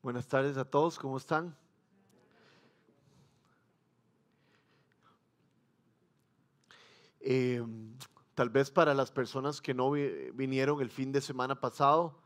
Buenas 0.00 0.28
tardes 0.28 0.56
a 0.56 0.64
todos, 0.64 0.96
¿cómo 0.96 1.16
están? 1.16 1.56
Eh, 7.18 7.60
tal 8.36 8.48
vez 8.48 8.70
para 8.70 8.94
las 8.94 9.10
personas 9.10 9.60
que 9.60 9.74
no 9.74 9.90
vinieron 9.90 10.80
el 10.80 10.90
fin 10.90 11.10
de 11.10 11.20
semana 11.20 11.60
pasado, 11.60 12.16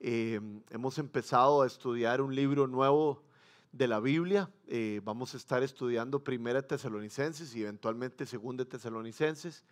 eh, 0.00 0.38
hemos 0.68 0.98
empezado 0.98 1.62
a 1.62 1.66
estudiar 1.66 2.20
un 2.20 2.34
libro 2.34 2.66
nuevo 2.66 3.22
de 3.72 3.88
la 3.88 4.00
Biblia. 4.00 4.50
Eh, 4.66 5.00
vamos 5.02 5.32
a 5.32 5.38
estar 5.38 5.62
estudiando 5.62 6.22
Primera 6.22 6.60
Tesalonicenses 6.60 7.56
y 7.56 7.62
eventualmente 7.62 8.26
Segunda 8.26 8.66
Tesalonicenses. 8.66 9.64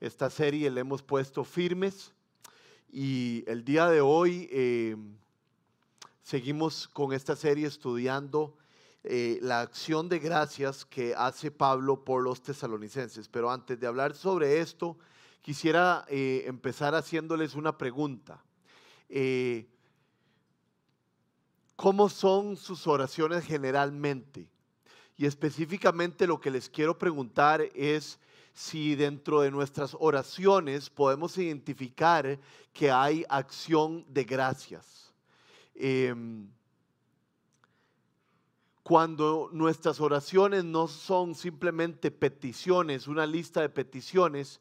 Esta 0.00 0.30
serie 0.30 0.70
le 0.70 0.80
hemos 0.80 1.02
puesto 1.02 1.44
firmes 1.44 2.14
y 2.90 3.44
el 3.46 3.62
día 3.62 3.88
de 3.88 4.00
hoy 4.00 4.48
seguimos 6.24 6.88
con 6.88 7.12
esta 7.12 7.36
serie 7.36 7.66
estudiando 7.66 8.56
eh, 9.04 9.38
la 9.42 9.60
acción 9.60 10.08
de 10.08 10.18
gracias 10.18 10.86
que 10.86 11.14
hace 11.14 11.50
Pablo 11.50 12.02
por 12.02 12.22
los 12.22 12.42
tesalonicenses. 12.42 13.28
Pero 13.28 13.50
antes 13.50 13.78
de 13.78 13.86
hablar 13.86 14.14
sobre 14.14 14.58
esto, 14.60 14.96
quisiera 15.42 16.06
eh, 16.08 16.44
empezar 16.46 16.94
haciéndoles 16.94 17.54
una 17.54 17.76
pregunta. 17.76 18.42
Eh, 19.10 19.68
¿Cómo 21.76 22.08
son 22.08 22.56
sus 22.56 22.86
oraciones 22.86 23.44
generalmente? 23.44 24.48
Y 25.18 25.26
específicamente 25.26 26.26
lo 26.26 26.40
que 26.40 26.50
les 26.50 26.70
quiero 26.70 26.98
preguntar 26.98 27.60
es 27.74 28.18
si 28.54 28.94
dentro 28.94 29.42
de 29.42 29.50
nuestras 29.50 29.94
oraciones 30.00 30.88
podemos 30.88 31.36
identificar 31.36 32.40
que 32.72 32.90
hay 32.90 33.26
acción 33.28 34.06
de 34.08 34.24
gracias. 34.24 35.03
Em, 35.74 36.48
cuando 38.82 39.48
nuestras 39.52 40.00
oraciones 40.00 40.62
no 40.62 40.88
son 40.88 41.34
simplemente 41.34 42.10
peticiones, 42.10 43.08
una 43.08 43.26
lista 43.26 43.62
de 43.62 43.70
peticiones, 43.70 44.60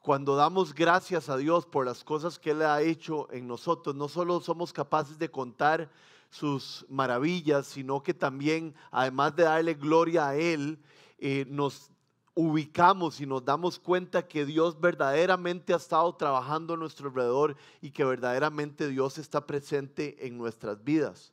cuando 0.00 0.34
damos 0.34 0.74
gracias 0.74 1.28
a 1.28 1.36
Dios 1.36 1.66
por 1.66 1.84
las 1.84 2.02
cosas 2.02 2.38
que 2.38 2.52
Él 2.52 2.62
ha 2.62 2.80
hecho 2.80 3.30
en 3.32 3.46
nosotros, 3.46 3.94
no 3.94 4.08
solo 4.08 4.40
somos 4.40 4.72
capaces 4.72 5.18
de 5.18 5.30
contar 5.30 5.90
sus 6.30 6.86
maravillas, 6.88 7.66
sino 7.66 8.02
que 8.02 8.14
también, 8.14 8.74
además 8.90 9.36
de 9.36 9.42
darle 9.42 9.74
gloria 9.74 10.28
a 10.28 10.36
Él, 10.36 10.78
eh, 11.18 11.44
nos 11.48 11.90
ubicamos 12.34 13.20
y 13.20 13.26
nos 13.26 13.44
damos 13.44 13.78
cuenta 13.78 14.26
que 14.26 14.46
Dios 14.46 14.80
verdaderamente 14.80 15.72
ha 15.72 15.76
estado 15.76 16.14
trabajando 16.14 16.74
a 16.74 16.76
nuestro 16.76 17.08
alrededor 17.08 17.56
y 17.80 17.90
que 17.90 18.04
verdaderamente 18.04 18.88
Dios 18.88 19.18
está 19.18 19.46
presente 19.46 20.26
en 20.26 20.38
nuestras 20.38 20.82
vidas. 20.82 21.32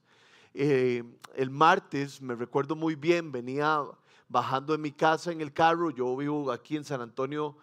Eh, 0.53 1.03
el 1.35 1.49
martes, 1.51 2.21
me 2.21 2.35
recuerdo 2.35 2.75
muy 2.75 2.95
bien, 2.95 3.31
venía 3.31 3.83
bajando 4.27 4.73
de 4.73 4.79
mi 4.79 4.91
casa 4.91 5.31
en 5.31 5.41
el 5.41 5.53
carro, 5.53 5.91
yo 5.91 6.15
vivo 6.17 6.51
aquí 6.51 6.75
en 6.75 6.83
San 6.83 7.01
Antonio, 7.01 7.55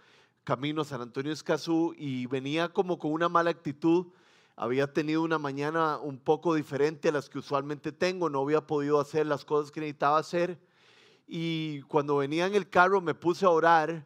camino 0.45 0.85
San 0.85 1.01
Antonio 1.01 1.33
Escazú, 1.33 1.95
y 1.97 2.27
venía 2.27 2.69
como 2.69 2.99
con 2.99 3.12
una 3.12 3.29
mala 3.29 3.51
actitud. 3.51 4.07
Había 4.57 4.93
tenido 4.93 5.23
una 5.23 5.39
mañana 5.39 5.99
un 5.99 6.19
poco 6.19 6.55
diferente 6.55 7.09
a 7.09 7.12
las 7.12 7.29
que 7.29 7.39
usualmente 7.39 7.91
tengo, 7.91 8.31
no 8.31 8.41
había 8.43 8.67
podido 8.67 9.01
hacer 9.01 9.27
las 9.27 9.45
cosas 9.45 9.73
que 9.73 9.81
necesitaba 9.81 10.19
hacer. 10.19 10.59
Y 11.27 11.83
cuando 11.83 12.17
venía 12.17 12.47
en 12.47 12.55
el 12.55 12.69
carro 12.69 13.00
me 13.00 13.14
puse 13.14 13.47
a 13.47 13.50
orar 13.50 14.05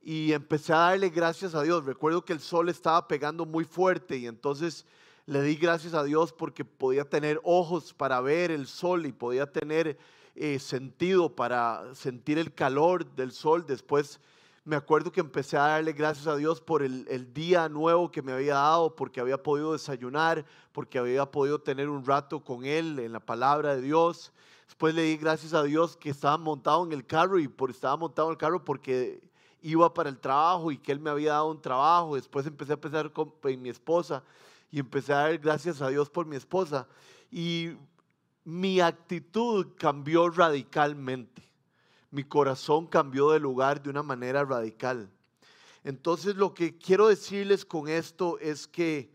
y 0.00 0.32
empecé 0.32 0.72
a 0.72 0.78
darle 0.78 1.08
gracias 1.10 1.54
a 1.54 1.62
Dios. 1.62 1.84
Recuerdo 1.84 2.24
que 2.24 2.32
el 2.32 2.40
sol 2.40 2.68
estaba 2.68 3.08
pegando 3.08 3.46
muy 3.46 3.64
fuerte 3.64 4.16
y 4.16 4.26
entonces 4.26 4.86
le 5.26 5.42
di 5.42 5.56
gracias 5.56 5.94
a 5.94 6.04
Dios 6.04 6.32
porque 6.32 6.64
podía 6.64 7.08
tener 7.08 7.40
ojos 7.42 7.94
para 7.94 8.20
ver 8.20 8.50
el 8.50 8.66
sol 8.66 9.06
y 9.06 9.12
podía 9.12 9.50
tener 9.50 9.98
eh, 10.34 10.58
sentido 10.58 11.34
para 11.34 11.94
sentir 11.94 12.38
el 12.38 12.52
calor 12.52 13.06
del 13.14 13.32
sol. 13.32 13.64
Después 13.66 14.20
me 14.64 14.76
acuerdo 14.76 15.12
que 15.12 15.20
empecé 15.20 15.56
a 15.56 15.62
darle 15.62 15.92
gracias 15.92 16.26
a 16.26 16.36
Dios 16.36 16.60
por 16.60 16.82
el, 16.82 17.06
el, 17.08 17.32
día 17.32 17.68
nuevo 17.68 18.10
que 18.10 18.22
me 18.22 18.32
había 18.32 18.54
dado, 18.54 18.96
porque 18.96 19.20
había 19.20 19.42
podido 19.42 19.72
desayunar, 19.72 20.44
porque 20.72 20.98
había 20.98 21.24
podido 21.26 21.60
tener 21.60 21.88
un 21.88 22.04
rato 22.04 22.42
con 22.42 22.64
Él 22.64 22.98
en 22.98 23.12
la 23.12 23.20
palabra 23.20 23.76
de 23.76 23.82
Dios. 23.82 24.32
Después 24.66 24.94
le 24.94 25.02
di 25.02 25.16
gracias 25.16 25.54
a 25.54 25.62
Dios 25.62 25.96
que 25.96 26.10
estaba 26.10 26.36
montado 26.38 26.84
en 26.84 26.92
el 26.92 27.06
carro 27.06 27.38
y 27.38 27.48
por, 27.48 27.70
estaba 27.70 27.96
montado 27.96 28.28
en 28.28 28.32
el 28.32 28.38
carro 28.38 28.64
porque 28.64 29.22
iba 29.62 29.92
para 29.92 30.08
el 30.10 30.18
trabajo 30.18 30.70
y 30.70 30.78
que 30.78 30.92
Él 30.92 31.00
me 31.00 31.10
había 31.10 31.32
dado 31.32 31.50
un 31.50 31.60
trabajo. 31.60 32.16
Después 32.16 32.46
empecé 32.46 32.72
a 32.72 32.80
pensar 32.80 33.12
con, 33.12 33.32
en 33.44 33.62
mi 33.62 33.68
esposa 33.68 34.22
y 34.70 34.78
empecé 34.78 35.12
a 35.12 35.18
dar 35.18 35.38
gracias 35.38 35.80
a 35.80 35.88
Dios 35.88 36.10
por 36.10 36.26
mi 36.26 36.36
esposa. 36.36 36.86
Y 37.30 37.72
mi 38.44 38.80
actitud 38.80 39.68
cambió 39.76 40.28
radicalmente. 40.28 41.42
Mi 42.10 42.24
corazón 42.24 42.86
cambió 42.86 43.30
de 43.30 43.40
lugar 43.40 43.82
de 43.82 43.90
una 43.90 44.02
manera 44.02 44.44
radical. 44.44 45.10
Entonces 45.82 46.36
lo 46.36 46.54
que 46.54 46.76
quiero 46.76 47.08
decirles 47.08 47.64
con 47.64 47.88
esto 47.88 48.38
es 48.40 48.66
que 48.66 49.13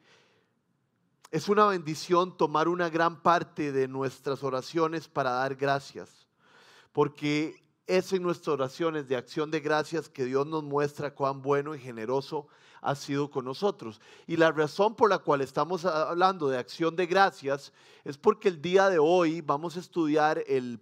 es 1.32 1.48
una 1.48 1.68
bendición 1.68 2.36
tomar 2.36 2.68
una 2.68 2.90
gran 2.90 3.22
parte 3.22 3.72
de 3.72 3.88
nuestras 3.88 4.44
oraciones 4.44 5.08
para 5.08 5.32
dar 5.32 5.56
gracias, 5.56 6.28
porque 6.92 7.64
es 7.86 8.14
en 8.14 8.24
nuestras 8.24 8.54
oraciones 8.54 9.08
de 9.08 9.16
acción 9.16 9.52
de 9.52 9.60
gracias 9.60 10.10
que 10.10 10.26
Dios 10.26 10.46
nos 10.48 10.64
muestra 10.64 11.14
cuán 11.14 11.42
bueno 11.42 11.76
y 11.76 11.80
generoso 11.80 12.48
ha 12.82 12.96
sido 12.96 13.30
con 13.30 13.46
nosotros. 13.46 14.00
Y 14.28 14.38
la 14.38 14.52
razón 14.52 14.96
por 14.96 15.10
la 15.10 15.20
cual 15.20 15.42
estamos 15.42 15.86
hablando 15.86 16.50
de 16.50 16.58
acción 16.58 16.96
de 16.96 17.06
gracias 17.08 17.74
es 18.04 18.18
porque 18.18 18.48
el 18.48 18.62
día 18.62 18.90
de 18.90 19.00
hoy 19.00 19.42
vamos 19.42 19.76
a 19.76 19.80
estudiar 19.80 20.44
el, 20.48 20.80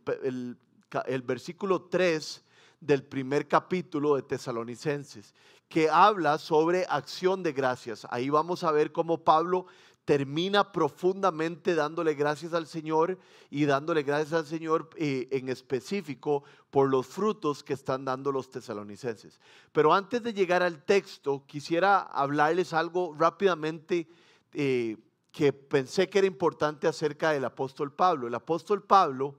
el, 1.06 1.22
versículo 1.24 1.84
3 1.84 2.44
del 2.80 3.04
primer 3.04 3.48
capítulo 3.48 4.16
de 4.16 4.22
Tesalonicenses, 4.24 5.34
que 5.68 5.90
habla 5.90 6.38
sobre 6.38 6.86
acción 6.90 7.42
de 7.42 7.52
gracias. 7.52 8.06
Ahí 8.10 8.30
vamos 8.30 8.64
a 8.64 8.72
ver 8.72 8.92
cómo 8.92 9.24
Pablo 9.24 9.66
termina 10.08 10.72
profundamente 10.72 11.76
dándole 11.76 12.14
gracias 12.14 12.54
al 12.54 12.66
Señor 12.66 13.20
y 13.50 13.66
dándole 13.66 14.04
gracias 14.04 14.32
al 14.32 14.46
Señor 14.46 14.90
eh, 14.96 15.28
en 15.32 15.50
específico 15.50 16.46
por 16.70 16.90
los 16.90 17.06
frutos 17.06 17.62
que 17.62 17.74
están 17.74 18.06
dando 18.06 18.32
los 18.32 18.50
tesalonicenses. 18.50 19.42
Pero 19.74 19.94
antes 19.94 20.24
de 20.24 20.34
llegar 20.34 20.64
al 20.64 20.86
texto, 20.86 21.44
quisiera 21.46 22.00
hablarles 22.00 22.72
algo 22.72 23.18
rápidamente 23.20 24.08
eh, 24.54 24.96
que 25.34 25.52
pensé 25.52 26.08
que 26.08 26.20
era 26.20 26.28
importante 26.28 26.88
acerca 26.88 27.32
del 27.32 27.44
apóstol 27.44 27.92
Pablo. 27.92 28.28
El 28.28 28.36
apóstol 28.36 28.84
Pablo, 28.84 29.36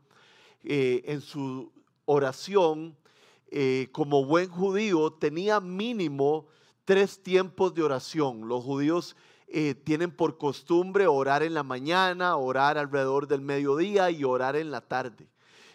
eh, 0.63 1.01
en 1.07 1.23
su 1.23 1.73
oración, 2.05 2.95
como 3.93 4.27
buen 4.27 4.51
judío, 4.51 5.15
tenía 5.15 5.61
mínimo 5.61 6.47
tres 6.85 7.23
tiempos 7.23 7.73
de 7.73 7.83
oración. 7.83 8.47
Los 8.47 8.63
judíos 8.63 9.17
eh, 9.51 9.75
tienen 9.75 10.11
por 10.11 10.37
costumbre 10.37 11.07
orar 11.07 11.43
en 11.43 11.55
la 11.55 11.63
mañana, 11.63 12.37
orar 12.37 12.77
alrededor 12.77 13.27
del 13.27 13.41
mediodía 13.41 14.11
y 14.11 14.25
orar 14.25 14.57
en 14.57 14.71
la 14.71 14.81
tarde. 14.81 15.27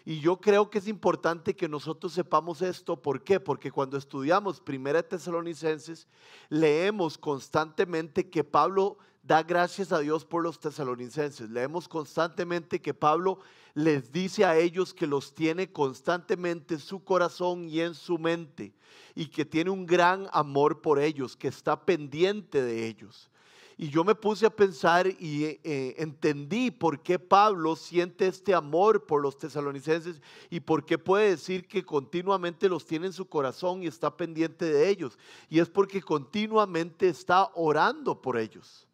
Y 0.04 0.20
yo 0.20 0.36
creo 0.36 0.68
que 0.68 0.78
es 0.78 0.86
importante 0.86 1.56
que 1.56 1.68
nosotros 1.68 2.12
sepamos 2.12 2.60
esto. 2.60 3.00
¿Por 3.00 3.24
qué? 3.24 3.40
Porque 3.40 3.72
cuando 3.72 3.96
estudiamos 3.96 4.60
Primera 4.60 5.02
Tesalonicenses, 5.02 6.06
leemos 6.50 7.16
constantemente 7.16 8.28
que 8.28 8.44
Pablo 8.44 8.98
da 9.22 9.42
gracias 9.42 9.90
a 9.92 10.00
Dios 10.00 10.24
por 10.24 10.42
los 10.42 10.60
tesalonicenses. 10.60 11.48
Leemos 11.48 11.88
constantemente 11.88 12.82
que 12.82 12.92
Pablo 12.92 13.38
les 13.72 14.12
dice 14.12 14.44
a 14.44 14.58
ellos 14.58 14.92
que 14.92 15.06
los 15.06 15.34
tiene 15.34 15.72
constantemente 15.72 16.74
en 16.74 16.80
su 16.80 17.02
corazón 17.02 17.68
y 17.68 17.80
en 17.80 17.94
su 17.94 18.18
mente 18.18 18.74
y 19.14 19.26
que 19.26 19.46
tiene 19.46 19.70
un 19.70 19.86
gran 19.86 20.28
amor 20.32 20.82
por 20.82 20.98
ellos, 20.98 21.36
que 21.36 21.48
está 21.48 21.84
pendiente 21.86 22.62
de 22.62 22.86
ellos. 22.86 23.30
Y 23.76 23.90
yo 23.90 24.04
me 24.04 24.14
puse 24.14 24.46
a 24.46 24.54
pensar 24.54 25.06
y 25.06 25.44
eh, 25.44 25.94
entendí 25.98 26.70
por 26.70 27.00
qué 27.00 27.18
Pablo 27.18 27.74
siente 27.74 28.28
este 28.28 28.54
amor 28.54 29.04
por 29.04 29.20
los 29.20 29.36
tesalonicenses 29.36 30.20
y 30.48 30.60
por 30.60 30.84
qué 30.84 30.96
puede 30.96 31.30
decir 31.30 31.66
que 31.66 31.84
continuamente 31.84 32.68
los 32.68 32.86
tiene 32.86 33.06
en 33.06 33.12
su 33.12 33.26
corazón 33.26 33.82
y 33.82 33.86
está 33.86 34.16
pendiente 34.16 34.64
de 34.64 34.88
ellos. 34.88 35.18
Y 35.48 35.58
es 35.58 35.68
porque 35.68 36.00
continuamente 36.00 37.08
está 37.08 37.50
orando 37.54 38.22
por 38.22 38.38
ellos. 38.38 38.86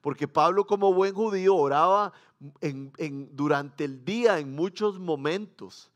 Porque 0.00 0.28
Pablo 0.28 0.66
como 0.66 0.94
buen 0.94 1.14
judío 1.14 1.56
oraba 1.56 2.12
durante 3.32 3.84
el 3.84 4.04
día 4.04 4.38
en 4.38 4.54
muchos 4.54 5.00
momentos. 5.00 5.90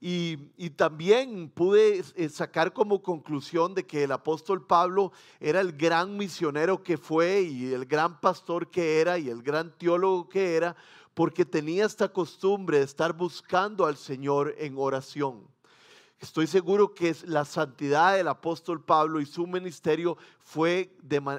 Y, 0.00 0.36
también 0.76 1.48
pude 1.48 2.04
eh, 2.16 2.28
sacar 2.28 2.72
como 2.72 3.02
conclusión 3.02 3.74
de 3.74 3.86
que 3.86 4.04
el 4.04 4.12
apóstol 4.12 4.66
Pablo 4.66 5.12
era 5.40 5.60
el 5.60 5.72
gran 5.72 6.16
misionero 6.16 6.82
que 6.82 6.98
fue 6.98 7.40
y 7.42 7.72
el 7.72 7.86
gran 7.86 8.20
pastor 8.20 8.70
que 8.70 9.00
era 9.00 9.18
y 9.18 9.30
el 9.30 9.42
gran 9.42 9.76
teólogo 9.78 10.28
que 10.28 10.54
era, 10.54 10.76
porque 11.14 11.46
tenía 11.46 11.86
esta 11.86 12.12
costumbre 12.12 12.78
de 12.78 12.84
estar 12.84 13.14
buscando 13.14 13.86
al 13.86 13.96
Señor 13.96 14.54
en 14.58 14.76
oración. 14.76 15.48
Estoy 16.18 16.46
seguro 16.46 16.94
que 16.94 17.14
la 17.24 17.44
santidad 17.44 18.16
del 18.16 18.28
apóstol 18.28 18.82
Pablo 18.82 19.20
y 19.20 19.26
su 19.26 19.46
ministerio 19.46 20.16
fue 20.40 20.96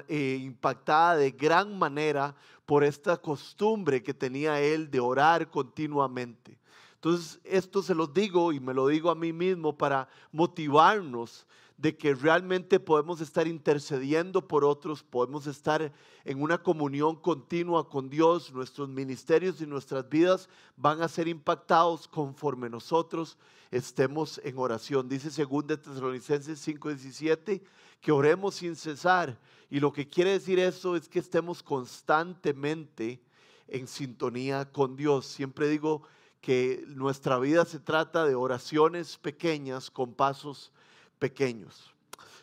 eh, 0.08 0.38
impactada 0.40 1.16
de 1.16 1.32
gran 1.32 1.76
manera 1.76 2.34
por 2.64 2.84
esta 2.84 3.16
costumbre 3.16 4.02
que 4.02 4.14
tenía 4.14 4.60
él 4.60 4.90
de 4.90 5.00
orar 5.00 5.50
continuamente. 5.50 6.58
Entonces, 6.98 7.38
esto 7.44 7.80
se 7.80 7.94
lo 7.94 8.08
digo 8.08 8.52
y 8.52 8.58
me 8.58 8.74
lo 8.74 8.88
digo 8.88 9.08
a 9.08 9.14
mí 9.14 9.32
mismo 9.32 9.78
para 9.78 10.08
motivarnos 10.32 11.46
de 11.76 11.96
que 11.96 12.12
realmente 12.12 12.80
podemos 12.80 13.20
estar 13.20 13.46
intercediendo 13.46 14.48
por 14.48 14.64
otros, 14.64 15.04
podemos 15.04 15.46
estar 15.46 15.92
en 16.24 16.42
una 16.42 16.60
comunión 16.60 17.14
continua 17.14 17.88
con 17.88 18.10
Dios, 18.10 18.52
nuestros 18.52 18.88
ministerios 18.88 19.60
y 19.60 19.66
nuestras 19.66 20.08
vidas 20.08 20.48
van 20.76 21.00
a 21.00 21.06
ser 21.06 21.28
impactados 21.28 22.08
conforme 22.08 22.68
nosotros 22.68 23.38
estemos 23.70 24.40
en 24.42 24.58
oración. 24.58 25.08
Dice 25.08 25.28
2 25.28 25.66
Tesalonicenses 25.80 26.66
5:17 26.66 27.62
que 28.00 28.12
oremos 28.12 28.56
sin 28.56 28.74
cesar. 28.74 29.38
Y 29.70 29.78
lo 29.78 29.92
que 29.92 30.08
quiere 30.08 30.32
decir 30.32 30.58
eso 30.58 30.96
es 30.96 31.08
que 31.08 31.20
estemos 31.20 31.62
constantemente 31.62 33.20
en 33.68 33.86
sintonía 33.86 34.70
con 34.72 34.96
Dios. 34.96 35.26
Siempre 35.26 35.68
digo 35.68 36.02
que 36.40 36.84
nuestra 36.86 37.38
vida 37.38 37.64
se 37.64 37.80
trata 37.80 38.24
de 38.24 38.34
oraciones 38.34 39.16
pequeñas 39.18 39.90
con 39.90 40.14
pasos 40.14 40.72
pequeños. 41.18 41.92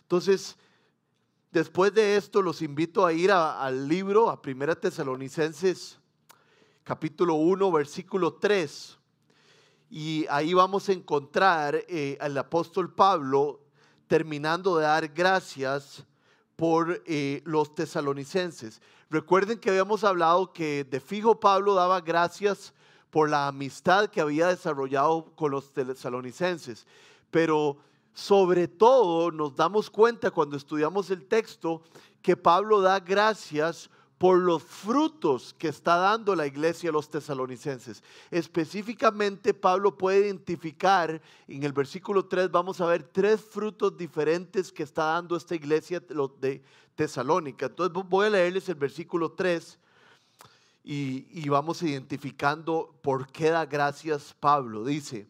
Entonces, 0.01 0.57
después 1.51 1.93
de 1.93 2.17
esto, 2.17 2.41
los 2.41 2.61
invito 2.61 3.05
a 3.05 3.13
ir 3.13 3.31
al 3.31 3.87
libro, 3.87 4.29
a 4.29 4.41
Primera 4.41 4.75
Tesalonicenses, 4.75 5.97
capítulo 6.83 7.35
1, 7.35 7.71
versículo 7.71 8.33
3. 8.33 8.97
Y 9.89 10.25
ahí 10.29 10.53
vamos 10.53 10.89
a 10.89 10.93
encontrar 10.93 11.83
eh, 11.87 12.17
al 12.19 12.37
apóstol 12.37 12.93
Pablo 12.93 13.61
terminando 14.07 14.77
de 14.77 14.83
dar 14.83 15.07
gracias 15.07 16.05
por 16.55 17.01
eh, 17.05 17.41
los 17.45 17.73
tesalonicenses. 17.75 18.81
Recuerden 19.09 19.59
que 19.59 19.69
habíamos 19.69 20.03
hablado 20.03 20.53
que 20.53 20.83
de 20.83 20.99
fijo 20.99 21.39
Pablo 21.39 21.73
daba 21.73 22.01
gracias 22.01 22.73
por 23.09 23.29
la 23.29 23.47
amistad 23.47 24.09
que 24.09 24.21
había 24.21 24.47
desarrollado 24.47 25.31
con 25.35 25.51
los 25.51 25.71
tesalonicenses, 25.71 26.85
pero 27.31 27.77
sobre 28.13 28.67
todo 28.67 29.31
nos 29.31 29.55
damos 29.55 29.89
cuenta 29.89 30.31
cuando 30.31 30.57
estudiamos 30.57 31.09
el 31.11 31.25
texto 31.25 31.81
que 32.21 32.37
Pablo 32.37 32.81
da 32.81 32.99
gracias 32.99 33.89
por 34.17 34.39
los 34.39 34.63
frutos 34.63 35.53
que 35.57 35.67
está 35.67 35.97
dando 35.97 36.35
la 36.35 36.47
iglesia 36.47 36.89
a 36.89 36.93
los 36.93 37.09
tesalonicenses. 37.09 38.01
Específicamente, 38.31 39.53
Pablo 39.53 39.97
puede 39.97 40.21
identificar, 40.25 41.21
en 41.47 41.63
el 41.63 41.73
versículo 41.73 42.25
3 42.25 42.49
vamos 42.49 42.79
a 42.79 42.85
ver 42.85 43.03
tres 43.03 43.41
frutos 43.41 43.97
diferentes 43.97 44.71
que 44.71 44.83
está 44.83 45.05
dando 45.05 45.35
esta 45.35 45.55
iglesia 45.55 46.01
de 46.39 46.63
Tesalónica. 46.95 47.65
Entonces 47.65 47.93
voy 48.07 48.27
a 48.27 48.29
leerles 48.29 48.69
el 48.69 48.75
versículo 48.75 49.33
3 49.33 49.77
y, 50.87 51.49
vamos 51.49 51.81
identificando 51.81 52.95
por 53.01 53.27
qué 53.31 53.49
da 53.49 53.65
gracias 53.65 54.35
Pablo. 54.39 54.85
Dice, 54.85 55.27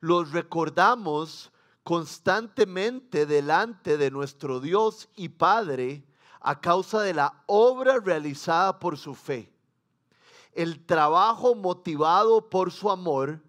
los 0.00 0.32
recordamos 0.32 1.52
constantemente 1.82 3.26
delante 3.26 3.98
de 3.98 4.10
nuestro 4.10 4.60
Dios 4.60 5.10
y 5.14 5.28
Padre 5.28 6.04
a 6.40 6.58
causa 6.60 7.02
de 7.02 7.12
la 7.12 7.42
obra 7.46 7.98
realizada 8.00 8.78
por 8.78 8.96
su 8.96 9.14
fe, 9.14 9.52
el 10.54 10.86
trabajo 10.86 11.54
motivado 11.54 12.48
por 12.48 12.72
su 12.72 12.90
amor 12.90 13.42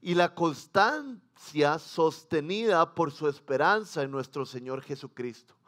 y 0.00 0.14
la 0.14 0.34
constancia 0.36 1.80
sostenida 1.80 2.94
por 2.94 3.10
su 3.10 3.28
esperanza 3.28 4.04
en 4.04 4.12
nuestro 4.12 4.46
Señor 4.46 4.82
Jesucristo. 4.82 5.59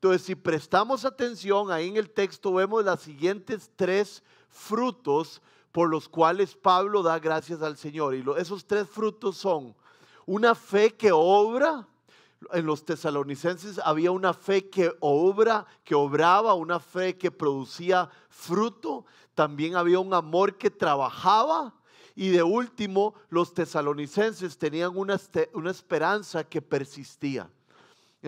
Entonces, 0.00 0.22
si 0.22 0.36
prestamos 0.36 1.04
atención, 1.04 1.72
ahí 1.72 1.88
en 1.88 1.96
el 1.96 2.08
texto 2.08 2.52
vemos 2.52 2.84
las 2.84 3.00
siguientes 3.00 3.68
tres 3.74 4.22
frutos 4.48 5.42
por 5.72 5.90
los 5.90 6.08
cuales 6.08 6.54
Pablo 6.54 7.02
da 7.02 7.18
gracias 7.18 7.62
al 7.62 7.76
Señor. 7.76 8.14
Y 8.14 8.24
esos 8.36 8.64
tres 8.64 8.88
frutos 8.88 9.36
son 9.36 9.74
una 10.24 10.54
fe 10.54 10.94
que 10.94 11.10
obra. 11.10 11.88
En 12.52 12.64
los 12.64 12.84
tesalonicenses 12.84 13.80
había 13.84 14.12
una 14.12 14.32
fe 14.32 14.70
que 14.70 14.92
obra, 15.00 15.66
que 15.82 15.96
obraba, 15.96 16.54
una 16.54 16.78
fe 16.78 17.18
que 17.18 17.32
producía 17.32 18.08
fruto. 18.28 19.04
También 19.34 19.74
había 19.74 19.98
un 19.98 20.14
amor 20.14 20.56
que 20.56 20.70
trabajaba. 20.70 21.74
Y 22.14 22.28
de 22.28 22.44
último, 22.44 23.14
los 23.30 23.52
tesalonicenses 23.52 24.56
tenían 24.58 24.96
una, 24.96 25.20
una 25.54 25.72
esperanza 25.72 26.44
que 26.44 26.62
persistía. 26.62 27.50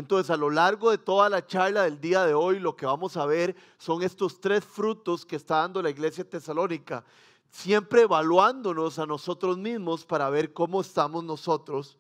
Entonces, 0.01 0.31
a 0.31 0.37
lo 0.37 0.51
largo 0.51 0.91
de 0.91 0.99
toda 0.99 1.29
la 1.29 1.47
charla 1.47 1.85
del 1.85 2.01
día 2.01 2.25
de 2.25 2.35
hoy, 2.35 2.59
lo 2.59 2.75
que 2.75 2.87
vamos 2.87 3.17
a 3.17 3.27
ver 3.27 3.55
son 3.79 4.03
estos 4.03 4.41
tres 4.41 4.65
frutos 4.65 5.25
que 5.25 5.37
está 5.37 5.59
dando 5.59 5.81
la 5.81 5.91
iglesia 5.91 6.29
tesalónica 6.29 7.05
siempre 7.51 8.03
evaluándonos 8.03 8.99
a 8.99 9.07
nosotros 9.07 9.59
mismos 9.59 10.05
para 10.05 10.31
ver 10.31 10.53
cómo 10.53 10.81
estamos 10.81 11.25
nosotros 11.25 11.99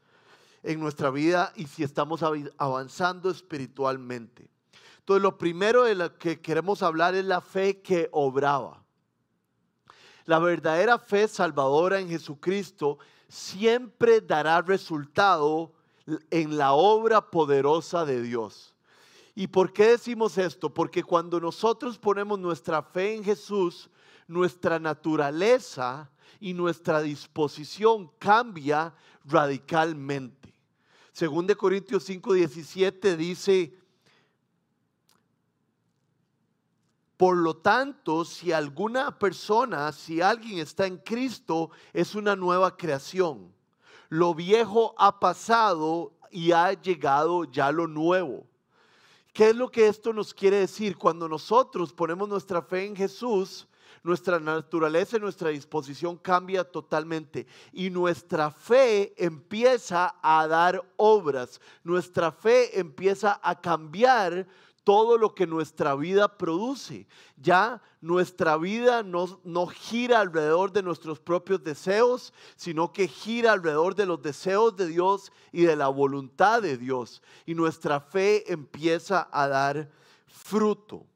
en 0.62 0.80
nuestra 0.80 1.10
vida 1.10 1.52
y 1.56 1.66
si 1.66 1.82
estamos 1.82 2.20
avanzando 2.56 3.30
espiritualmente. 3.30 4.48
Entonces, 5.00 5.22
lo 5.22 5.36
primero 5.36 5.84
de 5.84 5.94
lo 5.94 6.16
que 6.16 6.40
queremos 6.40 6.82
hablar 6.82 7.14
es 7.14 7.24
la 7.24 7.40
fe 7.40 7.80
que 7.80 8.08
obraba. 8.12 8.82
La 10.26 10.38
verdadera 10.38 10.98
fe 10.98 11.26
salvadora 11.26 11.98
en 11.98 12.08
Jesucristo 12.08 12.98
siempre 13.28 14.20
dará 14.20 14.62
resultado 14.62 15.72
en 16.30 16.56
la 16.56 16.72
obra 16.72 17.30
poderosa 17.30 18.04
de 18.04 18.22
Dios. 18.22 18.74
¿Y 19.34 19.46
por 19.46 19.72
qué 19.72 19.88
decimos 19.88 20.38
esto? 20.38 20.72
Porque 20.72 21.02
cuando 21.02 21.40
nosotros 21.40 21.98
ponemos 21.98 22.38
nuestra 22.38 22.82
fe 22.82 23.14
en 23.14 23.24
Jesús, 23.24 23.88
nuestra 24.26 24.78
naturaleza 24.78 26.10
y 26.40 26.54
nuestra 26.54 27.00
disposición 27.02 28.10
cambia 28.18 28.94
radicalmente. 29.24 30.52
Según 31.12 31.46
de 31.46 31.56
Corintios 31.56 32.08
5:17 32.08 33.16
dice, 33.16 33.74
por 37.16 37.36
lo 37.36 37.54
tanto, 37.54 38.24
si 38.24 38.50
alguna 38.50 39.18
persona, 39.18 39.92
si 39.92 40.22
alguien 40.22 40.58
está 40.58 40.86
en 40.86 40.96
Cristo, 40.96 41.70
es 41.92 42.14
una 42.14 42.34
nueva 42.34 42.76
creación. 42.76 43.52
Lo 44.10 44.34
viejo 44.34 44.94
ha 44.98 45.20
pasado 45.20 46.12
y 46.32 46.50
ha 46.50 46.72
llegado 46.72 47.44
ya 47.44 47.70
lo 47.70 47.86
nuevo. 47.86 48.44
¿Qué 49.32 49.50
es 49.50 49.56
lo 49.56 49.70
que 49.70 49.86
esto 49.86 50.12
nos 50.12 50.34
quiere 50.34 50.58
decir? 50.58 50.96
Cuando 50.96 51.28
nosotros 51.28 51.92
ponemos 51.92 52.28
nuestra 52.28 52.60
fe 52.60 52.86
en 52.86 52.96
Jesús, 52.96 53.68
nuestra 54.02 54.40
naturaleza 54.40 55.16
y 55.16 55.20
nuestra 55.20 55.50
disposición 55.50 56.16
cambia 56.16 56.64
totalmente 56.64 57.46
y 57.72 57.88
nuestra 57.90 58.50
fe 58.50 59.14
empieza 59.16 60.16
a 60.20 60.46
dar 60.48 60.82
obras, 60.96 61.60
nuestra 61.84 62.32
fe 62.32 62.80
empieza 62.80 63.38
a 63.42 63.60
cambiar 63.60 64.48
todo 64.84 65.18
lo 65.18 65.34
que 65.34 65.46
nuestra 65.46 65.94
vida 65.94 66.36
produce. 66.38 67.06
Ya 67.36 67.82
nuestra 68.00 68.56
vida 68.56 69.02
no, 69.02 69.40
no, 69.44 69.66
gira 69.66 70.20
alrededor 70.20 70.72
de 70.72 70.82
nuestros 70.82 71.20
propios 71.20 71.62
deseos, 71.62 72.32
sino 72.56 72.92
que 72.92 73.08
gira 73.08 73.52
alrededor 73.52 73.94
de 73.94 74.06
los 74.06 74.22
deseos 74.22 74.76
de 74.76 74.86
Dios 74.86 75.32
y 75.52 75.62
de 75.62 75.76
la 75.76 75.88
voluntad 75.88 76.62
de 76.62 76.76
Dios. 76.76 77.22
Y 77.46 77.54
nuestra 77.54 78.00
fe 78.00 78.50
empieza 78.52 79.28
a 79.30 79.48
dar 79.48 79.90
fruto. 80.26 81.06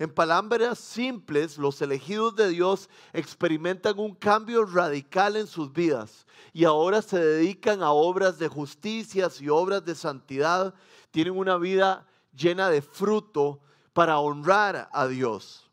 En 0.00 0.10
palabras 0.10 0.78
simples, 0.78 1.58
los 1.58 1.82
elegidos 1.82 2.36
de 2.36 2.48
Dios 2.48 2.88
experimentan 3.12 3.98
un 3.98 4.14
cambio 4.14 4.64
radical 4.64 5.34
en 5.34 5.48
sus 5.48 5.72
vidas 5.72 6.24
y 6.52 6.64
ahora 6.64 7.02
se 7.02 7.18
dedican 7.18 7.82
a 7.82 7.90
obras 7.90 8.38
de 8.38 8.46
justicia 8.46 9.28
y 9.40 9.48
obras 9.48 9.84
de 9.84 9.96
santidad. 9.96 10.72
Tienen 11.10 11.36
una 11.36 11.56
vida 11.56 12.06
llena 12.38 12.70
de 12.70 12.80
fruto 12.80 13.60
para 13.92 14.18
honrar 14.20 14.88
a 14.92 15.06
Dios. 15.08 15.68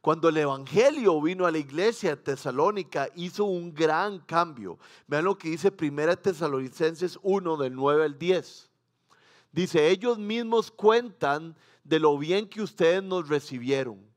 Cuando 0.00 0.30
el 0.30 0.36
Evangelio 0.38 1.20
vino 1.20 1.46
a 1.46 1.52
la 1.52 1.58
iglesia 1.58 2.10
de 2.10 2.22
Tesalónica, 2.22 3.08
hizo 3.14 3.44
un 3.44 3.72
gran 3.72 4.18
cambio. 4.18 4.78
Vean 5.06 5.24
lo 5.24 5.38
que 5.38 5.50
dice 5.50 5.72
1 5.78 6.16
Tesalonicenses 6.16 7.18
1 7.22 7.56
del 7.56 7.74
9 7.74 8.04
al 8.04 8.18
10. 8.18 8.70
Dice, 9.52 9.90
ellos 9.90 10.18
mismos 10.18 10.72
cuentan 10.72 11.54
de 11.84 12.00
lo 12.00 12.18
bien 12.18 12.48
que 12.48 12.62
ustedes 12.62 13.02
nos 13.02 13.28
recibieron 13.28 14.11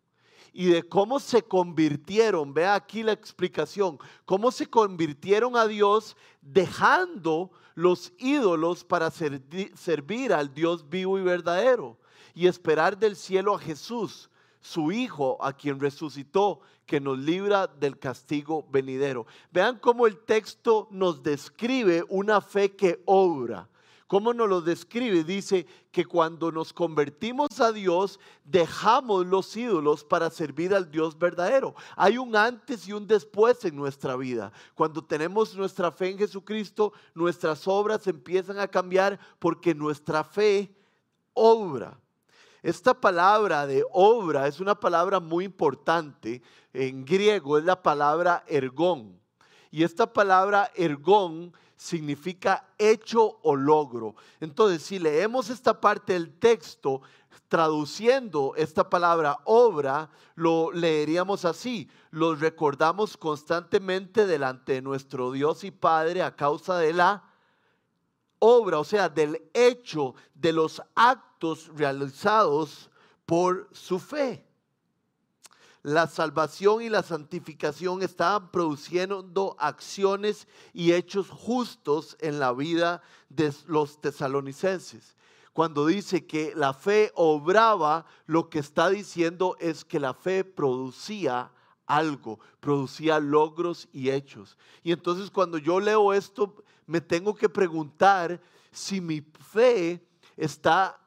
y 0.57 0.67
de 0.67 0.83
cómo 0.83 1.19
se 1.19 1.43
convirtieron, 1.43 2.53
vea 2.53 2.75
aquí 2.75 3.03
la 3.03 3.11
explicación, 3.11 3.99
cómo 4.23 4.51
se 4.53 4.65
convirtieron 4.65 5.57
a 5.57 5.67
Dios 5.67 6.15
dejando 6.41 7.51
los 7.73 8.13
ídolos 8.19 8.85
para 8.85 9.11
servir 9.11 10.31
al 10.31 10.53
Dios 10.53 10.89
vivo 10.89 11.19
y 11.19 11.23
verdadero 11.23 11.97
y 12.33 12.47
esperar 12.47 12.97
del 12.97 13.17
cielo 13.17 13.55
a 13.55 13.59
Jesús, 13.59 14.29
su 14.61 14.93
Hijo, 14.93 15.37
a 15.43 15.51
quien 15.51 15.77
resucitó, 15.77 16.61
que 16.85 17.01
nos 17.01 17.19
libra 17.19 17.67
del 17.67 17.99
castigo 17.99 18.65
venidero. 18.71 19.27
Vean 19.51 19.77
cómo 19.77 20.07
el 20.07 20.19
texto 20.19 20.87
nos 20.89 21.21
describe 21.21 22.05
una 22.07 22.39
fe 22.39 22.71
que 22.71 23.01
obra. 23.03 23.67
¿Cómo 24.07 24.35
nos 24.35 24.47
lo 24.47 24.61
describe? 24.61 25.23
Dice 25.23 25.65
que 25.91 26.05
cuando 26.05 26.51
nos 26.51 26.73
convertimos 26.73 27.59
a 27.59 27.71
Dios, 27.71 28.19
dejamos 28.43 29.25
los 29.25 29.57
ídolos 29.57 30.03
para 30.03 30.29
servir 30.29 30.75
al 30.75 30.91
Dios 30.91 31.17
verdadero. 31.17 31.73
Hay 31.95 32.19
un 32.19 32.35
antes 32.35 32.87
y 32.87 32.93
un 32.93 33.07
después 33.07 33.65
en 33.65 33.75
nuestra 33.75 34.15
vida. 34.15 34.51
Cuando 34.75 35.03
tenemos 35.03 35.55
nuestra 35.55 35.91
fe 35.91 36.11
en 36.11 36.19
Jesucristo, 36.19 36.93
nuestras 37.15 37.67
obras 37.67 38.05
empiezan 38.05 38.59
a 38.59 38.67
cambiar 38.67 39.19
porque 39.39 39.73
nuestra 39.73 40.23
fe 40.23 40.75
obra. 41.33 41.99
Esta 42.61 42.93
palabra 42.93 43.65
de 43.65 43.83
obra 43.91 44.47
es 44.47 44.59
una 44.59 44.79
palabra 44.79 45.19
muy 45.19 45.45
importante. 45.45 46.43
En 46.73 47.05
griego 47.05 47.57
es 47.57 47.63
la 47.63 47.81
palabra 47.81 48.43
ergón. 48.47 49.19
Y 49.71 49.83
esta 49.83 50.11
palabra 50.11 50.71
ergón 50.75 51.53
significa 51.75 52.67
hecho 52.77 53.39
o 53.43 53.55
logro. 53.55 54.15
Entonces, 54.39 54.83
si 54.83 54.99
leemos 54.99 55.49
esta 55.49 55.79
parte 55.79 56.13
del 56.13 56.37
texto, 56.39 57.01
traduciendo 57.47 58.53
esta 58.55 58.89
palabra 58.89 59.39
obra, 59.45 60.09
lo 60.35 60.71
leeríamos 60.71 61.45
así. 61.45 61.89
Los 62.11 62.39
recordamos 62.39 63.17
constantemente 63.17 64.25
delante 64.25 64.73
de 64.73 64.81
nuestro 64.81 65.31
Dios 65.31 65.63
y 65.63 65.71
Padre 65.71 66.23
a 66.23 66.35
causa 66.35 66.77
de 66.77 66.93
la 66.93 67.23
obra, 68.39 68.79
o 68.79 68.83
sea, 68.83 69.09
del 69.09 69.49
hecho, 69.53 70.15
de 70.33 70.53
los 70.53 70.81
actos 70.95 71.69
realizados 71.75 72.89
por 73.25 73.69
su 73.71 73.99
fe 73.99 74.44
la 75.85 76.07
salvación 76.07 76.81
y 76.81 76.89
la 76.89 77.03
santificación 77.03 78.01
estaban 78.01 78.49
produciendo 78.49 79.55
acciones 79.59 80.47
y 80.73 80.93
hechos 80.93 81.29
justos 81.29 82.17
en 82.21 82.39
la 82.39 82.53
vida 82.53 83.03
de 83.29 83.53
los 83.67 84.01
tesalonicenses. 84.01 85.15
Cuando 85.53 85.85
dice 85.85 86.25
que 86.25 86.53
la 86.55 86.73
fe 86.73 87.11
obraba, 87.13 88.07
lo 88.25 88.49
que 88.49 88.57
está 88.57 88.89
diciendo 88.89 89.57
es 89.59 89.85
que 89.85 89.99
la 89.99 90.15
fe 90.15 90.43
producía 90.43 91.51
algo, 91.85 92.39
producía 92.59 93.19
logros 93.19 93.87
y 93.93 94.09
hechos. 94.09 94.57
Y 94.81 94.91
entonces 94.91 95.29
cuando 95.29 95.59
yo 95.59 95.79
leo 95.79 96.13
esto, 96.13 96.63
me 96.87 96.99
tengo 96.99 97.35
que 97.35 97.47
preguntar 97.47 98.41
si 98.71 98.99
mi 98.99 99.21
fe 99.21 100.03
está 100.35 100.99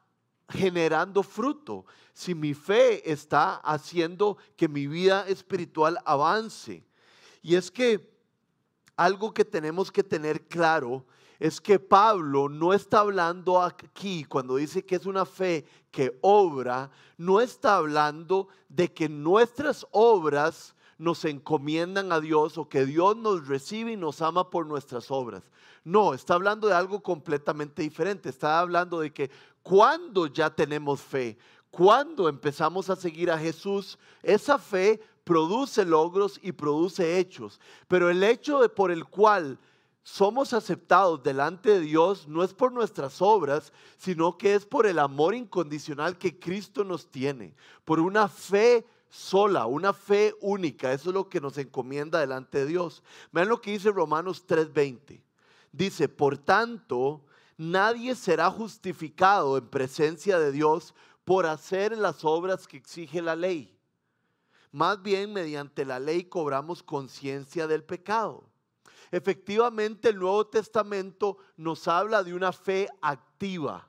generando 0.49 1.23
fruto, 1.23 1.85
si 2.13 2.35
mi 2.35 2.53
fe 2.53 3.09
está 3.09 3.55
haciendo 3.57 4.37
que 4.55 4.67
mi 4.67 4.87
vida 4.87 5.27
espiritual 5.27 5.99
avance. 6.05 6.83
Y 7.41 7.55
es 7.55 7.71
que 7.71 8.09
algo 8.97 9.33
que 9.33 9.45
tenemos 9.45 9.91
que 9.91 10.03
tener 10.03 10.47
claro 10.47 11.05
es 11.39 11.61
que 11.61 11.79
Pablo 11.79 12.49
no 12.49 12.73
está 12.73 12.99
hablando 12.99 13.61
aquí, 13.61 14.25
cuando 14.25 14.57
dice 14.57 14.85
que 14.85 14.95
es 14.95 15.05
una 15.05 15.25
fe 15.25 15.65
que 15.89 16.17
obra, 16.21 16.91
no 17.17 17.39
está 17.39 17.77
hablando 17.77 18.49
de 18.67 18.91
que 18.91 19.07
nuestras 19.07 19.87
obras 19.91 20.75
nos 20.97 21.23
encomiendan 21.23 22.11
a 22.11 22.19
Dios 22.19 22.57
o 22.57 22.67
que 22.67 22.85
Dios 22.85 23.15
nos 23.15 23.47
recibe 23.47 23.93
y 23.93 23.97
nos 23.97 24.21
ama 24.21 24.49
por 24.49 24.65
nuestras 24.65 25.09
obras. 25.09 25.43
No, 25.89 26.13
está 26.13 26.35
hablando 26.35 26.67
de 26.67 26.75
algo 26.75 27.01
completamente 27.01 27.81
diferente. 27.81 28.29
Está 28.29 28.59
hablando 28.59 28.99
de 28.99 29.11
que 29.11 29.31
cuando 29.63 30.27
ya 30.27 30.53
tenemos 30.53 31.01
fe, 31.01 31.35
cuando 31.71 32.29
empezamos 32.29 32.91
a 32.91 32.95
seguir 32.95 33.31
a 33.31 33.39
Jesús, 33.39 33.97
esa 34.21 34.59
fe 34.59 35.01
produce 35.23 35.83
logros 35.85 36.39
y 36.43 36.51
produce 36.51 37.17
hechos. 37.17 37.59
Pero 37.87 38.11
el 38.11 38.23
hecho 38.23 38.59
de 38.59 38.69
por 38.69 38.91
el 38.91 39.05
cual 39.05 39.57
somos 40.03 40.53
aceptados 40.53 41.23
delante 41.23 41.71
de 41.71 41.79
Dios 41.79 42.27
no 42.27 42.43
es 42.43 42.53
por 42.53 42.71
nuestras 42.71 43.19
obras, 43.19 43.73
sino 43.97 44.37
que 44.37 44.53
es 44.53 44.67
por 44.67 44.85
el 44.85 44.99
amor 44.99 45.33
incondicional 45.33 46.19
que 46.19 46.37
Cristo 46.37 46.83
nos 46.83 47.09
tiene, 47.09 47.55
por 47.83 47.99
una 47.99 48.27
fe 48.27 48.85
sola, 49.09 49.65
una 49.65 49.91
fe 49.93 50.35
única. 50.39 50.93
Eso 50.93 51.09
es 51.09 51.15
lo 51.15 51.29
que 51.29 51.41
nos 51.41 51.57
encomienda 51.57 52.19
delante 52.19 52.59
de 52.59 52.67
Dios. 52.67 53.01
Vean 53.31 53.49
lo 53.49 53.59
que 53.59 53.71
dice 53.71 53.89
Romanos 53.91 54.45
3:20. 54.45 55.23
Dice, 55.71 56.09
por 56.09 56.37
tanto, 56.37 57.25
nadie 57.57 58.15
será 58.15 58.49
justificado 58.49 59.57
en 59.57 59.67
presencia 59.67 60.39
de 60.39 60.51
Dios 60.51 60.93
por 61.25 61.45
hacer 61.45 61.97
las 61.97 62.25
obras 62.25 62.67
que 62.67 62.77
exige 62.77 63.21
la 63.21 63.35
ley. 63.35 63.77
Más 64.71 65.01
bien, 65.01 65.33
mediante 65.33 65.85
la 65.85 65.99
ley 65.99 66.25
cobramos 66.25 66.83
conciencia 66.83 67.67
del 67.67 67.83
pecado. 67.83 68.49
Efectivamente, 69.11 70.09
el 70.09 70.19
Nuevo 70.19 70.47
Testamento 70.47 71.37
nos 71.57 71.87
habla 71.87 72.23
de 72.23 72.33
una 72.33 72.51
fe 72.51 72.87
activa, 73.01 73.87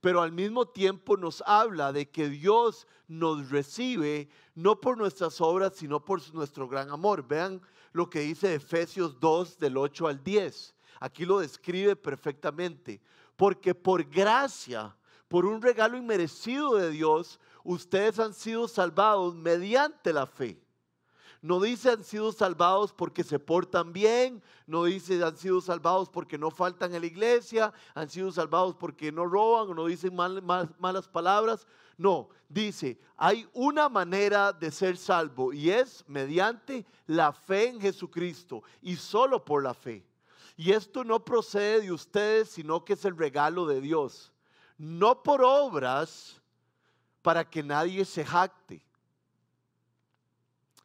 pero 0.00 0.20
al 0.20 0.32
mismo 0.32 0.66
tiempo 0.66 1.16
nos 1.16 1.42
habla 1.46 1.92
de 1.92 2.10
que 2.10 2.28
Dios 2.28 2.88
nos 3.06 3.50
recibe 3.50 4.28
no 4.54 4.80
por 4.80 4.98
nuestras 4.98 5.40
obras, 5.40 5.74
sino 5.76 6.04
por 6.04 6.20
nuestro 6.34 6.68
gran 6.68 6.90
amor. 6.90 7.26
Vean 7.26 7.62
lo 7.92 8.10
que 8.10 8.20
dice 8.20 8.54
Efesios 8.54 9.20
2 9.20 9.58
del 9.58 9.76
8 9.76 10.08
al 10.08 10.24
10. 10.24 10.74
Aquí 11.02 11.24
lo 11.24 11.40
describe 11.40 11.96
perfectamente. 11.96 13.00
Porque 13.34 13.74
por 13.74 14.04
gracia, 14.04 14.96
por 15.26 15.44
un 15.46 15.60
regalo 15.60 15.96
inmerecido 15.96 16.76
de 16.76 16.90
Dios, 16.90 17.40
ustedes 17.64 18.20
han 18.20 18.32
sido 18.32 18.68
salvados 18.68 19.34
mediante 19.34 20.12
la 20.12 20.28
fe. 20.28 20.62
No 21.40 21.58
dice 21.58 21.90
han 21.90 22.04
sido 22.04 22.30
salvados 22.30 22.92
porque 22.92 23.24
se 23.24 23.40
portan 23.40 23.92
bien, 23.92 24.40
no 24.64 24.84
dice 24.84 25.24
han 25.24 25.36
sido 25.36 25.60
salvados 25.60 26.08
porque 26.08 26.38
no 26.38 26.52
faltan 26.52 26.94
en 26.94 27.00
la 27.00 27.08
iglesia, 27.08 27.72
han 27.94 28.08
sido 28.08 28.30
salvados 28.30 28.76
porque 28.76 29.10
no 29.10 29.26
roban 29.26 29.70
o 29.70 29.74
no 29.74 29.86
dicen 29.86 30.14
malas 30.14 31.08
palabras. 31.08 31.66
No, 31.98 32.28
dice, 32.48 33.00
hay 33.16 33.48
una 33.54 33.88
manera 33.88 34.52
de 34.52 34.70
ser 34.70 34.96
salvo 34.96 35.52
y 35.52 35.68
es 35.68 36.04
mediante 36.06 36.86
la 37.08 37.32
fe 37.32 37.70
en 37.70 37.80
Jesucristo 37.80 38.62
y 38.80 38.94
solo 38.94 39.44
por 39.44 39.64
la 39.64 39.74
fe. 39.74 40.06
Y 40.56 40.72
esto 40.72 41.04
no 41.04 41.24
procede 41.24 41.82
de 41.82 41.92
ustedes, 41.92 42.50
sino 42.50 42.84
que 42.84 42.92
es 42.92 43.04
el 43.04 43.16
regalo 43.16 43.66
de 43.66 43.80
Dios. 43.80 44.32
No 44.76 45.22
por 45.22 45.42
obras 45.42 46.40
para 47.22 47.48
que 47.48 47.62
nadie 47.62 48.04
se 48.04 48.24
jacte. 48.24 48.84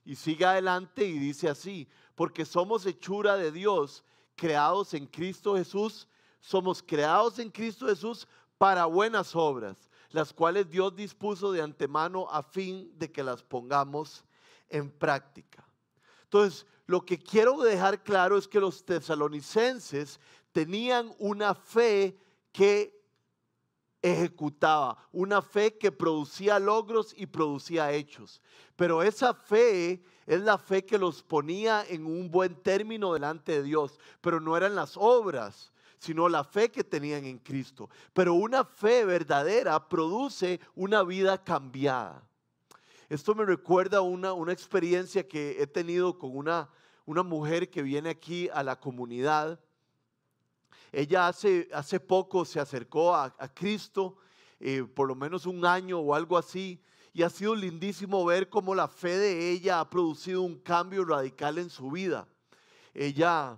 Y 0.06 0.16
sigue 0.16 0.46
adelante 0.46 1.06
y 1.06 1.20
dice 1.20 1.50
así, 1.50 1.88
porque 2.16 2.46
somos 2.46 2.86
hechura 2.86 3.36
de 3.36 3.52
Dios, 3.52 4.04
creados 4.36 4.94
en 4.94 5.06
Cristo 5.06 5.56
Jesús, 5.56 6.08
somos 6.40 6.82
creados 6.82 7.40
en 7.40 7.50
Cristo 7.52 7.88
Jesús 7.88 8.28
para 8.58 8.86
buenas 8.86 9.36
obras, 9.36 9.90
las 10.12 10.32
cuales 10.32 10.70
Dios 10.70 10.96
dispuso 10.96 11.52
de 11.52 11.62
antemano 11.62 12.28
a 12.30 12.42
fin 12.42 12.92
de 12.98 13.12
que 13.12 13.22
las 13.22 13.44
pongamos 13.44 14.24
en 14.70 14.90
práctica. 14.90 15.66
Entonces, 16.24 16.66
lo 16.88 17.06
que 17.06 17.20
quiero 17.20 17.62
dejar 17.62 18.02
claro 18.02 18.38
es 18.38 18.48
que 18.48 18.62
los 18.62 18.84
tesalonicenses 18.84 20.20
tenían 20.54 21.14
una 21.20 21.54
fe 21.54 22.18
que 22.52 22.98
ejecutaba, 24.02 24.98
una 25.12 25.42
fe 25.42 25.78
que 25.78 25.92
producía 25.92 26.60
logros 26.60 27.14
y 27.16 27.26
producía 27.26 27.92
hechos. 27.92 28.42
Pero 28.76 29.04
esa 29.04 29.34
fe 29.34 30.02
es 30.26 30.42
la 30.42 30.58
fe 30.58 30.86
que 30.86 30.98
los 30.98 31.24
ponía 31.24 31.84
en 31.88 32.06
un 32.06 32.32
buen 32.32 32.56
término 32.56 33.14
delante 33.14 33.54
de 33.54 33.64
Dios, 33.64 34.00
pero 34.22 34.40
no 34.40 34.56
eran 34.56 34.76
las 34.76 34.96
obras, 34.96 35.74
sino 36.00 36.30
la 36.30 36.44
fe 36.44 36.72
que 36.72 36.84
tenían 36.84 37.26
en 37.26 37.40
Cristo. 37.40 37.90
Pero 38.14 38.34
una 38.34 38.64
fe 38.64 39.04
verdadera 39.04 39.90
produce 39.90 40.60
una 40.76 41.04
vida 41.04 41.44
cambiada. 41.44 42.27
Esto 43.10 43.34
me 43.34 43.46
recuerda 43.46 44.02
una, 44.02 44.34
una 44.34 44.52
experiencia 44.52 45.26
que 45.26 45.62
he 45.62 45.68
tenido 45.68 46.20
con 46.20 46.36
una, 46.36 46.70
una 47.06 47.24
mujer 47.24 47.70
que 47.70 47.82
viene 47.82 48.10
aquí 48.10 48.50
a 48.54 48.64
la 48.64 48.78
comunidad. 48.78 49.62
Ella 50.92 51.30
hace, 51.30 51.70
hace 51.74 52.02
poco 52.02 52.44
se 52.44 52.60
acercó 52.60 53.16
a, 53.16 53.32
Cristo, 53.54 54.18
eh, 54.60 54.84
por 54.84 55.08
lo 55.08 55.16
menos 55.16 55.46
un 55.46 55.66
año 55.66 56.00
o 56.00 56.14
algo 56.14 56.38
así, 56.38 56.82
y 57.14 57.24
ha 57.24 57.30
sido 57.30 57.56
lindísimo 57.56 58.26
ver 58.26 58.50
cómo 58.50 58.76
la 58.76 58.90
fe 58.90 59.18
de 59.18 59.52
ella 59.52 59.80
ha 59.80 59.90
producido 59.90 60.42
un 60.42 60.60
cambio 60.60 61.06
radical 61.06 61.60
en 61.60 61.70
su 61.70 61.90
vida. 61.90 62.28
Ella 62.94 63.58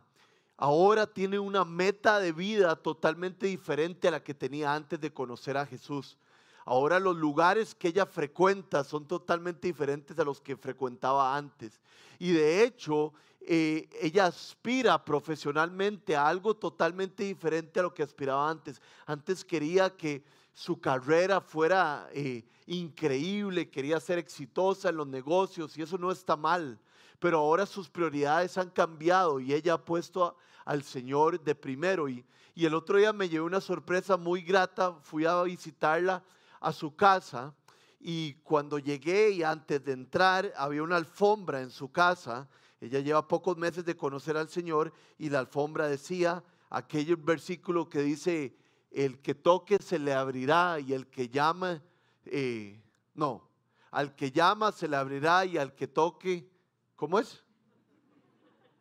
ahora 0.57 1.07
tiene 1.07 1.39
una 1.39 1.65
meta 1.65 2.19
de 2.19 2.33
vida 2.33 2.75
totalmente 2.75 3.47
diferente 3.47 4.07
a 4.07 4.11
la 4.11 4.23
que 4.23 4.35
tenía 4.35 4.75
antes 4.75 5.01
de 5.01 5.11
conocer 5.11 5.57
a 5.57 5.65
Jesús. 5.65 6.19
Ahora 6.65 6.99
los 6.99 7.15
lugares 7.15 7.73
que 7.73 7.87
ella 7.87 8.05
frecuenta 8.05 8.83
son 8.83 9.07
totalmente 9.07 9.67
diferentes 9.67 10.17
a 10.17 10.23
los 10.23 10.41
que 10.41 10.55
frecuentaba 10.55 11.35
antes. 11.35 11.79
Y 12.19 12.31
de 12.31 12.63
hecho, 12.63 13.13
eh, 13.41 13.89
ella 14.01 14.27
aspira 14.27 15.03
profesionalmente 15.03 16.15
a 16.15 16.27
algo 16.27 16.55
totalmente 16.55 17.23
diferente 17.23 17.79
a 17.79 17.83
lo 17.83 17.93
que 17.93 18.03
aspiraba 18.03 18.49
antes. 18.49 18.81
Antes 19.05 19.43
quería 19.43 19.89
que 19.89 20.23
su 20.53 20.79
carrera 20.79 21.41
fuera 21.41 22.09
eh, 22.13 22.43
increíble, 22.67 23.69
quería 23.69 23.99
ser 23.99 24.19
exitosa 24.19 24.89
en 24.89 24.97
los 24.97 25.07
negocios 25.07 25.77
y 25.77 25.81
eso 25.81 25.97
no 25.97 26.11
está 26.11 26.35
mal. 26.35 26.77
Pero 27.17 27.39
ahora 27.39 27.65
sus 27.65 27.89
prioridades 27.89 28.57
han 28.57 28.69
cambiado 28.69 29.39
y 29.39 29.53
ella 29.53 29.73
ha 29.75 29.85
puesto 29.85 30.35
al 30.65 30.83
Señor 30.83 31.41
de 31.41 31.55
primero. 31.55 32.09
Y, 32.09 32.23
y 32.53 32.65
el 32.65 32.75
otro 32.75 32.97
día 32.97 33.13
me 33.13 33.29
llevé 33.29 33.45
una 33.45 33.61
sorpresa 33.61 34.17
muy 34.17 34.41
grata, 34.41 34.93
fui 35.01 35.25
a 35.25 35.41
visitarla 35.43 36.23
a 36.59 36.71
su 36.71 36.95
casa 36.95 37.53
y 37.99 38.35
cuando 38.43 38.79
llegué 38.79 39.31
y 39.31 39.43
antes 39.43 39.83
de 39.83 39.91
entrar 39.91 40.53
había 40.55 40.83
una 40.83 40.95
alfombra 40.95 41.61
en 41.61 41.69
su 41.69 41.91
casa. 41.91 42.47
Ella 42.79 42.99
lleva 42.99 43.27
pocos 43.27 43.57
meses 43.57 43.83
de 43.83 43.97
conocer 43.97 44.37
al 44.37 44.47
Señor 44.47 44.93
y 45.17 45.29
la 45.29 45.39
alfombra 45.39 45.87
decía 45.87 46.43
aquel 46.69 47.17
versículo 47.17 47.89
que 47.89 48.01
dice, 48.01 48.55
el 48.91 49.19
que 49.19 49.35
toque 49.35 49.77
se 49.79 49.99
le 49.99 50.13
abrirá 50.13 50.79
y 50.79 50.93
el 50.93 51.07
que 51.07 51.29
llama, 51.29 51.81
eh, 52.25 52.81
no, 53.13 53.49
al 53.91 54.15
que 54.15 54.31
llama 54.31 54.71
se 54.71 54.87
le 54.87 54.95
abrirá 54.95 55.45
y 55.45 55.57
al 55.57 55.75
que 55.75 55.87
toque, 55.87 56.49
¿cómo 56.95 57.19
es? 57.19 57.43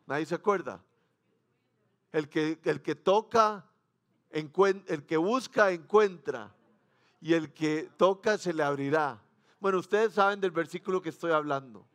Nadie 0.07 0.25
se 0.25 0.35
acuerda. 0.35 0.83
El 2.11 2.29
que, 2.29 2.59
el 2.63 2.81
que 2.81 2.95
toca, 2.95 3.65
el 4.31 5.05
que 5.05 5.17
busca, 5.17 5.71
encuentra. 5.71 6.55
Y 7.21 7.33
el 7.33 7.53
que 7.53 7.89
toca, 7.97 8.37
se 8.37 8.53
le 8.53 8.63
abrirá. 8.63 9.21
Bueno, 9.59 9.79
ustedes 9.79 10.13
saben 10.13 10.39
del 10.39 10.51
versículo 10.51 11.01
que 11.01 11.09
estoy 11.09 11.31
hablando. 11.31 11.85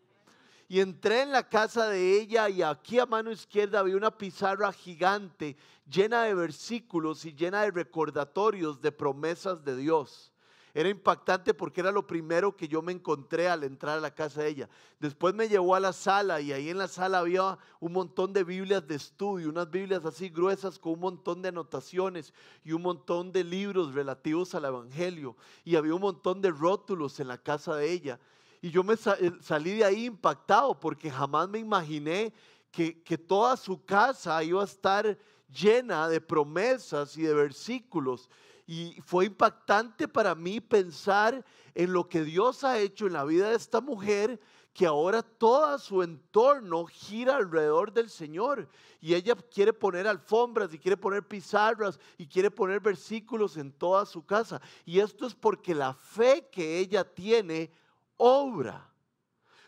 Y 0.68 0.80
entré 0.80 1.22
en 1.22 1.32
la 1.32 1.48
casa 1.48 1.88
de 1.88 2.20
ella 2.20 2.48
y 2.48 2.62
aquí 2.62 2.98
a 2.98 3.06
mano 3.06 3.30
izquierda 3.30 3.80
había 3.80 3.96
una 3.96 4.16
pizarra 4.16 4.72
gigante 4.72 5.56
llena 5.86 6.24
de 6.24 6.34
versículos 6.34 7.24
y 7.24 7.34
llena 7.34 7.62
de 7.62 7.70
recordatorios 7.70 8.80
de 8.80 8.92
promesas 8.92 9.64
de 9.64 9.76
Dios. 9.76 10.33
Era 10.76 10.88
impactante 10.88 11.54
porque 11.54 11.80
era 11.80 11.92
lo 11.92 12.04
primero 12.04 12.56
que 12.56 12.66
yo 12.66 12.82
me 12.82 12.90
encontré 12.90 13.48
al 13.48 13.62
entrar 13.62 13.96
a 13.96 14.00
la 14.00 14.12
casa 14.12 14.42
de 14.42 14.48
ella. 14.48 14.68
Después 14.98 15.32
me 15.32 15.48
llevó 15.48 15.76
a 15.76 15.80
la 15.80 15.92
sala 15.92 16.40
y 16.40 16.52
ahí 16.52 16.68
en 16.68 16.78
la 16.78 16.88
sala 16.88 17.20
había 17.20 17.56
un 17.78 17.92
montón 17.92 18.32
de 18.32 18.42
Biblias 18.42 18.84
de 18.88 18.96
estudio, 18.96 19.48
unas 19.48 19.70
Biblias 19.70 20.04
así 20.04 20.30
gruesas 20.30 20.80
con 20.80 20.94
un 20.94 21.00
montón 21.00 21.42
de 21.42 21.50
anotaciones 21.50 22.34
y 22.64 22.72
un 22.72 22.82
montón 22.82 23.30
de 23.30 23.44
libros 23.44 23.94
relativos 23.94 24.52
al 24.56 24.64
Evangelio. 24.64 25.36
Y 25.64 25.76
había 25.76 25.94
un 25.94 26.00
montón 26.00 26.42
de 26.42 26.50
rótulos 26.50 27.20
en 27.20 27.28
la 27.28 27.38
casa 27.38 27.76
de 27.76 27.92
ella. 27.92 28.18
Y 28.60 28.72
yo 28.72 28.82
me 28.82 28.94
eh, 28.94 29.32
salí 29.42 29.76
de 29.76 29.84
ahí 29.84 30.06
impactado 30.06 30.80
porque 30.80 31.08
jamás 31.08 31.48
me 31.48 31.60
imaginé 31.60 32.32
que, 32.72 33.00
que 33.04 33.16
toda 33.16 33.56
su 33.56 33.84
casa 33.84 34.42
iba 34.42 34.60
a 34.60 34.64
estar 34.64 35.16
llena 35.48 36.08
de 36.08 36.20
promesas 36.20 37.16
y 37.16 37.22
de 37.22 37.32
versículos. 37.32 38.28
Y 38.66 39.00
fue 39.04 39.26
impactante 39.26 40.08
para 40.08 40.34
mí 40.34 40.60
pensar 40.60 41.44
en 41.74 41.92
lo 41.92 42.08
que 42.08 42.24
Dios 42.24 42.64
ha 42.64 42.78
hecho 42.78 43.06
en 43.06 43.12
la 43.12 43.24
vida 43.24 43.50
de 43.50 43.56
esta 43.56 43.80
mujer, 43.80 44.40
que 44.72 44.86
ahora 44.86 45.22
todo 45.22 45.78
su 45.78 46.02
entorno 46.02 46.86
gira 46.86 47.36
alrededor 47.36 47.92
del 47.92 48.10
Señor. 48.10 48.68
Y 49.00 49.14
ella 49.14 49.36
quiere 49.36 49.72
poner 49.72 50.08
alfombras 50.08 50.72
y 50.72 50.78
quiere 50.78 50.96
poner 50.96 51.22
pizarras 51.28 52.00
y 52.16 52.26
quiere 52.26 52.50
poner 52.50 52.80
versículos 52.80 53.56
en 53.56 53.70
toda 53.70 54.06
su 54.06 54.24
casa. 54.24 54.60
Y 54.84 54.98
esto 54.98 55.26
es 55.26 55.34
porque 55.34 55.74
la 55.74 55.94
fe 55.94 56.48
que 56.50 56.78
ella 56.78 57.04
tiene 57.04 57.70
obra. 58.16 58.90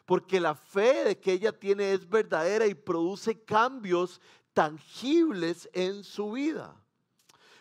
Porque 0.06 0.40
la 0.40 0.54
fe 0.54 1.04
de 1.04 1.20
que 1.20 1.32
ella 1.32 1.52
tiene 1.52 1.92
es 1.92 2.08
verdadera 2.08 2.66
y 2.66 2.74
produce 2.74 3.44
cambios 3.44 4.20
tangibles 4.54 5.68
en 5.72 6.02
su 6.02 6.32
vida. 6.32 6.74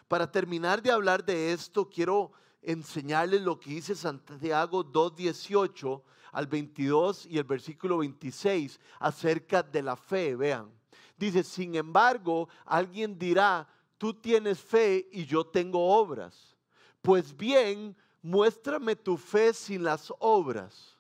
Para 0.08 0.32
terminar 0.32 0.82
de 0.82 0.92
hablar 0.92 1.26
de 1.26 1.52
esto, 1.52 1.90
quiero 1.90 2.32
enseñarles 2.62 3.42
lo 3.42 3.60
que 3.60 3.72
dice 3.72 3.96
Santiago 3.96 4.84
2.18 4.84 6.02
al 6.32 6.48
22 6.48 7.26
y 7.28 7.38
el 7.38 7.44
versículo 7.44 8.00
26 8.00 8.80
acerca 9.00 9.64
de 9.64 9.82
la 9.82 9.96
fe. 9.96 10.36
Vean, 10.36 10.70
dice, 11.18 11.44
sin 11.44 11.76
embargo, 11.76 12.50
alguien 12.66 13.18
dirá, 13.18 13.68
tú 13.98 14.14
tienes 14.14 14.60
fe 14.60 15.08
y 15.12 15.26
yo 15.26 15.46
tengo 15.46 15.96
obras. 15.98 16.56
Pues 17.02 17.36
bien, 17.36 17.96
muéstrame 18.22 18.96
tu 18.96 19.18
fe 19.18 19.54
sin 19.54 19.84
las 19.84 20.12
obras. 20.20 20.98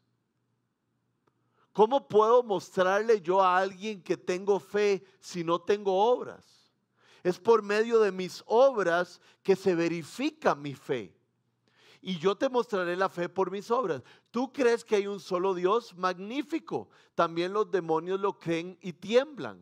¿Cómo 1.73 2.07
puedo 2.07 2.41
mostrarle 2.41 3.19
yo 3.19 3.41
a 3.41 3.57
alguien 3.57 4.01
que 4.01 4.15
tengo 4.15 4.59
fe 4.59 5.03
si 5.19 5.43
no 5.43 5.59
tengo 5.59 5.93
obras? 5.93 6.54
Es 7.25 7.39
por 7.39 7.63
medio 7.63 7.99
de 8.01 8.11
mis 8.11 8.43
obras 8.45 9.19
que 9.41 9.55
se 9.55 9.73
verifica 9.73 10.53
mi 10.53 10.75
fe. 10.75 11.11
Y 11.99 12.19
yo 12.19 12.35
te 12.35 12.49
mostraré 12.49 12.95
la 12.95 13.09
fe 13.09 13.29
por 13.29 13.49
mis 13.49 13.71
obras. 13.71 14.03
¿Tú 14.29 14.53
crees 14.53 14.85
que 14.85 14.97
hay 14.97 15.07
un 15.07 15.19
solo 15.19 15.55
Dios? 15.55 15.97
Magnífico. 15.97 16.87
También 17.15 17.51
los 17.51 17.71
demonios 17.71 18.19
lo 18.19 18.37
creen 18.37 18.77
y 18.79 18.93
tiemblan. 18.93 19.57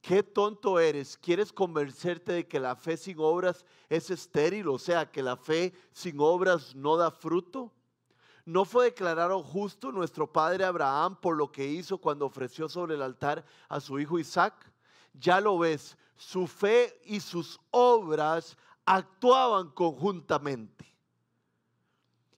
Qué 0.00 0.22
tonto 0.22 0.78
eres. 0.78 1.18
¿Quieres 1.18 1.52
convencerte 1.52 2.30
de 2.30 2.46
que 2.46 2.60
la 2.60 2.76
fe 2.76 2.96
sin 2.96 3.18
obras 3.18 3.66
es 3.88 4.10
estéril? 4.10 4.68
O 4.68 4.78
sea, 4.78 5.10
que 5.10 5.24
la 5.24 5.36
fe 5.36 5.74
sin 5.90 6.20
obras 6.20 6.76
no 6.76 6.96
da 6.96 7.10
fruto. 7.10 7.72
¿No 8.44 8.64
fue 8.64 8.84
declarado 8.84 9.42
justo 9.42 9.90
nuestro 9.90 10.32
padre 10.32 10.64
Abraham 10.64 11.18
por 11.20 11.36
lo 11.36 11.50
que 11.50 11.66
hizo 11.66 11.98
cuando 11.98 12.26
ofreció 12.26 12.68
sobre 12.68 12.94
el 12.94 13.02
altar 13.02 13.44
a 13.68 13.80
su 13.80 13.98
hijo 13.98 14.20
Isaac? 14.20 14.70
Ya 15.14 15.40
lo 15.40 15.58
ves, 15.58 15.96
su 16.16 16.46
fe 16.46 17.00
y 17.04 17.20
sus 17.20 17.60
obras 17.70 18.56
actuaban 18.84 19.70
conjuntamente. 19.70 20.94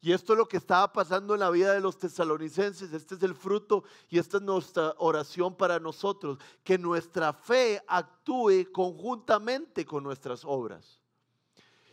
Y 0.01 0.13
esto 0.13 0.35
es 0.35 0.39
lo 0.39 0.47
que 0.47 0.59
estaba 0.59 0.93
pasando 0.93 1.35
en 1.35 1.41
la 1.41 1.51
vida 1.51 1.73
de 1.73 1.81
los 1.81 1.99
tesalonicenses. 1.99 2.93
Este 2.93 3.17
es 3.17 3.23
el 3.25 3.35
fruto 3.35 3.83
y 4.09 4.21
esta 4.21 4.37
es 4.37 4.43
nuestra 4.45 4.95
oración 4.99 5.57
para 5.57 5.81
nosotros. 5.81 6.39
Que 6.63 6.79
nuestra 6.79 7.33
fe 7.33 7.83
actúe 7.89 8.71
conjuntamente 8.73 9.85
con 9.85 10.05
nuestras 10.05 10.45
obras. 10.45 11.01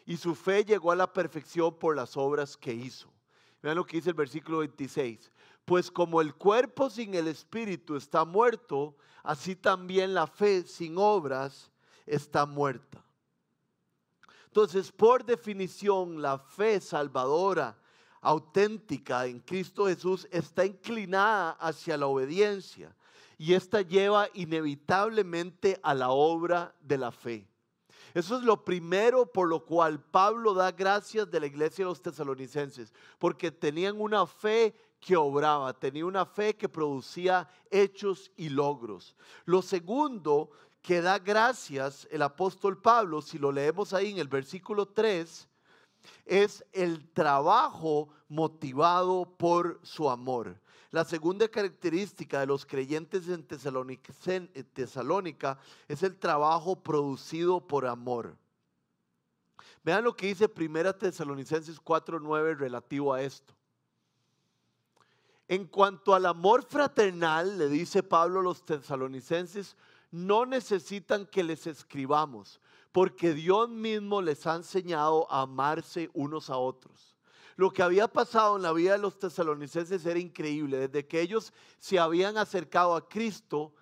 Y 0.05 0.17
su 0.17 0.35
fe 0.35 0.63
llegó 0.63 0.91
a 0.91 0.95
la 0.95 1.11
perfección 1.11 1.79
por 1.79 1.95
las 1.95 2.15
obras 2.15 2.55
que 2.55 2.71
hizo. 2.71 3.11
Vean 3.63 3.77
lo 3.77 3.85
que 3.85 3.97
dice 3.97 4.09
el 4.09 4.15
versículo 4.15 4.59
26. 4.59 5.31
Pues 5.65 5.89
como 5.89 6.21
el 6.21 6.35
cuerpo 6.35 6.91
sin 6.91 7.15
el 7.15 7.27
espíritu 7.27 7.95
está 7.95 8.25
muerto, 8.25 8.95
así 9.23 9.55
también 9.55 10.13
la 10.13 10.27
fe 10.27 10.67
sin 10.67 10.99
obras 10.99 11.71
está 12.05 12.45
muerta. 12.45 13.03
Entonces, 14.47 14.91
por 14.91 15.25
definición, 15.25 16.21
la 16.21 16.37
fe 16.37 16.79
salvadora 16.79 17.77
auténtica 18.21 19.25
en 19.25 19.39
Cristo 19.39 19.87
Jesús 19.87 20.27
está 20.31 20.65
inclinada 20.65 21.51
hacia 21.59 21.97
la 21.97 22.07
obediencia 22.07 22.95
y 23.37 23.53
esta 23.53 23.81
lleva 23.81 24.29
inevitablemente 24.33 25.79
a 25.83 25.93
la 25.93 26.09
obra 26.09 26.73
de 26.79 26.97
la 26.97 27.11
fe. 27.11 27.47
Eso 28.13 28.37
es 28.37 28.43
lo 28.43 28.63
primero 28.63 29.25
por 29.25 29.47
lo 29.47 29.65
cual 29.65 29.99
Pablo 29.99 30.53
da 30.53 30.71
gracias 30.71 31.29
de 31.29 31.39
la 31.39 31.47
iglesia 31.47 31.83
de 31.83 31.89
los 31.89 32.01
tesalonicenses, 32.01 32.93
porque 33.17 33.51
tenían 33.51 33.99
una 33.99 34.27
fe 34.27 34.73
que 34.99 35.17
obraba, 35.17 35.73
tenía 35.73 36.05
una 36.05 36.25
fe 36.25 36.55
que 36.55 36.69
producía 36.69 37.49
hechos 37.69 38.31
y 38.37 38.49
logros. 38.49 39.15
Lo 39.45 39.61
segundo 39.61 40.51
que 40.83 41.01
da 41.01 41.17
gracias 41.17 42.07
el 42.11 42.21
apóstol 42.21 42.79
Pablo, 42.79 43.21
si 43.21 43.39
lo 43.39 43.53
leemos 43.53 43.93
ahí 43.93 44.11
en 44.11 44.17
el 44.17 44.27
versículo 44.27 44.85
3, 44.85 45.47
es 46.25 46.65
el 46.73 47.09
trabajo 47.11 48.09
motivado 48.27 49.25
por 49.25 49.79
su 49.81 50.09
amor. 50.09 50.59
La 50.91 51.05
segunda 51.05 51.47
característica 51.47 52.41
de 52.41 52.47
los 52.47 52.65
creyentes 52.65 53.29
en 53.29 53.43
Tesalónica 53.43 55.57
es 55.87 56.03
el 56.03 56.17
trabajo 56.17 56.75
producido 56.75 57.65
por 57.65 57.87
amor. 57.87 58.35
Vean 59.83 60.03
lo 60.03 60.15
que 60.15 60.27
dice 60.27 60.49
Primera 60.49 60.97
Tesalonicenses 60.97 61.79
4:9 61.79 62.57
relativo 62.57 63.13
a 63.13 63.21
esto. 63.21 63.53
En 65.47 65.65
cuanto 65.65 66.13
al 66.13 66.25
amor 66.25 66.63
fraternal, 66.63 67.57
le 67.57 67.69
dice 67.69 68.03
Pablo 68.03 68.41
a 68.41 68.43
los 68.43 68.65
tesalonicenses, 68.65 69.75
no 70.13 70.45
necesitan 70.45 71.25
que 71.25 71.43
les 71.43 71.65
escribamos, 71.65 72.61
porque 72.91 73.33
Dios 73.33 73.67
mismo 73.67 74.21
les 74.21 74.45
ha 74.45 74.55
enseñado 74.55 75.25
a 75.31 75.41
amarse 75.41 76.11
unos 76.13 76.51
a 76.51 76.57
otros. 76.57 77.15
Lo 77.55 77.71
que 77.71 77.81
había 77.81 78.07
pasado 78.07 78.55
en 78.55 78.61
la 78.61 78.73
vida 78.73 78.91
de 78.91 78.99
los 78.99 79.17
tesalonicenses 79.17 80.05
era 80.05 80.19
increíble. 80.19 80.87
Desde 80.87 81.07
que 81.07 81.19
ellos 81.19 81.51
se 81.79 81.97
habían 81.97 82.37
acercado 82.37 82.95
a 82.95 83.09
Cristo, 83.09 83.73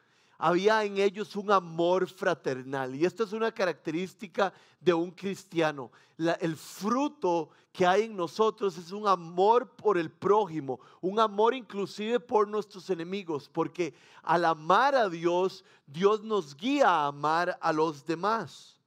había 0.43 0.83
en 0.83 0.97
ellos 0.97 1.35
un 1.35 1.51
amor 1.51 2.07
fraternal. 2.07 2.95
Y 2.95 3.05
esto 3.05 3.23
es 3.23 3.31
una 3.31 3.51
característica 3.51 4.51
de 4.79 4.91
un 4.91 5.11
cristiano. 5.11 5.91
el 6.17 6.55
fruto 6.55 7.49
que 7.71 7.85
hay 7.85 8.05
en 8.05 8.15
nosotros 8.15 8.75
es 8.75 8.91
un 8.91 9.07
amor 9.07 9.69
por 9.69 9.99
el 9.99 10.09
prójimo, 10.09 10.79
un 10.99 11.19
amor 11.19 11.53
inclusive 11.53 12.19
por 12.19 12.47
nuestros 12.47 12.89
enemigos, 12.89 13.47
porque 13.47 13.93
al 14.23 14.45
amar 14.45 14.95
a 14.95 15.09
Dios, 15.09 15.63
Dios 15.85 16.23
nos 16.23 16.57
guía 16.57 16.89
a 16.89 17.07
amar 17.07 17.55
a 17.61 17.71
los 17.71 18.03
demás. 18.03 18.79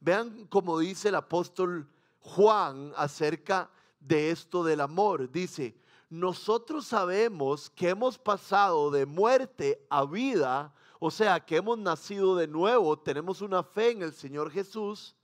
Vean 0.00 0.46
como 0.48 0.78
dice 0.78 1.08
el 1.08 1.14
apóstol 1.14 1.88
Juan 2.20 2.92
acerca 2.94 3.70
de 4.00 4.30
esto 4.30 4.62
del 4.62 4.82
amor. 4.82 5.32
Dice, 5.32 5.74
nosotros 6.10 6.86
sabemos 6.86 7.70
que 7.70 7.88
hemos 7.88 8.18
pasado 8.18 8.90
de 8.90 9.06
muerte 9.06 9.82
a 9.88 10.04
vida, 10.04 10.74
o 11.02 11.10
sea, 11.10 11.40
que 11.40 11.56
hemos 11.56 11.78
nacido 11.78 12.36
de 12.36 12.46
nuevo, 12.46 12.98
tenemos 12.98 13.40
una 13.40 13.62
fe 13.62 13.92
en 13.92 14.02
el 14.02 14.12
Señor 14.12 14.50
Jesús, 14.50 15.16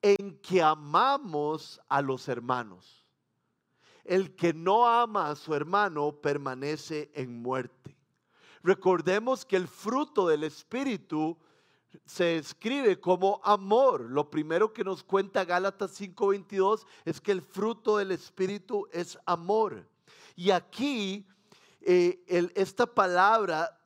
en 0.00 0.38
que 0.38 0.62
amamos 0.62 1.80
a 1.88 2.00
los 2.00 2.28
hermanos. 2.28 3.04
El 4.04 4.36
que 4.36 4.54
no 4.54 4.86
ama 4.86 5.28
a 5.28 5.34
su 5.34 5.52
hermano 5.52 6.12
permanece 6.12 7.10
en 7.12 7.42
muerte. 7.42 7.96
Recordemos 8.62 9.44
que 9.44 9.56
el 9.56 9.66
fruto 9.66 10.28
del 10.28 10.44
Espíritu 10.44 11.36
se 12.04 12.36
escribe 12.36 13.00
como 13.00 13.40
amor. 13.42 14.02
Lo 14.02 14.30
primero 14.30 14.72
que 14.72 14.84
nos 14.84 15.02
cuenta 15.02 15.44
Gálatas 15.44 15.90
5:22 15.90 16.86
es 17.04 17.20
que 17.20 17.32
el 17.32 17.42
fruto 17.42 17.96
del 17.96 18.12
Espíritu 18.12 18.86
es 18.92 19.18
amor. 19.26 19.88
Y 20.36 20.52
aquí 20.52 21.26
eh, 21.80 22.22
esta 22.54 22.86
palabra 22.86 23.79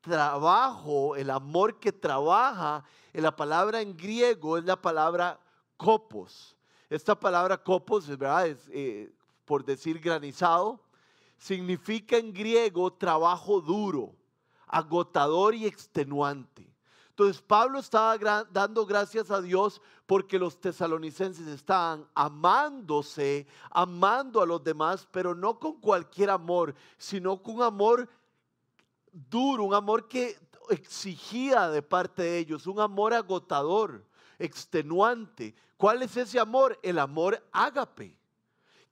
trabajo, 0.00 1.16
el 1.16 1.30
amor 1.30 1.78
que 1.78 1.92
trabaja, 1.92 2.84
la 3.12 3.34
palabra 3.34 3.80
en 3.80 3.96
griego 3.96 4.58
es 4.58 4.64
la 4.64 4.80
palabra 4.80 5.38
copos. 5.76 6.56
Esta 6.88 7.18
palabra 7.18 7.56
copos, 7.56 8.06
¿verdad? 8.08 8.46
Es, 8.46 8.68
eh, 8.72 9.12
por 9.44 9.64
decir 9.64 9.98
granizado, 10.00 10.80
significa 11.38 12.16
en 12.16 12.32
griego 12.32 12.92
trabajo 12.92 13.60
duro, 13.60 14.14
agotador 14.66 15.54
y 15.54 15.66
extenuante. 15.66 16.70
Entonces 17.10 17.42
Pablo 17.42 17.80
estaba 17.80 18.46
dando 18.50 18.86
gracias 18.86 19.30
a 19.30 19.42
Dios 19.42 19.82
porque 20.06 20.38
los 20.38 20.58
tesalonicenses 20.58 21.46
estaban 21.48 22.06
amándose, 22.14 23.46
amando 23.70 24.40
a 24.40 24.46
los 24.46 24.64
demás, 24.64 25.06
pero 25.10 25.34
no 25.34 25.58
con 25.58 25.80
cualquier 25.80 26.30
amor, 26.30 26.74
sino 26.96 27.42
con 27.42 27.56
un 27.56 27.62
amor 27.62 28.08
duro, 29.12 29.64
un 29.64 29.74
amor 29.74 30.08
que 30.08 30.36
exigía 30.70 31.68
de 31.68 31.82
parte 31.82 32.22
de 32.22 32.38
ellos, 32.38 32.66
un 32.66 32.80
amor 32.80 33.12
agotador, 33.14 34.06
extenuante. 34.38 35.54
¿Cuál 35.76 36.02
es 36.02 36.16
ese 36.16 36.38
amor? 36.38 36.78
El 36.82 36.98
amor 36.98 37.46
ágape. 37.52 38.18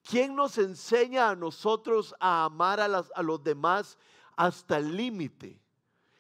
¿Quién 0.03 0.35
nos 0.35 0.57
enseña 0.59 1.31
a 1.31 1.37
nosotros 1.37 2.15
a 2.19 2.45
amar 2.45 2.81
a, 2.81 3.05
a 3.15 3.23
los 3.23 3.43
demás 3.43 3.99
hasta 4.37 4.79
el 4.79 4.97
límite? 4.97 5.61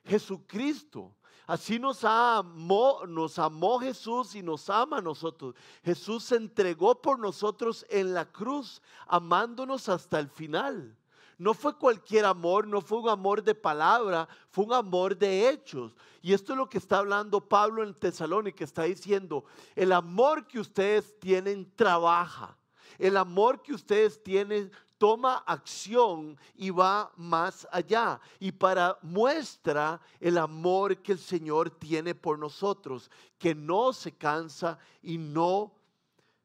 Jesucristo. 0.04 1.14
Así 1.46 1.78
nos 1.78 2.04
amó, 2.04 3.06
nos 3.06 3.38
amó 3.38 3.78
Jesús 3.78 4.34
y 4.34 4.42
nos 4.42 4.68
ama 4.68 4.98
a 4.98 5.02
nosotros. 5.02 5.54
Jesús 5.82 6.24
se 6.24 6.36
entregó 6.36 7.00
por 7.00 7.18
nosotros 7.18 7.86
en 7.88 8.12
la 8.12 8.30
cruz, 8.30 8.82
amándonos 9.06 9.88
hasta 9.88 10.18
el 10.18 10.28
final. 10.28 10.97
No 11.38 11.54
fue 11.54 11.78
cualquier 11.78 12.24
amor, 12.24 12.66
no 12.66 12.80
fue 12.80 12.98
un 12.98 13.08
amor 13.08 13.44
de 13.44 13.54
palabra, 13.54 14.28
fue 14.50 14.64
un 14.64 14.72
amor 14.72 15.16
de 15.16 15.48
hechos. 15.48 15.94
Y 16.20 16.32
esto 16.32 16.52
es 16.52 16.58
lo 16.58 16.68
que 16.68 16.78
está 16.78 16.98
hablando 16.98 17.48
Pablo 17.48 17.84
en 17.84 17.94
Tesalónica, 17.94 18.64
está 18.64 18.82
diciendo, 18.82 19.44
el 19.76 19.92
amor 19.92 20.48
que 20.48 20.58
ustedes 20.58 21.18
tienen 21.20 21.72
trabaja. 21.76 22.56
El 22.98 23.16
amor 23.16 23.62
que 23.62 23.72
ustedes 23.72 24.20
tienen 24.22 24.72
toma 24.98 25.44
acción 25.46 26.36
y 26.56 26.70
va 26.70 27.12
más 27.16 27.68
allá. 27.70 28.20
Y 28.40 28.50
para 28.50 28.98
muestra 29.02 30.00
el 30.18 30.38
amor 30.38 30.96
que 30.98 31.12
el 31.12 31.20
Señor 31.20 31.70
tiene 31.70 32.16
por 32.16 32.36
nosotros, 32.36 33.10
que 33.38 33.54
no 33.54 33.92
se 33.92 34.10
cansa 34.10 34.76
y 35.00 35.16
no 35.16 35.72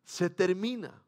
se 0.06 0.29
termina. 0.29 1.02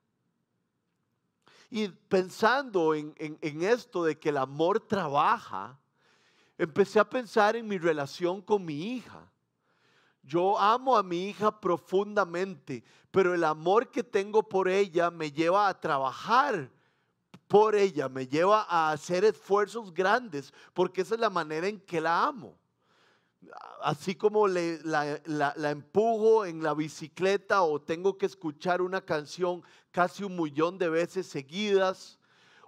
Y 1.69 1.87
pensando 1.87 2.93
en, 2.93 3.15
esto 3.41 4.03
de 4.03 4.17
que 4.17 4.29
el 4.29 4.37
amor 4.37 4.79
trabaja, 4.79 5.77
empecé 6.57 6.99
a 6.99 7.09
pensar 7.09 7.55
en 7.55 7.67
mi 7.67 7.77
relación 7.77 8.41
con 8.41 8.63
mi 8.63 8.95
hija. 8.95 9.29
Yo 10.23 10.57
amo 10.57 10.97
a 10.97 11.03
mi 11.03 11.29
hija 11.29 11.59
profundamente, 11.59 12.83
pero 13.11 13.33
el 13.33 13.43
amor 13.43 13.91
que 13.91 14.03
tengo 14.03 14.41
por 14.43 14.67
ella 14.67 15.11
me 15.11 15.31
lleva 15.31 15.67
a 15.67 15.79
trabajar 15.79 16.71
por 17.47 17.75
ella, 17.75 18.09
me 18.09 18.27
lleva 18.27 18.63
a 18.63 18.91
hacer 18.91 19.23
esfuerzos 19.23 19.93
grandes, 19.93 20.53
porque 20.73 21.01
esa 21.01 21.15
es 21.15 21.21
la 21.21 21.29
manera 21.29 21.67
en 21.67 21.79
que 21.79 22.01
la 22.01 22.25
amo. 22.25 22.57
Así 23.81 24.15
como 24.15 24.47
le, 24.47 24.79
la, 24.83 25.71
empujo 25.71 26.45
en 26.45 26.63
la 26.63 26.73
bicicleta 26.73 27.61
o 27.61 27.81
tengo 27.81 28.17
que 28.17 28.25
escuchar 28.25 28.81
una 28.81 29.01
canción 29.01 29.63
casi 29.91 30.23
un 30.23 30.35
millón 30.35 30.77
de 30.77 30.89
veces 30.89 31.27
seguidas, 31.27 32.19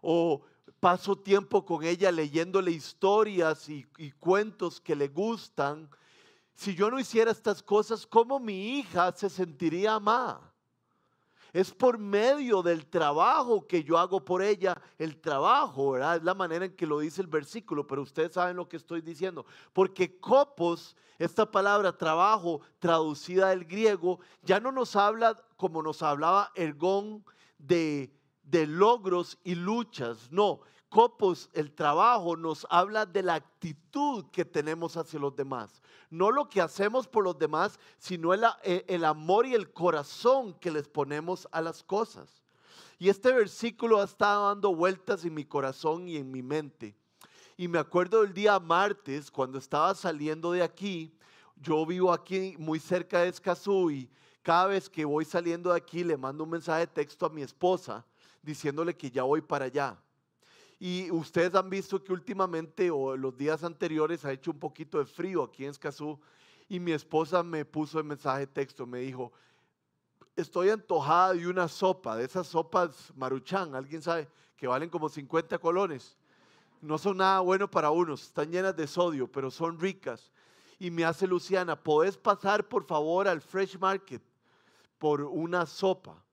o 0.02 0.42
paso 0.80 1.16
tiempo 1.16 1.66
con 1.66 1.84
ella 1.84 2.12
leyéndole 2.12 2.72
historias 2.72 3.68
y, 3.68 3.88
y 3.98 4.12
cuentos 4.12 4.80
que 4.80 4.96
le 4.96 5.08
gustan, 5.08 5.90
si 6.58 6.74
yo 6.74 6.90
no 6.90 7.00
hiciera 7.00 7.32
estas 7.32 7.62
cosas, 7.62 8.06
¿cómo 8.08 8.40
mi 8.40 8.80
hija 8.80 9.12
se 9.12 9.30
sentiría 9.30 9.96
amada? 9.96 10.47
Es 11.58 11.72
por 11.72 11.98
medio 11.98 12.62
del 12.62 12.86
trabajo 12.86 13.66
que 13.66 13.84
yo 13.84 13.98
hago 13.98 14.24
por 14.24 14.44
ella. 14.44 14.80
El 15.00 15.20
trabajo, 15.20 15.94
¿verdad? 15.94 16.18
Es 16.18 16.24
la 16.24 16.36
manera 16.36 16.66
en 16.66 16.76
que 16.76 16.86
lo 16.86 17.00
dice 17.00 17.20
el 17.20 17.26
versículo, 17.26 17.88
pero 17.88 18.04
ustedes 18.04 18.34
saben 18.34 18.58
lo 18.58 18.70
que 18.70 18.78
estoy 18.78 19.02
diciendo. 19.02 19.44
Porque 19.74 20.20
copos, 20.20 20.96
esta 21.18 21.50
palabra 21.50 21.98
trabajo 21.98 22.62
traducida 22.78 23.50
del 23.50 23.66
griego, 23.66 24.20
ya 24.44 24.60
no 24.60 24.72
nos 24.72 24.96
habla 24.96 25.36
como 25.56 25.82
nos 25.82 26.04
hablaba 26.04 26.52
Ergón 26.54 27.26
de, 27.58 28.14
de 28.44 28.68
logros 28.68 29.40
y 29.44 29.56
luchas. 29.56 30.32
No, 30.32 30.60
copos, 30.90 31.50
el 31.54 31.74
trabajo, 31.74 32.36
nos 32.36 32.66
habla 32.70 33.06
de 33.06 33.24
la 33.24 33.36
actitud 33.36 34.26
que 34.32 34.46
tenemos 34.46 34.98
hacia 34.98 35.20
los 35.20 35.36
demás 35.36 35.82
no 36.10 36.32
lo 36.32 36.50
que 36.50 36.62
hacemos 36.62 37.08
por 37.08 37.24
los 37.24 37.38
demás, 37.38 37.80
sino 37.98 38.34
e, 38.34 38.86
el, 38.88 39.04
amor 39.04 39.46
y 39.46 39.54
el 39.54 39.72
corazón 39.72 40.54
que 40.54 40.72
les 40.72 40.88
ponemos 40.88 41.48
a 41.52 41.62
las 41.62 41.84
cosas. 41.84 42.42
Y 43.00 43.10
este 43.10 43.32
versículo 43.32 44.02
ha 44.02 44.06
estado 44.06 44.48
dando 44.48 44.74
vueltas 44.74 45.24
en 45.26 45.34
mi 45.34 45.46
corazón 45.46 46.08
y 46.08 46.18
en 46.18 46.32
mi 46.32 46.42
mente. 46.42 46.96
Y 47.56 47.68
me 47.68 47.80
acuerdo 47.80 48.22
del 48.22 48.34
día 48.34 48.60
martes, 48.60 49.30
cuando 49.30 49.58
estaba 49.58 49.94
saliendo 49.96 50.52
de 50.52 50.64
aquí, 50.64 51.14
yo 51.56 51.86
vivo 51.86 52.14
aquí 52.14 52.56
muy 52.58 52.80
cerca 52.80 53.22
de 53.22 53.30
Escazú 53.30 53.92
y 53.92 54.10
cada 54.44 54.68
vez 54.68 54.90
que 54.90 55.06
voy 55.06 55.26
saliendo 55.26 55.72
de 55.72 55.78
aquí 55.78 56.04
le 56.04 56.18
mando 56.18 56.44
un 56.44 56.52
mensaje 56.52 56.82
de 56.82 56.88
texto 56.88 57.26
a 57.26 57.30
mi 57.30 57.42
esposa 57.42 58.06
diciéndole 58.42 58.96
que 58.96 59.12
ya 59.12 59.24
voy 59.24 59.42
para 59.42 59.66
allá. 59.66 59.98
Y 60.80 61.10
ustedes 61.10 61.56
han 61.56 61.70
visto 61.70 62.04
que 62.04 62.14
últimamente 62.14 62.92
o 62.92 63.18
los 63.18 63.36
días 63.36 63.64
anteriores 63.64 64.24
ha 64.26 64.32
hecho 64.32 64.52
un 64.52 64.60
poquito 64.60 65.00
de 65.00 65.06
frío 65.06 65.44
aquí 65.44 65.64
en 65.64 65.72
Escazú. 65.72 66.20
Y 66.70 66.80
mi 66.80 66.92
esposa 66.92 67.42
me 67.44 67.66
puso 67.66 67.98
el 67.98 68.06
mensaje 68.06 68.42
de 68.42 68.48
texto, 68.48 68.86
me 68.86 69.00
dijo, 69.00 69.32
estoy 70.36 70.70
antojada 70.70 71.34
de 71.34 71.48
una 71.48 71.68
sopa, 71.68 72.16
de 72.16 72.26
esas 72.26 72.48
sopas 72.48 73.12
maruchan, 73.16 73.74
alguien 73.74 74.02
sabe, 74.02 74.28
que 74.56 74.68
valen 74.68 74.90
como 74.90 75.10
50 75.10 75.58
colones. 75.60 76.18
No 76.82 76.98
son 76.98 77.18
nada 77.18 77.40
bueno 77.40 77.70
para 77.72 77.90
unos, 77.90 78.24
están 78.24 78.52
llenas 78.52 78.76
de 78.76 78.86
sodio, 78.86 79.32
pero 79.32 79.50
son 79.50 79.80
ricas. 79.80 80.32
Y 80.78 80.92
me 80.92 81.06
hace 81.06 81.26
Luciana, 81.26 81.76
¿podés 81.76 82.18
pasar 82.18 82.68
por 82.68 82.86
favor 82.86 83.28
al 83.28 83.42
Fresh 83.42 83.80
Market 83.80 84.22
por 85.00 85.22
una 85.22 85.66
sopa? 85.66 86.24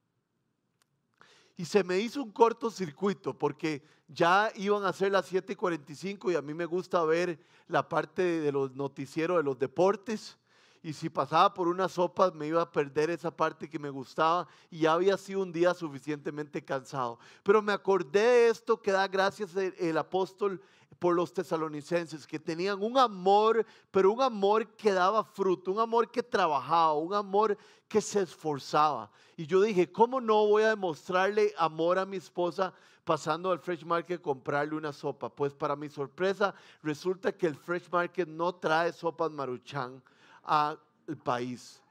Y 1.57 1.65
se 1.65 1.85
me 1.85 1.99
hizo 1.99 2.23
un 2.23 2.33
cortocircuito 2.33 3.37
porque 3.37 3.83
ya 4.09 4.51
iban 4.57 4.85
a 4.85 4.93
ser 4.93 5.13
las 5.13 5.31
7:45 5.33 6.33
y 6.33 6.37
a 6.37 6.43
mí 6.43 6.53
me 6.53 6.67
gusta 6.67 7.05
ver 7.05 7.39
la 7.69 7.89
parte 7.89 8.23
de 8.23 8.53
los 8.53 8.75
noticieros 8.75 9.37
de 9.37 9.45
los 9.45 9.59
deportes. 9.59 10.37
Y 10.85 10.93
si 10.93 11.09
pasaba 11.09 11.55
por 11.55 11.67
una 11.67 11.89
sopa 11.89 12.31
me 12.33 12.47
iba 12.47 12.61
a 12.61 12.71
perder 12.71 13.09
esa 13.09 13.35
parte 13.35 13.71
que 13.71 13.79
me 13.79 13.89
gustaba 13.89 14.47
y 14.71 14.81
ya 14.81 14.93
había 14.93 15.17
sido 15.17 15.41
un 15.41 15.51
día 15.51 15.73
suficientemente 15.73 16.63
cansado. 16.63 17.19
Pero 17.43 17.63
me 17.63 17.73
acordé 17.73 18.21
de 18.21 18.49
esto 18.49 18.79
que 18.83 18.93
da 18.93 19.09
gracias 19.09 19.57
el 19.57 19.97
apóstol 19.97 20.61
por 20.99 21.15
los 21.15 21.33
tesalonicenses, 21.33 22.27
que 22.27 22.39
tenían 22.39 22.83
un 22.83 22.99
amor, 22.99 23.65
pero 23.91 24.13
un 24.13 24.21
amor 24.21 24.67
que 24.77 24.93
daba 24.93 25.25
fruto, 25.25 25.73
un 25.73 25.81
amor 25.81 26.11
que 26.11 26.23
trabajaba, 26.23 26.93
un 26.93 27.15
amor 27.15 27.57
que 27.89 28.03
se 28.03 28.21
esforzaba. 28.21 29.11
Y 29.39 29.47
yo 29.47 29.63
dije, 29.63 29.91
¿cómo 29.91 30.21
no 30.21 30.47
voy 30.47 30.65
a 30.65 30.69
demostrarle 30.69 31.55
amor 31.57 31.99
a 31.99 32.05
mi 32.05 32.19
esposa 32.19 32.75
pasando 33.05 33.51
al 33.51 33.59
Fresh 33.59 33.87
Market 33.87 34.21
a 34.21 34.23
comprarle 34.23 34.75
una 34.75 34.93
sopa? 34.93 35.31
Pues 35.31 35.55
para 35.55 35.77
mi 35.77 35.89
sorpresa, 35.89 36.55
resulta 36.83 37.33
que 37.33 37.47
el 37.47 37.57
Fresh 37.57 37.89
Market 37.91 38.29
no 38.29 38.55
trae 38.57 38.93
sopas 38.93 39.31
maruchan 39.31 40.03
al 40.45 40.79
país. 41.23 41.83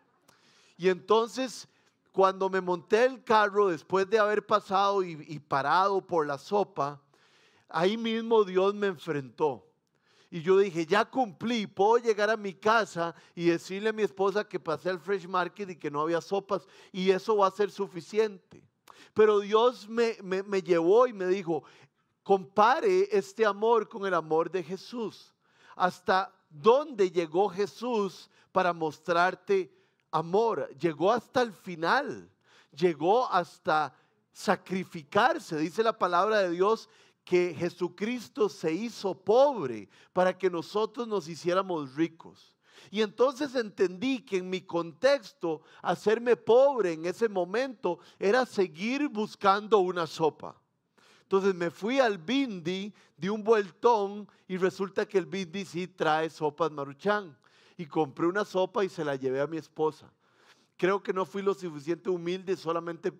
Y 0.77 0.89
entonces, 0.89 1.67
cuando 2.11 2.49
me 2.49 2.61
monté 2.61 3.05
el 3.05 3.23
carro, 3.23 3.69
después 3.69 4.09
de 4.09 4.19
haber 4.19 4.45
pasado 4.45 5.03
y, 5.03 5.39
parado 5.39 5.99
por 5.99 6.27
la 6.27 6.37
sopa, 6.37 7.01
ahí 7.69 7.97
mismo 7.97 8.43
Dios 8.43 8.73
me 8.75 8.87
enfrentó. 8.87 9.65
Y 10.29 10.41
yo 10.41 10.57
dije, 10.57 10.85
ya 10.85 11.05
cumplí, 11.05 11.67
puedo 11.67 11.97
llegar 11.97 12.29
a 12.29 12.37
mi 12.37 12.53
casa 12.53 13.13
y 13.35 13.45
decirle 13.45 13.89
a 13.89 13.93
mi 13.93 14.01
esposa 14.01 14.47
que 14.47 14.59
pasé 14.59 14.89
al 14.89 14.99
Fresh 14.99 15.27
Market 15.27 15.69
y 15.69 15.75
que 15.75 15.91
no 15.91 16.01
había 16.01 16.21
sopas 16.21 16.67
y 16.91 17.11
eso 17.11 17.37
va 17.37 17.47
a 17.47 17.51
ser 17.51 17.69
suficiente. 17.69 18.63
Pero 19.13 19.39
Dios 19.39 19.87
me, 19.87 20.17
me 20.23 20.61
llevó 20.63 21.05
y 21.05 21.13
me 21.13 21.27
dijo, 21.27 21.63
compare 22.23 23.09
este 23.11 23.45
amor 23.45 23.87
con 23.87 24.07
el 24.07 24.13
amor 24.13 24.49
de 24.49 24.63
Jesús. 24.63 25.33
Hasta 25.75 26.33
dónde 26.53 27.11
llegó 27.11 27.49
Jesús 27.49 28.29
para 28.51 28.71
mostrarte 28.71 29.73
amor. 30.11 30.69
Llegó 30.79 31.11
hasta 31.11 31.41
el 31.41 31.51
final. 31.51 32.29
Llegó 32.71 33.29
hasta 33.31 33.93
sacrificarse. 34.31 35.57
Dice 35.57 35.83
la 35.83 35.97
palabra 35.97 36.39
de 36.39 36.51
Dios 36.51 36.89
que 37.25 37.55
Jesucristo 37.57 38.49
se 38.49 38.71
hizo 38.71 39.13
pobre 39.13 39.89
para 40.11 40.37
que 40.37 40.49
nosotros 40.49 41.07
nos 41.07 41.27
hiciéramos 41.27 41.95
ricos. 41.95 42.55
Y 42.91 43.01
entonces 43.01 43.55
entendí 43.55 44.19
que 44.19 44.37
en 44.37 44.49
mi 44.49 44.61
contexto, 44.61 45.61
hacerme 45.81 46.35
pobre 46.35 46.93
en 46.93 47.05
ese 47.05 47.29
momento 47.29 47.99
era 48.19 48.45
seguir 48.45 49.07
buscando 49.07 49.79
una 49.79 50.05
sopa. 50.05 50.61
Entonces 51.33 51.55
me 51.55 51.71
fui 51.71 51.99
al 51.99 52.19
bindi, 52.19 52.93
di 53.17 53.27
un 53.27 53.43
vueltón 53.43 54.29
y 54.47 54.55
resulta 54.57 55.07
que 55.07 55.17
el 55.17 55.25
bindi 55.25 55.65
sí 55.65 55.87
trae 55.87 56.29
sopas 56.29 56.69
maruchan. 56.69 57.35
Y 57.75 57.87
compré 57.87 58.27
una 58.27 58.45
sopa 58.45 58.85
y 58.85 58.89
se 58.89 59.03
la 59.03 59.15
llevé 59.15 59.41
a 59.41 59.47
mi 59.47 59.57
esposa. 59.57 60.13
Creo 60.77 61.01
que 61.01 61.11
no 61.11 61.25
fui 61.25 61.41
lo 61.41 61.55
suficiente 61.55 62.11
humilde 62.11 62.55
solamente 62.55 63.11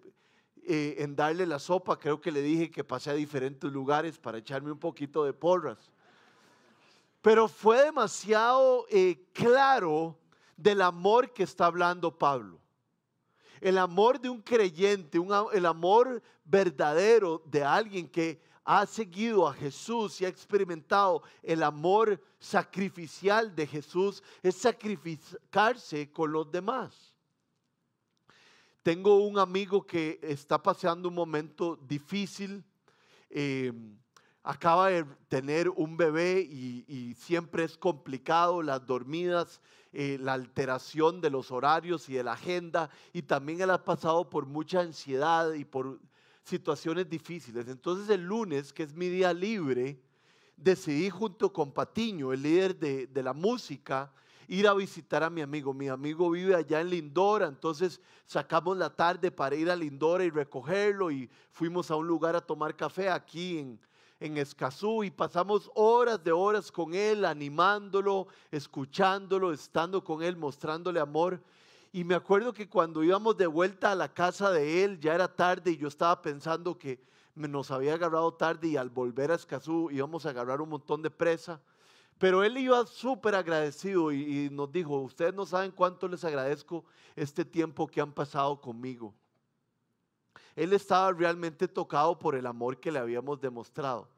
eh, 0.64 0.98
en 1.00 1.16
darle 1.16 1.48
la 1.48 1.58
sopa. 1.58 1.98
Creo 1.98 2.22
que 2.22 2.32
le 2.32 2.44
dije 2.44 2.70
que 2.70 2.84
pasé 2.84 3.10
a 3.10 3.14
diferentes 3.14 3.72
lugares 3.72 4.20
para 4.20 4.38
echarme 4.38 4.72
un 4.72 4.78
poquito 4.78 5.26
de 5.26 5.34
porras. 5.34 5.80
Pero 7.20 7.48
fue 7.48 7.84
demasiado 7.84 8.86
eh, 8.92 9.26
claro 9.34 10.20
del 10.56 10.84
amor 10.84 11.34
que 11.34 11.42
está 11.42 11.66
hablando 11.66 12.16
Pablo 12.16 12.63
el 13.64 13.78
amor 13.78 14.20
de 14.20 14.28
un 14.28 14.42
creyente, 14.42 15.18
el 15.54 15.66
amor 15.66 16.22
verdadero 16.44 17.42
de 17.46 17.64
alguien 17.64 18.10
que 18.10 18.42
ha 18.66 18.86
seguido 18.86 19.48
a 19.48 19.54
Jesús 19.54 20.20
y 20.20 20.26
ha 20.26 20.28
experimentado 20.28 21.24
el 21.42 21.64
amor 21.64 22.22
sacrificial 22.40 23.56
de 23.56 23.66
Jesús, 23.66 24.22
es 24.42 24.56
sacrificarse 24.56 26.12
con 26.12 26.34
los 26.34 26.52
demás. 26.52 27.16
Tengo 28.82 29.20
un 29.20 29.40
amigo 29.40 29.86
que 29.86 30.20
está 30.22 30.62
pasando 30.62 31.08
un 31.08 31.16
momento 31.16 31.78
difícil. 31.88 32.66
Eh, 33.30 33.72
acaba 34.44 34.90
de 34.90 35.06
tener 35.30 35.70
un 35.70 35.96
bebé 35.96 36.42
y, 36.42 37.16
siempre 37.16 37.64
es 37.64 37.78
complicado 37.78 38.62
las 38.62 38.86
dormidas, 38.86 39.62
eh, 39.94 40.18
la 40.20 40.34
alteración 40.34 41.22
de 41.22 41.30
los 41.30 41.52
horarios 41.52 42.10
y 42.10 42.14
de 42.14 42.24
la 42.24 42.34
agenda 42.34 42.90
y 43.14 43.22
también 43.22 43.62
él 43.62 43.70
ha 43.70 43.86
pasado 43.86 44.30
por 44.30 44.46
mucha 44.46 44.82
ansiedad 44.82 45.54
y 45.54 45.64
por 45.64 46.00
situaciones 46.44 47.10
difíciles. 47.10 47.68
Entonces 47.70 48.10
el 48.10 48.26
lunes, 48.26 48.74
que 48.74 48.84
es 48.84 48.94
mi 48.94 49.08
día 49.08 49.34
libre, 49.34 50.02
decidí 50.58 51.10
junto 51.10 51.54
con 51.54 51.72
Patiño, 51.72 52.34
el 52.34 52.42
líder 52.42 52.78
de, 52.78 53.08
de 53.08 53.24
la 53.24 53.34
música, 53.34 54.12
ir 54.50 54.68
a 54.68 54.74
visitar 54.74 55.24
a 55.24 55.30
mi 55.30 55.42
amigo. 55.42 55.74
Mi 55.74 55.88
amigo 55.88 56.30
vive 56.30 56.56
allá 56.56 56.82
en 56.82 56.90
Lindora, 56.90 57.48
entonces 57.48 58.02
sacamos 58.26 58.76
la 58.76 58.90
tarde 58.90 59.32
para 59.32 59.56
ir 59.56 59.72
a 59.72 59.76
Lindora 59.76 60.26
y 60.26 60.30
recogerlo 60.30 61.12
y 61.12 61.30
fuimos 61.52 61.90
a 61.90 61.96
un 61.96 62.08
lugar 62.08 62.36
a 62.36 62.42
tomar 62.42 62.76
café 62.76 63.10
aquí 63.10 63.60
en, 63.60 63.80
en 64.24 64.38
Escazú 64.38 65.04
y 65.04 65.12
pasamos 65.12 65.70
horas 65.76 66.24
de 66.24 66.32
horas 66.32 66.72
con 66.72 66.94
él, 66.94 67.26
animándolo, 67.26 68.28
escuchándolo, 68.52 69.52
estando 69.52 70.02
con 70.02 70.24
él, 70.24 70.38
mostrándole 70.38 71.02
amor. 71.02 71.42
Y 71.92 72.06
me 72.06 72.16
acuerdo 72.16 72.54
que 72.54 72.70
cuando 72.70 73.04
íbamos 73.04 73.36
de 73.36 73.48
vuelta 73.48 73.92
a 73.92 73.96
la 73.96 74.14
casa 74.14 74.50
de 74.50 74.86
él, 74.86 74.98
ya 75.02 75.14
era 75.14 75.28
tarde 75.28 75.72
y 75.72 75.78
yo 75.78 75.90
estaba 75.90 76.22
pensando 76.22 76.78
que 76.78 77.02
nos 77.36 77.70
había 77.70 77.96
agarrado 77.96 78.34
tarde 78.34 78.70
y 78.70 78.78
al 78.78 78.90
volver 78.90 79.30
a 79.30 79.36
Escazú 79.36 79.92
íbamos 79.92 80.26
a 80.26 80.30
agarrar 80.30 80.62
un 80.62 80.70
montón 80.70 81.02
de 81.02 81.12
presa. 81.12 81.60
Pero 82.18 82.46
él 82.46 82.58
iba 82.58 82.86
súper 82.86 83.36
agradecido 83.36 84.10
y, 84.14 84.46
y, 84.46 84.50
nos 84.50 84.72
dijo, 84.72 85.02
ustedes 85.02 85.34
no 85.34 85.46
saben 85.46 85.72
cuánto 85.72 86.08
les 86.08 86.24
agradezco 86.24 86.86
este 87.18 87.44
tiempo 87.44 87.88
que 87.88 88.00
han 88.00 88.14
pasado 88.14 88.62
conmigo. 88.62 89.14
Él 90.56 90.72
estaba 90.72 91.12
realmente 91.12 91.68
tocado 91.68 92.18
por 92.18 92.36
el 92.36 92.46
amor 92.46 92.80
que 92.80 92.90
le 92.90 93.00
habíamos 93.00 93.42
demostrado. 93.42 94.13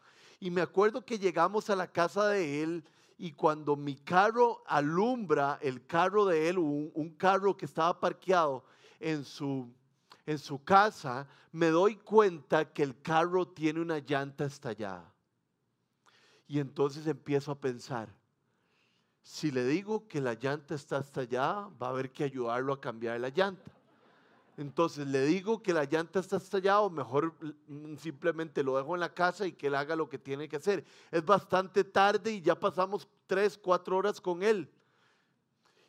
Y 0.46 0.52
me 0.52 0.62
acuerdo 0.62 1.04
que 1.04 1.18
llegamos 1.18 1.72
a 1.72 1.76
la 1.76 1.92
casa 1.92 2.28
de 2.28 2.62
él 2.62 2.84
y 3.18 3.32
cuando 3.32 3.76
mi 3.76 3.96
carro 3.96 4.64
alumbra 4.68 5.58
el 5.60 5.88
carro 5.88 6.24
de 6.28 6.50
él, 6.50 6.60
un, 6.60 7.16
carro 7.18 7.58
que 7.58 7.66
estaba 7.66 8.00
parqueado 8.00 8.64
en 9.00 9.26
su, 9.26 9.68
en 10.24 10.38
su 10.38 10.64
casa, 10.64 11.28
me 11.52 11.70
doy 11.70 11.96
cuenta 11.96 12.72
que 12.72 12.84
el 12.84 13.02
carro 13.02 13.48
tiene 13.48 13.82
una 13.82 13.98
llanta 13.98 14.46
estallada. 14.46 15.12
Y 16.48 16.60
entonces 16.60 17.08
empiezo 17.08 17.52
a 17.52 17.60
pensar, 17.60 18.14
si 19.24 19.50
le 19.50 19.66
digo 19.66 20.08
que 20.08 20.22
la 20.22 20.36
llanta 20.36 20.76
está 20.76 21.00
estallada, 21.00 21.72
va 21.82 21.88
a 21.88 21.90
haber 21.90 22.12
que 22.12 22.24
ayudarlo 22.24 22.72
a 22.72 22.80
cambiar 22.80 23.20
la 23.20 23.30
llanta. 23.30 23.75
Entonces 24.58 25.06
le 25.08 25.26
digo 25.26 25.62
que 25.62 25.74
la 25.74 25.84
llanta 25.84 26.20
está 26.20 26.38
estallada, 26.38 26.88
mejor 26.90 27.34
mm, 27.68 27.98
simplemente 27.98 28.64
lo 28.64 28.78
dejo 28.78 28.96
en 28.96 29.02
la 29.02 29.14
casa 29.14 29.46
y 29.46 29.52
que 29.52 29.68
él 29.68 29.76
haga 29.76 29.96
lo 29.96 30.08
que 30.08 30.18
tiene 30.18 30.48
que 30.48 30.56
hacer. 30.56 30.86
Es 31.12 31.26
bastante 31.26 31.84
tarde 31.84 32.32
y 32.32 32.42
ya 32.42 32.58
pasamos 32.58 33.08
tres, 33.28 33.58
cuatro 33.58 33.98
horas 33.98 34.22
con 34.22 34.44
él. 34.44 34.70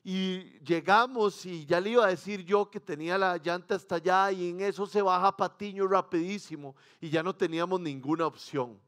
Y 0.02 0.58
llegamos 0.60 1.46
y 1.46 1.66
ya 1.66 1.80
le 1.80 1.90
iba 1.90 2.04
a 2.04 2.08
decir 2.08 2.44
yo 2.44 2.70
que 2.70 2.80
tenía 2.80 3.18
la 3.18 3.36
llanta 3.38 3.74
estallada 3.74 4.32
y 4.32 4.50
en 4.50 4.60
eso 4.60 4.86
se 4.86 5.02
baja 5.02 5.36
Patiño 5.36 5.86
rapidísimo 5.86 6.76
y 7.00 7.10
ya 7.10 7.22
no 7.22 7.34
teníamos 7.34 7.80
ninguna 7.80 8.26
opción 8.26 8.78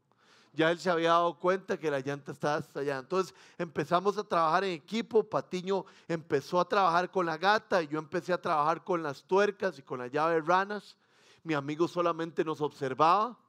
ya 0.59 0.71
él 0.71 0.77
se 0.77 0.89
había 0.89 1.11
dado 1.11 1.39
cuenta 1.39 1.77
que 1.77 1.89
la 1.89 2.01
llanta 2.01 2.33
estaba 2.33 2.61
allá. 2.75 2.97
Entonces 2.97 3.33
empezamos 3.57 4.17
a 4.17 4.25
trabajar 4.25 4.65
en 4.65 4.71
equipo, 4.71 5.23
Patiño 5.23 5.85
empezó 6.05 6.59
a 6.59 6.67
trabajar 6.67 7.09
con 7.09 7.25
la 7.25 7.37
gata 7.37 7.81
y 7.81 7.87
yo 7.87 7.97
empecé 7.97 8.33
a 8.33 8.41
trabajar 8.41 8.83
con 8.83 9.01
las 9.01 9.23
tuercas 9.23 9.79
y 9.79 9.83
con 9.83 9.99
la 9.99 10.07
llave 10.07 10.41
ranas. 10.41 10.97
Mi 11.45 11.53
amigo 11.53 11.87
solamente 11.87 12.43
nos 12.43 12.59
observaba. 12.59 13.39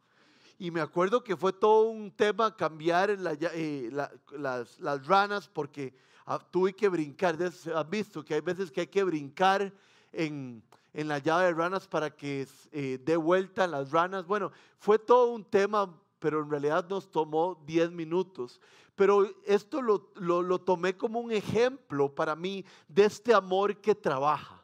Y 0.56 0.70
me 0.70 0.80
acuerdo 0.80 1.24
que 1.24 1.36
fue 1.36 1.52
todo 1.52 1.88
un 1.88 2.12
tema 2.12 2.56
cambiar 2.56 3.10
eh, 3.10 3.90
las, 3.90 4.78
ranas 5.04 5.48
porque 5.48 5.92
ah, 6.26 6.38
tuve 6.38 6.74
que 6.74 6.88
brincar. 6.88 7.36
Has 7.42 7.90
visto 7.90 8.24
que 8.24 8.34
hay 8.34 8.40
veces 8.40 8.70
que 8.70 8.82
hay 8.82 8.86
que 8.86 9.02
brincar 9.02 9.72
en, 10.12 10.62
la 10.92 11.18
llave 11.18 11.46
de 11.46 11.54
ranas 11.54 11.88
para 11.88 12.14
que 12.14 12.46
eh, 12.70 13.00
dé 13.04 13.16
vuelta 13.16 13.66
las 13.66 13.90
ranas. 13.90 14.26
Bueno, 14.26 14.52
fue 14.78 15.00
todo 15.00 15.32
un 15.32 15.44
tema 15.44 15.92
pero 16.20 16.42
en 16.42 16.50
realidad 16.50 16.86
nos 16.88 17.10
tomó 17.10 17.60
10 17.66 17.90
minutos. 17.90 18.60
Pero 18.94 19.26
esto 19.46 19.82
lo, 19.82 20.12
lo, 20.14 20.60
tomé 20.60 20.96
como 20.96 21.18
un 21.20 21.32
ejemplo 21.32 22.14
para 22.14 22.36
mí 22.36 22.64
de 22.86 23.06
este 23.06 23.32
amor 23.34 23.80
que 23.80 23.94
trabaja, 23.94 24.62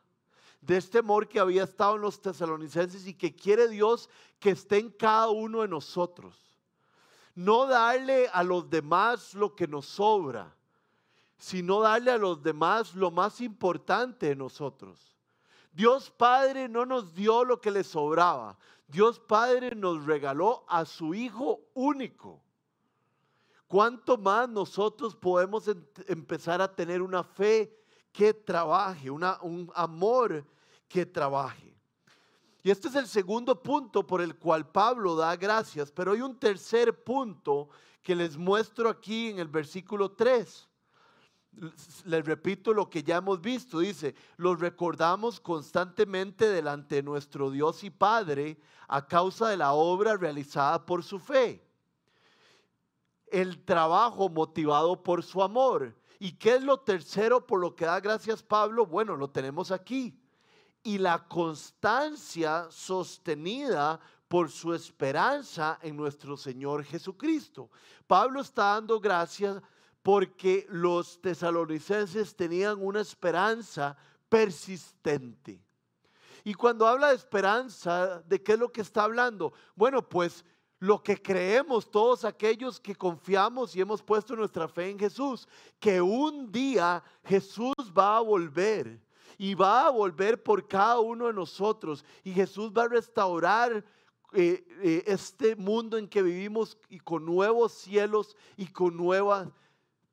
de 0.61 0.77
este 0.77 0.99
amor 0.99 1.27
que 1.27 1.41
había 1.41 1.65
estado 1.65 1.97
en 1.97 2.03
los 2.03 2.21
tesalonicenses 2.21 3.07
y 3.07 3.15
que 3.15 3.35
quiere 3.35 3.67
Dios 3.67 4.11
que 4.39 4.51
esté 4.51 4.79
en 4.79 4.91
cada 4.91 5.31
uno 5.31 5.63
de 5.63 5.69
nosotros. 5.69 6.39
No 7.35 7.67
darle 7.67 8.29
a 8.29 8.43
los 8.43 8.69
demás 8.69 9.35
lo 9.35 9.57
que 9.57 9.67
nos 9.67 9.87
sobra, 9.87 10.55
sino 11.39 11.81
darle 11.81 12.11
a 12.11 12.19
los 12.19 12.43
demás 12.43 12.95
lo 12.95 13.11
más 13.11 13.41
importante 13.41 14.27
de 14.29 14.37
nosotros. 14.37 15.16
Dios 15.77 16.11
Padre 16.11 16.71
no 16.71 16.87
nos 16.87 17.13
dio 17.13 17.45
lo 17.45 17.61
que 17.61 17.71
le 17.71 17.85
sobraba, 17.85 18.57
Dios 18.89 19.21
Padre 19.21 19.77
nos 19.77 20.07
regaló 20.07 20.65
a 20.69 20.87
su 20.87 21.13
Hijo 21.13 21.61
único. 21.75 22.43
¿Cuánto 23.69 24.17
más 24.17 24.49
nosotros 24.49 25.15
podemos 25.15 25.69
empezar 26.07 26.63
a 26.63 26.75
tener 26.75 27.03
una 27.03 27.23
fe 27.23 27.79
que 28.11 28.33
trabaje, 28.33 29.11
un 29.11 29.71
amor 29.75 30.47
que 30.89 31.05
trabaje? 31.05 31.77
Y 32.63 32.71
este 32.71 32.89
es 32.89 32.95
el 32.95 33.07
segundo 33.07 33.63
punto 33.63 34.07
por 34.07 34.23
el 34.23 34.35
cual 34.39 34.67
Pablo 34.71 35.15
da 35.15 35.37
gracias, 35.37 35.93
pero 35.93 36.13
hay 36.13 36.23
un 36.23 36.39
tercer 36.39 37.05
punto 37.05 37.69
que 38.03 38.15
les 38.15 38.39
muestro 38.39 38.89
aquí 38.89 39.29
en 39.29 39.41
el 39.41 39.49
versículo 39.49 40.13
3 40.13 40.71
les 42.05 42.25
repito 42.25 42.73
lo 42.73 42.91
que 42.91 43.03
ya 43.03 43.17
hemos 43.17 43.41
visto, 43.41 43.79
dice, 43.79 44.15
los 44.37 44.61
recordamos 44.61 45.41
constantemente 45.41 46.49
delante 46.49 46.97
de 46.97 47.03
nuestro 47.03 47.51
Dios 47.51 47.83
y 47.85 47.91
Padre 47.91 48.59
a 48.89 49.07
causa 49.07 49.49
de 49.49 49.57
la 49.57 49.73
obra 49.73 50.17
realizada 50.17 50.85
por 50.85 51.03
su 51.03 51.19
fe. 51.19 51.67
El 53.29 53.65
trabajo 53.65 54.29
motivado 54.29 55.03
por 55.03 55.23
su 55.23 55.43
amor. 55.43 55.95
¿Y 56.19 56.33
qué 56.33 56.57
es 56.57 56.63
lo 56.63 56.79
tercero 56.79 57.47
por 57.47 57.61
lo 57.61 57.75
que 57.75 57.85
da 57.85 58.01
gracias 58.01 58.43
Pablo? 58.43 58.87
Bueno, 58.87 59.17
lo 59.17 59.29
tenemos 59.29 59.71
aquí. 59.71 60.19
Y 60.83 60.99
la 60.99 61.27
constancia 61.27 62.69
sostenida 62.71 63.99
por 64.29 64.51
su 64.51 64.73
esperanza 64.73 65.79
en 65.83 65.97
nuestro 65.97 66.37
Señor 66.37 66.85
Jesucristo. 66.85 67.71
Pablo 68.07 68.41
está 68.41 68.75
dando 68.75 69.01
gracias 69.01 69.61
porque 70.07 70.65
los 70.69 71.21
tesalonicenses 71.21 72.37
tenían 72.37 72.79
una 72.81 73.01
esperanza 73.01 73.97
persistente. 74.29 75.61
Y 76.45 76.55
cuando 76.55 76.87
habla 76.87 77.09
de 77.09 77.17
esperanza, 77.17 78.23
¿de 78.23 78.41
qué 78.41 78.53
es 78.53 78.59
lo 78.61 78.71
que 78.71 78.83
está 78.83 79.03
hablando? 79.03 79.53
Bueno, 79.75 80.09
pues 80.09 80.45
lo 80.79 81.03
que 81.03 81.21
creemos 81.21 81.91
todos 81.91 82.25
aquellos 82.25 82.79
que 82.79 82.95
confiamos 82.95 83.75
y 83.75 83.81
hemos 83.81 84.01
puesto 84.01 84.37
nuestra 84.37 84.69
fe 84.69 84.91
en 84.91 84.99
Jesús, 85.01 85.49
que 85.81 86.01
un 86.01 86.53
día 86.53 87.03
Jesús 87.25 87.75
va 87.93 88.19
a 88.19 88.21
volver 88.21 89.01
y 89.37 89.57
va 89.57 89.89
a 89.89 89.91
volver 89.91 90.41
por 90.41 90.69
cada 90.69 91.01
uno 91.01 91.27
de 91.27 91.33
nosotros 91.33 92.05
y 92.23 92.33
Jesús 92.33 92.71
va 92.73 92.85
a 92.85 92.89
restaurar 92.91 93.85
eh, 94.33 94.65
eh, 94.85 95.03
este 95.05 95.57
mundo 95.57 95.99
en 95.99 96.07
que 96.07 96.23
vivimos 96.23 96.79
y 96.89 97.01
con 97.01 97.25
nuevos 97.25 97.73
cielos 97.73 98.37
y 98.57 98.69
con 98.69 98.97
nuevas 98.97 99.49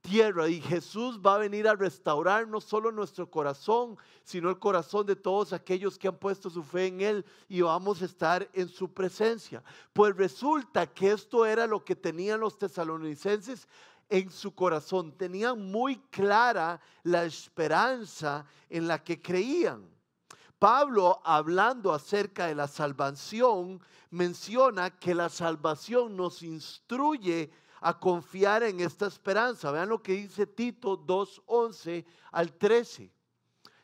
tierra 0.04 0.50
y 0.50 0.60
Jesús 0.62 1.20
va 1.26 1.36
a 1.36 1.40
venir 1.40 1.68
a 1.68 1.76
restaurar 1.76 2.48
no 2.48 2.60
solo 2.60 2.92
nuestro 2.92 3.32
corazón, 3.32 3.98
sino 4.24 4.50
el 4.50 4.60
corazón 4.60 5.06
de 5.06 5.16
todos 5.16 5.54
aquellos 5.54 5.98
que 5.98 6.10
han 6.10 6.18
puesto 6.18 6.50
su 6.50 6.62
fe 6.62 6.88
en 6.88 7.02
Él 7.02 7.26
y 7.48 7.62
vamos 7.62 8.02
a 8.02 8.06
estar 8.06 8.48
en 8.54 8.68
su 8.68 8.94
presencia. 8.94 9.64
Pues 9.94 10.16
resulta 10.16 10.86
que 10.86 11.12
esto 11.12 11.46
era 11.46 11.66
lo 11.66 11.84
que 11.84 11.96
tenían 11.96 12.42
los 12.42 12.60
tesalonicenses 12.60 13.68
en 14.10 14.30
su 14.30 14.54
corazón, 14.54 15.14
tenían 15.14 15.72
muy 15.72 15.98
clara 16.12 16.82
la 17.04 17.24
esperanza 17.24 18.46
en 18.70 18.88
la 18.88 19.02
que 19.02 19.22
creían. 19.22 19.88
Pablo, 20.60 21.22
hablando 21.24 21.94
acerca 21.94 22.48
de 22.48 22.56
la 22.56 22.68
salvación, 22.68 23.82
menciona 24.12 24.92
que 24.92 25.16
la 25.16 25.30
salvación 25.30 26.16
nos 26.18 26.44
instruye 26.44 27.52
a 27.86 28.00
confiar 28.00 28.64
en 28.64 28.80
esta 28.80 29.08
esperanza. 29.08 29.70
Vean 29.70 29.90
lo 29.90 30.02
que 30.02 30.14
dice 30.14 30.48
Tito 30.48 30.98
2.11 30.98 32.06
al 32.32 32.54
13. 32.54 33.12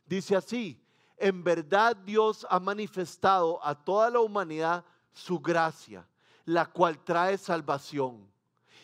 Dice 0.05 0.37
así, 0.37 0.81
en 1.17 1.43
verdad 1.43 1.97
Dios 1.97 2.47
ha 2.49 2.61
manifestado 2.61 3.63
a 3.63 3.75
toda 3.75 4.09
la 4.09 4.21
humanidad 4.21 4.85
su 5.11 5.37
gracia, 5.37 6.07
la 6.45 6.65
cual 6.65 7.03
trae 7.03 7.37
salvación 7.37 8.25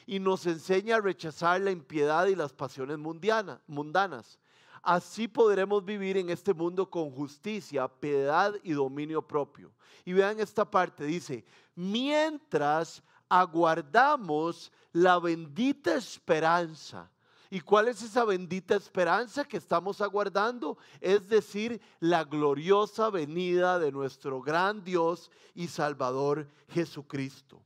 y 0.06 0.20
nos 0.20 0.46
enseña 0.46 0.98
a 0.98 1.02
rechazar 1.02 1.62
la 1.62 1.72
impiedad 1.72 2.28
y 2.28 2.36
las 2.36 2.52
pasiones 2.52 2.98
mundanas. 2.98 4.38
Así 4.84 5.30
podremos 5.30 5.84
vivir 5.84 6.18
en 6.18 6.30
este 6.30 6.54
mundo 6.54 6.90
con 6.90 7.10
justicia, 7.10 7.88
piedad 7.88 8.54
y 8.64 8.74
dominio 8.74 9.22
propio. 9.22 9.72
Y 10.04 10.12
vean 10.12 10.42
esta 10.42 10.70
parte, 10.70 11.06
dice, 11.06 11.46
mientras 11.74 13.02
aguardamos 13.30 14.72
la 14.96 15.20
bendita 15.20 15.96
esperanza. 15.96 17.12
¿Y 17.50 17.60
cuál 17.60 17.90
es 17.90 18.02
esa 18.02 18.24
bendita 18.24 18.76
esperanza 18.76 19.44
que 19.44 19.58
estamos 19.58 20.00
aguardando? 20.00 20.78
Es 21.02 21.28
decir, 21.28 21.82
la 22.00 22.24
gloriosa 22.24 23.10
venida 23.10 23.78
de 23.78 23.92
nuestro 23.92 24.42
gran 24.42 24.86
Dios 24.86 25.30
y 25.54 25.68
Salvador 25.68 26.48
Jesucristo. 26.70 27.62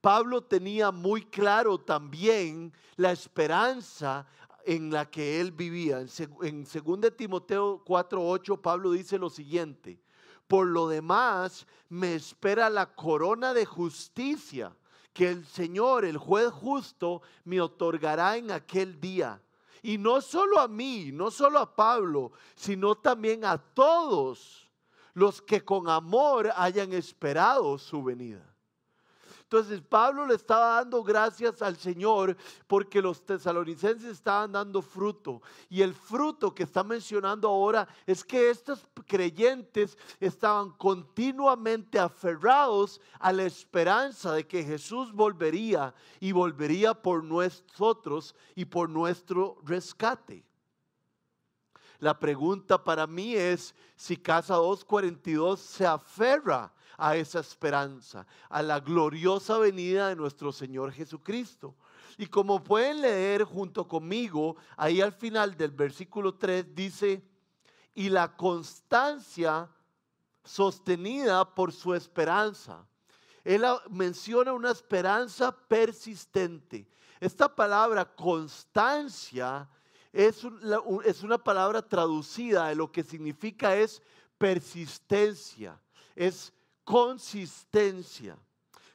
Pablo 0.00 0.42
tenía 0.42 0.90
muy 0.90 1.24
claro 1.24 1.78
también 1.78 2.72
la 2.96 3.12
esperanza 3.12 4.26
en 4.64 4.90
la 4.90 5.08
que 5.08 5.40
él 5.40 5.52
vivía. 5.52 6.04
En 6.42 6.64
2 6.64 7.16
Timoteo 7.16 7.84
4:8 7.84 8.60
Pablo 8.60 8.90
dice 8.90 9.18
lo 9.18 9.30
siguiente: 9.30 10.00
Por 10.48 10.66
lo 10.66 10.88
demás 10.88 11.64
me 11.88 12.16
espera 12.16 12.68
la 12.68 12.92
corona 12.92 13.54
de 13.54 13.66
justicia 13.66 14.74
que 15.12 15.28
el 15.28 15.46
Señor, 15.46 16.04
el 16.04 16.16
juez 16.16 16.50
justo, 16.50 17.22
me 17.44 17.60
otorgará 17.60 18.36
en 18.36 18.50
aquel 18.50 19.00
día. 19.00 19.40
Y 19.82 19.98
no 19.98 20.20
solo 20.20 20.60
a 20.60 20.68
mí, 20.68 21.10
no 21.12 21.30
solo 21.30 21.58
a 21.58 21.74
Pablo, 21.74 22.32
sino 22.54 22.94
también 22.94 23.44
a 23.44 23.58
todos 23.58 24.70
los 25.14 25.42
que 25.42 25.64
con 25.64 25.88
amor 25.88 26.50
hayan 26.56 26.92
esperado 26.92 27.78
su 27.78 28.02
venida. 28.02 28.51
Entonces 29.52 29.82
Pablo 29.82 30.26
le 30.26 30.34
estaba 30.34 30.76
dando 30.76 31.04
gracias 31.04 31.60
al 31.60 31.76
Señor 31.76 32.34
porque 32.66 33.02
los 33.02 33.22
tesalonicenses 33.26 34.10
estaban 34.10 34.50
dando 34.50 34.80
fruto. 34.80 35.42
Y 35.68 35.82
el 35.82 35.92
fruto 35.92 36.54
que 36.54 36.62
está 36.62 36.82
mencionando 36.82 37.48
ahora 37.48 37.86
es 38.06 38.24
que 38.24 38.48
estos 38.48 38.88
creyentes 39.06 39.98
estaban 40.20 40.70
continuamente 40.70 41.98
aferrados 41.98 42.98
a 43.18 43.30
la 43.30 43.42
esperanza 43.42 44.32
de 44.32 44.46
que 44.46 44.64
Jesús 44.64 45.12
volvería 45.12 45.94
y 46.18 46.32
volvería 46.32 46.94
por 46.94 47.22
nosotros 47.22 48.34
y 48.54 48.64
por 48.64 48.88
nuestro 48.88 49.58
rescate. 49.64 50.46
La 51.98 52.18
pregunta 52.18 52.82
para 52.82 53.06
mí 53.06 53.34
es 53.34 53.74
si 53.96 54.16
Casa 54.16 54.54
242 54.54 55.60
se 55.60 55.84
aferra 55.84 56.72
a 57.02 57.16
esa 57.16 57.40
esperanza, 57.40 58.26
a 58.48 58.62
la 58.62 58.78
gloriosa 58.78 59.58
venida 59.58 60.08
de 60.08 60.16
nuestro 60.16 60.52
Señor 60.52 60.92
Jesucristo. 60.92 61.74
Y 62.16 62.26
como 62.26 62.62
pueden 62.62 63.00
leer 63.00 63.42
junto 63.42 63.88
conmigo, 63.88 64.56
ahí 64.76 65.00
al 65.00 65.12
final 65.12 65.56
del 65.56 65.72
versículo 65.72 66.34
3 66.34 66.74
dice, 66.74 67.22
y 67.94 68.08
la 68.08 68.36
constancia 68.36 69.68
sostenida 70.44 71.44
por 71.54 71.72
su 71.72 71.92
esperanza. 71.94 72.86
Él 73.44 73.64
menciona 73.90 74.52
una 74.52 74.70
esperanza 74.70 75.50
persistente. 75.50 76.86
Esta 77.18 77.52
palabra 77.52 78.04
constancia 78.04 79.68
es, 80.12 80.44
una 81.24 81.38
palabra 81.38 81.82
traducida 81.82 82.68
de 82.68 82.74
lo 82.76 82.92
que 82.92 83.02
significa 83.02 83.74
es 83.74 84.02
persistencia, 84.38 85.80
es 86.14 86.52
consistencia. 86.84 88.36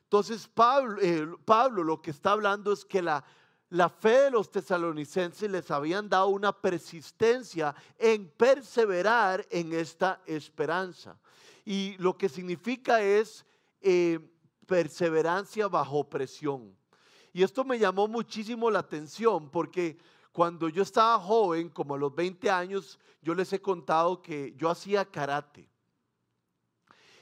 Entonces 0.04 0.47
Pablo, 0.47 1.02
eh, 1.02 1.28
Pablo 1.43 1.84
lo 1.84 2.02
que 2.02 2.12
está 2.12 2.32
hablando 2.32 2.71
es 2.71 2.86
que 2.86 3.02
la, 3.02 3.23
la 3.69 3.89
fe 3.89 4.21
de 4.23 4.32
los 4.32 4.50
tesalonicenses 4.50 5.50
les 5.50 5.69
habían 5.71 6.08
dado 6.08 6.28
una 6.28 6.54
persistencia 6.54 7.76
en 7.97 8.30
perseverar 8.30 9.45
en 9.50 9.73
esta 9.73 10.21
esperanza. 10.26 11.17
Y 11.65 11.97
lo 11.97 12.17
que 12.17 12.30
significa 12.30 13.02
es 13.02 13.45
eh, 13.82 14.19
perseverancia 14.65 15.67
bajo 15.67 16.10
presión. 16.10 16.73
Y 17.34 17.43
esto 17.43 17.65
me 17.65 17.78
llamó 17.78 18.08
muchísimo 18.08 18.71
la 18.71 18.80
atención 18.80 19.50
porque 19.50 19.97
cuando 20.32 20.69
yo 20.69 20.84
estaba 20.84 21.19
joven, 21.19 21.69
como 21.69 21.95
a 21.95 21.97
los 21.97 22.15
20 22.15 22.50
años, 22.50 23.00
yo 23.21 23.34
les 23.36 23.52
he 23.52 23.60
contado 23.60 24.21
que 24.21 24.54
yo 24.56 24.69
hacía 24.69 25.04
karate. 25.04 25.67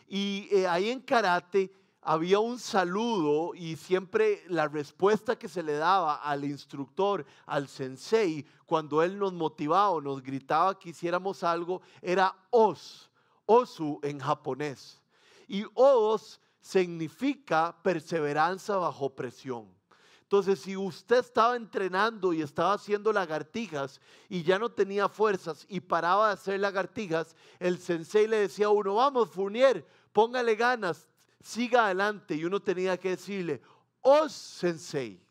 Y 0.08 0.48
eh, 0.52 0.68
ahí 0.68 0.90
en 0.90 1.02
karate 1.02 1.72
había 2.02 2.40
un 2.40 2.60
saludo 2.60 3.56
y 3.56 3.76
siempre 3.76 4.44
la 4.48 4.68
respuesta 4.68 5.38
que 5.38 5.50
se 5.50 5.64
le 5.64 5.74
daba 5.74 6.18
al 6.18 6.46
instructor, 6.46 7.26
al 7.48 7.68
sensei, 7.68 8.46
cuando 8.66 9.02
él 9.02 9.18
nos 9.18 9.34
motivaba 9.34 9.90
o 9.90 10.02
nos 10.02 10.22
gritaba 10.22 10.78
que 10.78 10.90
hiciéramos 10.90 11.44
algo, 11.44 11.82
era 12.02 12.36
os, 12.52 13.10
osu 13.48 14.00
en 14.04 14.20
japonés. 14.20 15.02
Y 15.48 15.66
os 15.74 16.40
significa 16.62 17.76
perseverancia 17.84 18.76
bajo 18.76 19.10
presión. 19.10 19.75
Entonces, 20.26 20.60
si 20.60 20.76
usted 20.76 21.20
estaba 21.20 21.56
entrenando 21.56 22.34
y 22.34 22.42
estaba 22.42 22.74
haciendo 22.74 23.14
lagartijas 23.14 24.02
y 24.28 24.42
ya 24.42 24.58
no 24.58 24.72
tenía 24.72 25.08
fuerzas 25.08 25.68
y 25.70 25.80
paraba 25.80 26.28
de 26.28 26.34
hacer 26.34 26.60
lagartijas, 26.60 27.36
el 27.60 27.78
sensei 27.78 28.28
le 28.28 28.38
decía 28.38 28.66
a 28.66 28.72
uno, 28.72 28.96
vamos, 28.96 29.30
Fournier, 29.30 29.86
póngale 30.12 30.56
ganas, 30.56 31.08
siga 31.44 31.86
adelante. 31.86 32.34
Y 32.34 32.44
uno 32.44 32.60
tenía 32.60 32.98
que 32.98 33.10
decirle, 33.10 33.62
oh 34.02 34.28
sensei. 34.28 35.22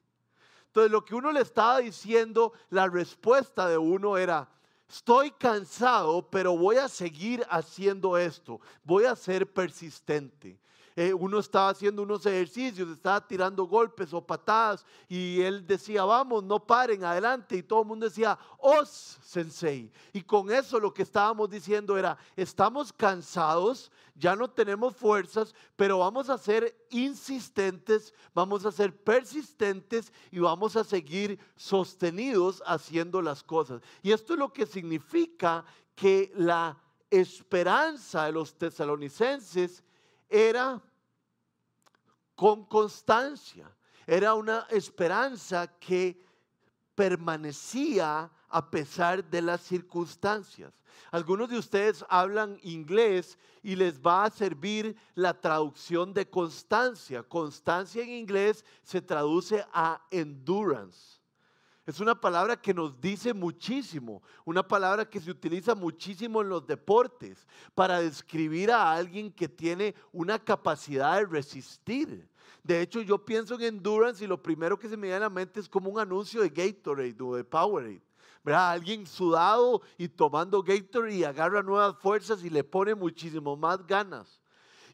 Entonces, 0.69 0.93
lo 0.93 1.05
que 1.05 1.17
uno 1.17 1.33
le 1.33 1.41
estaba 1.41 1.79
diciendo, 1.79 2.53
la 2.71 2.87
respuesta 2.87 3.69
de 3.69 3.77
uno 3.77 4.17
era, 4.17 4.49
estoy 4.89 5.33
cansado, 5.33 6.31
pero 6.31 6.57
voy 6.57 6.77
a 6.77 6.89
seguir 6.89 7.45
haciendo 7.51 8.17
esto, 8.17 8.61
voy 8.85 9.07
a 9.07 9.17
ser 9.17 9.53
persistente. 9.53 10.57
Eh, 10.97 11.13
uno 11.13 11.41
estaba 11.41 11.71
haciendo 11.71 12.03
unos 12.03 12.25
ejercicios, 12.25 12.89
estaba 12.89 13.27
tirando 13.27 13.65
golpes 13.65 14.13
o 14.13 14.25
patadas 14.25 14.87
y 15.09 15.41
él 15.41 15.67
decía, 15.67 16.05
vamos, 16.05 16.45
no 16.45 16.65
paren, 16.65 17.05
adelante. 17.05 17.57
Y 17.57 17.65
todo 17.65 17.83
el 17.83 17.89
mundo 17.89 18.07
decía, 18.09 18.39
os, 18.59 19.19
sensei. 19.21 19.91
Y 20.13 20.23
con 20.23 20.53
eso 20.53 20.79
lo 20.79 20.95
que 20.95 21.03
estábamos 21.03 21.51
diciendo 21.51 21.99
era, 21.99 22.17
estamos 22.37 22.93
cansados, 22.93 23.91
ya 24.15 24.37
no 24.37 24.49
tenemos 24.49 24.95
fuerzas, 24.95 25.53
pero 25.75 25.99
vamos 25.99 26.31
a 26.31 26.39
ser 26.39 26.87
insistentes, 26.91 28.15
vamos 28.33 28.65
a 28.65 28.71
ser 28.71 28.97
persistentes 28.97 30.13
y 30.31 30.39
vamos 30.39 30.77
a 30.77 30.85
seguir 30.85 31.41
sostenidos 31.57 32.63
haciendo 32.65 33.21
las 33.21 33.43
cosas. 33.43 33.83
Y 34.01 34.13
esto 34.13 34.35
es 34.35 34.39
lo 34.39 34.53
que 34.53 34.65
significa 34.65 35.65
que 35.97 36.33
la 36.37 36.79
esperanza 37.11 38.27
de 38.27 38.33
los 38.33 38.55
tesalonicenses 38.57 39.83
era 40.29 40.83
con 42.35 42.65
constancia, 42.65 43.71
era 44.07 44.35
una 44.35 44.67
esperanza 44.71 45.67
que 45.79 46.23
permanecía 46.95 48.31
a 48.49 48.71
pesar 48.71 49.25
de 49.25 49.43
las 49.43 49.63
circunstancias. 49.63 50.73
Algunos 51.11 51.49
de 51.49 51.59
ustedes 51.59 52.05
hablan 52.09 52.59
inglés 52.63 53.39
y 53.63 53.77
les 53.77 54.01
va 54.01 54.25
a 54.25 54.31
servir 54.31 54.97
la 55.15 55.33
traducción 55.41 56.13
de 56.13 56.29
constancia. 56.29 57.23
Constancia 57.23 58.03
en 58.03 58.11
inglés 58.11 58.65
se 58.83 59.01
traduce 59.01 59.65
a 59.73 60.01
endurance. 60.11 61.24
Es 61.87 62.01
una 62.01 62.19
palabra 62.19 62.61
que 62.61 62.73
nos 62.73 62.99
dice 62.99 63.35
muchísimo, 63.35 64.23
una 64.47 64.67
palabra 64.67 65.09
que 65.09 65.21
se 65.21 65.31
utiliza 65.31 65.75
muchísimo 65.75 66.41
en 66.41 66.49
los 66.49 66.67
deportes 66.67 67.47
para 67.75 68.01
describir 68.01 68.71
a 68.71 68.93
alguien 68.93 69.31
que 69.31 69.49
tiene 69.49 69.95
una 70.11 70.39
capacidad 70.39 71.19
de 71.19 71.27
resistir. 71.27 72.27
De 72.63 72.81
hecho, 72.81 73.03
yo 73.03 73.23
pienso 73.23 73.57
en 73.57 73.63
endurance 73.63 74.25
y 74.25 74.27
lo 74.27 74.43
primero 74.43 74.79
que 74.79 74.89
se 74.89 74.97
me 74.97 75.09
viene 75.09 75.17
a 75.17 75.21
la 75.21 75.31
mente 75.31 75.61
es 75.61 75.69
como 75.69 75.91
un 75.91 76.01
anuncio 76.01 76.41
de 76.41 76.49
Gatorade 76.49 77.17
o 77.21 77.37
de 77.37 77.45
Powerade. 77.45 78.03
¿verdad? 78.43 78.71
Alguien 78.73 79.07
sudado 79.07 79.83
y 79.99 80.09
tomando 80.09 80.63
Gatorade 80.63 81.15
y 81.15 81.25
agarra 81.25 81.63
nuevas 81.63 81.97
fuerzas 81.99 82.43
y 82.45 82.51
le 82.51 82.65
pone 82.65 82.95
muchísimo 82.95 83.57
más 83.57 83.87
ganas. 83.87 84.41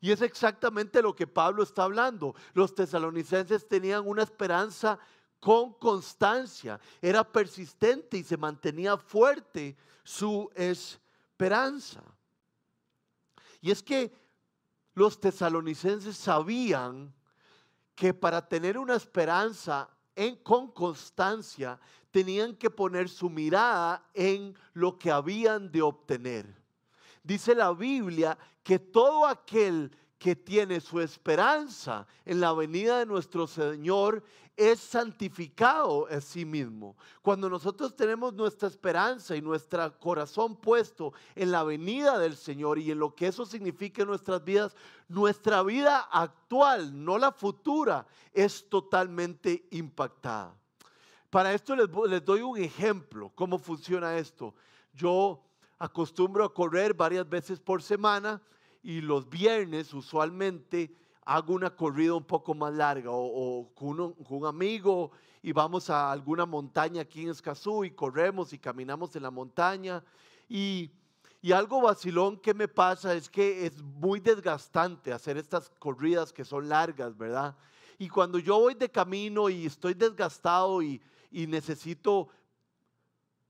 Y 0.00 0.10
es 0.10 0.22
exactamente 0.22 1.02
lo 1.02 1.14
que 1.14 1.26
Pablo 1.26 1.62
está 1.62 1.84
hablando. 1.84 2.34
Los 2.54 2.74
tesalonicenses 2.74 3.68
tenían 3.68 4.06
una 4.06 4.22
esperanza 4.22 4.98
con 5.40 5.72
constancia, 5.72 6.78
era 7.00 7.24
persistente 7.24 8.18
y 8.18 8.22
se 8.22 8.36
mantenía 8.36 8.96
fuerte 8.96 9.76
su 10.04 10.50
esperanza. 10.54 12.02
Y 13.62 13.70
es 13.70 13.82
que 13.82 14.12
los 14.94 15.18
tesalonicenses 15.18 16.16
sabían 16.16 17.12
que 17.94 18.12
para 18.14 18.46
tener 18.46 18.78
una 18.78 18.94
esperanza 18.94 19.88
en, 20.14 20.36
con 20.36 20.70
constancia 20.70 21.80
tenían 22.10 22.54
que 22.56 22.70
poner 22.70 23.08
su 23.08 23.30
mirada 23.30 24.04
en 24.14 24.54
lo 24.74 24.98
que 24.98 25.10
habían 25.10 25.70
de 25.70 25.82
obtener. 25.82 26.60
Dice 27.22 27.54
la 27.54 27.72
Biblia 27.72 28.36
que 28.62 28.78
todo 28.78 29.26
aquel 29.26 29.90
que 30.20 30.36
tiene 30.36 30.82
su 30.82 31.00
esperanza 31.00 32.06
en 32.26 32.40
la 32.40 32.52
venida 32.52 32.98
de 32.98 33.06
nuestro 33.06 33.46
Señor 33.46 34.22
es 34.54 34.78
santificado 34.78 36.06
a 36.08 36.20
sí 36.20 36.44
mismo. 36.44 36.94
Cuando 37.22 37.48
nosotros 37.48 37.96
tenemos 37.96 38.34
nuestra 38.34 38.68
esperanza 38.68 39.34
y 39.34 39.40
nuestro 39.40 39.98
corazón 39.98 40.56
puesto 40.56 41.14
en 41.34 41.50
la 41.50 41.64
venida 41.64 42.18
del 42.18 42.36
Señor 42.36 42.78
y 42.78 42.90
en 42.90 42.98
lo 42.98 43.14
que 43.14 43.28
eso 43.28 43.46
significa 43.46 44.02
en 44.02 44.08
nuestras 44.08 44.44
vidas, 44.44 44.76
nuestra 45.08 45.62
vida 45.62 46.00
actual, 46.12 47.02
no 47.02 47.16
la 47.16 47.32
futura, 47.32 48.06
es 48.34 48.68
totalmente 48.68 49.68
impactada. 49.70 50.54
Para 51.30 51.54
esto 51.54 51.74
les, 51.74 51.88
les 52.10 52.22
doy 52.22 52.42
un 52.42 52.58
ejemplo, 52.58 53.32
cómo 53.34 53.58
funciona 53.58 54.18
esto. 54.18 54.54
Yo 54.92 55.42
acostumbro 55.78 56.44
a 56.44 56.52
correr 56.52 56.92
varias 56.92 57.26
veces 57.26 57.58
por 57.58 57.82
semana 57.82 58.42
y 58.82 59.00
los 59.00 59.28
viernes 59.28 59.92
usualmente 59.92 60.94
hago 61.24 61.54
una 61.54 61.70
corrida 61.70 62.14
un 62.14 62.24
poco 62.24 62.54
más 62.54 62.72
larga 62.72 63.10
o, 63.12 63.70
con, 63.74 64.00
un, 64.00 64.46
amigo 64.46 65.12
y 65.42 65.52
vamos 65.52 65.90
a 65.90 66.10
alguna 66.10 66.46
montaña 66.46 67.02
aquí 67.02 67.22
en 67.22 67.30
Escazú 67.30 67.84
y 67.84 67.90
corremos 67.90 68.52
y 68.52 68.58
caminamos 68.58 69.14
en 69.16 69.22
la 69.22 69.30
montaña. 69.30 70.02
Y, 70.48 70.90
y 71.42 71.52
algo 71.52 71.82
vacilón 71.82 72.38
que 72.38 72.54
me 72.54 72.68
pasa 72.68 73.14
es 73.14 73.28
que 73.28 73.66
es 73.66 73.82
muy 73.82 74.20
desgastante 74.20 75.12
hacer 75.12 75.36
estas 75.36 75.70
corridas 75.78 76.32
que 76.32 76.44
son 76.44 76.68
largas, 76.68 77.16
¿verdad? 77.16 77.56
Y 77.98 78.08
cuando 78.08 78.38
yo 78.38 78.58
voy 78.58 78.74
de 78.74 78.90
camino 78.90 79.48
y 79.48 79.66
estoy 79.66 79.94
desgastado 79.94 80.82
y, 80.82 81.00
y 81.30 81.46
necesito 81.46 82.28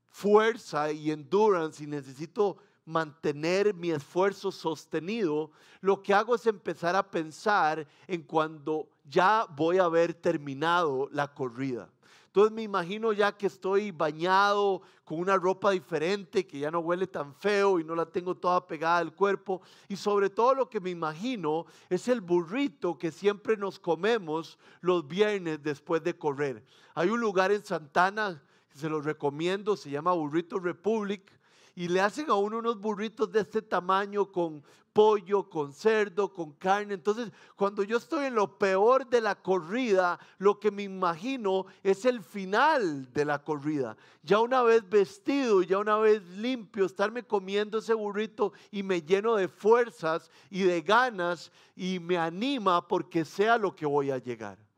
fuerza 0.09 0.91
y 0.91 1.09
endurance 1.09 1.83
y 1.83 1.87
necesito 1.87 2.57
mantener 2.91 3.73
mi 3.73 3.91
esfuerzo 3.91 4.51
sostenido, 4.51 5.51
lo 5.79 6.01
que 6.01 6.13
hago 6.13 6.35
es 6.35 6.45
empezar 6.45 6.95
a 6.95 7.09
pensar 7.09 7.87
en 8.07 8.21
cuando 8.21 8.87
ya 9.05 9.47
voy 9.55 9.77
a 9.77 9.85
haber 9.85 10.13
terminado 10.13 11.09
la 11.11 11.33
corrida. 11.33 11.89
Entonces 12.31 12.53
me 12.53 12.63
imagino 12.63 13.11
ya 13.11 13.33
que 13.33 13.47
estoy 13.47 13.91
bañado 13.91 14.81
con 15.03 15.19
una 15.19 15.35
ropa 15.35 15.71
diferente, 15.71 16.47
que 16.47 16.59
ya 16.59 16.71
no 16.71 16.79
huele 16.79 17.05
tan 17.05 17.35
feo 17.35 17.77
y 17.77 17.83
no 17.83 17.93
la 17.93 18.05
tengo 18.05 18.35
toda 18.35 18.65
pegada 18.65 18.99
al 18.99 19.13
cuerpo. 19.13 19.61
Y 19.89 19.97
sobre 19.97 20.29
todo 20.29 20.53
lo 20.53 20.69
que 20.69 20.79
me 20.79 20.91
imagino 20.91 21.65
es 21.89 22.07
el 22.07 22.21
burrito 22.21 22.97
que 22.97 23.11
siempre 23.11 23.57
nos 23.57 23.79
comemos 23.79 24.57
los 24.79 25.05
viernes 25.05 25.61
después 25.61 26.01
de 26.05 26.17
correr. 26.17 26.63
Hay 26.95 27.09
un 27.09 27.19
lugar 27.19 27.51
en 27.51 27.65
Santana, 27.65 28.41
se 28.73 28.87
los 28.87 29.03
recomiendo, 29.03 29.75
se 29.75 29.89
llama 29.89 30.13
Burrito 30.13 30.57
Republic 30.57 31.40
y 31.75 31.87
le 31.87 32.01
hacen 32.01 32.29
a 32.29 32.35
uno 32.35 32.59
unos 32.59 32.79
burritos 32.79 33.31
de 33.31 33.41
este 33.41 33.61
tamaño 33.61 34.31
con 34.31 34.63
pollo, 34.93 35.49
con 35.49 35.73
cerdo, 35.73 36.31
con 36.31 36.51
carne. 36.53 36.93
Entonces, 36.93 37.31
cuando 37.55 37.83
yo 37.83 37.97
estoy 37.97 38.25
en 38.25 38.35
lo 38.35 38.57
peor 38.57 39.07
de 39.07 39.21
la 39.21 39.35
corrida, 39.35 40.19
lo 40.37 40.59
que 40.59 40.71
me 40.71 40.83
imagino 40.83 41.65
es 41.83 42.05
el 42.05 42.21
final 42.21 43.11
de 43.13 43.25
la 43.25 43.43
corrida. 43.43 43.95
Ya 44.23 44.39
una 44.39 44.61
vez 44.63 44.87
vestido, 44.87 45.61
ya 45.61 45.77
una 45.77 45.97
vez 45.97 46.21
limpio, 46.29 46.85
estarme 46.85 47.23
comiendo 47.23 47.79
ese 47.79 47.93
burrito 47.93 48.53
y 48.69 48.83
me 48.83 49.01
lleno 49.01 49.35
de 49.35 49.47
fuerzas 49.47 50.29
y 50.49 50.63
de 50.63 50.81
ganas 50.81 51.51
y 51.75 51.99
me 51.99 52.17
anima 52.17 52.87
porque 52.87 53.25
sea 53.25 53.57
lo 53.57 53.75
que 53.75 53.85
voy 53.85 54.11
a 54.11 54.17
llegar. 54.17 54.70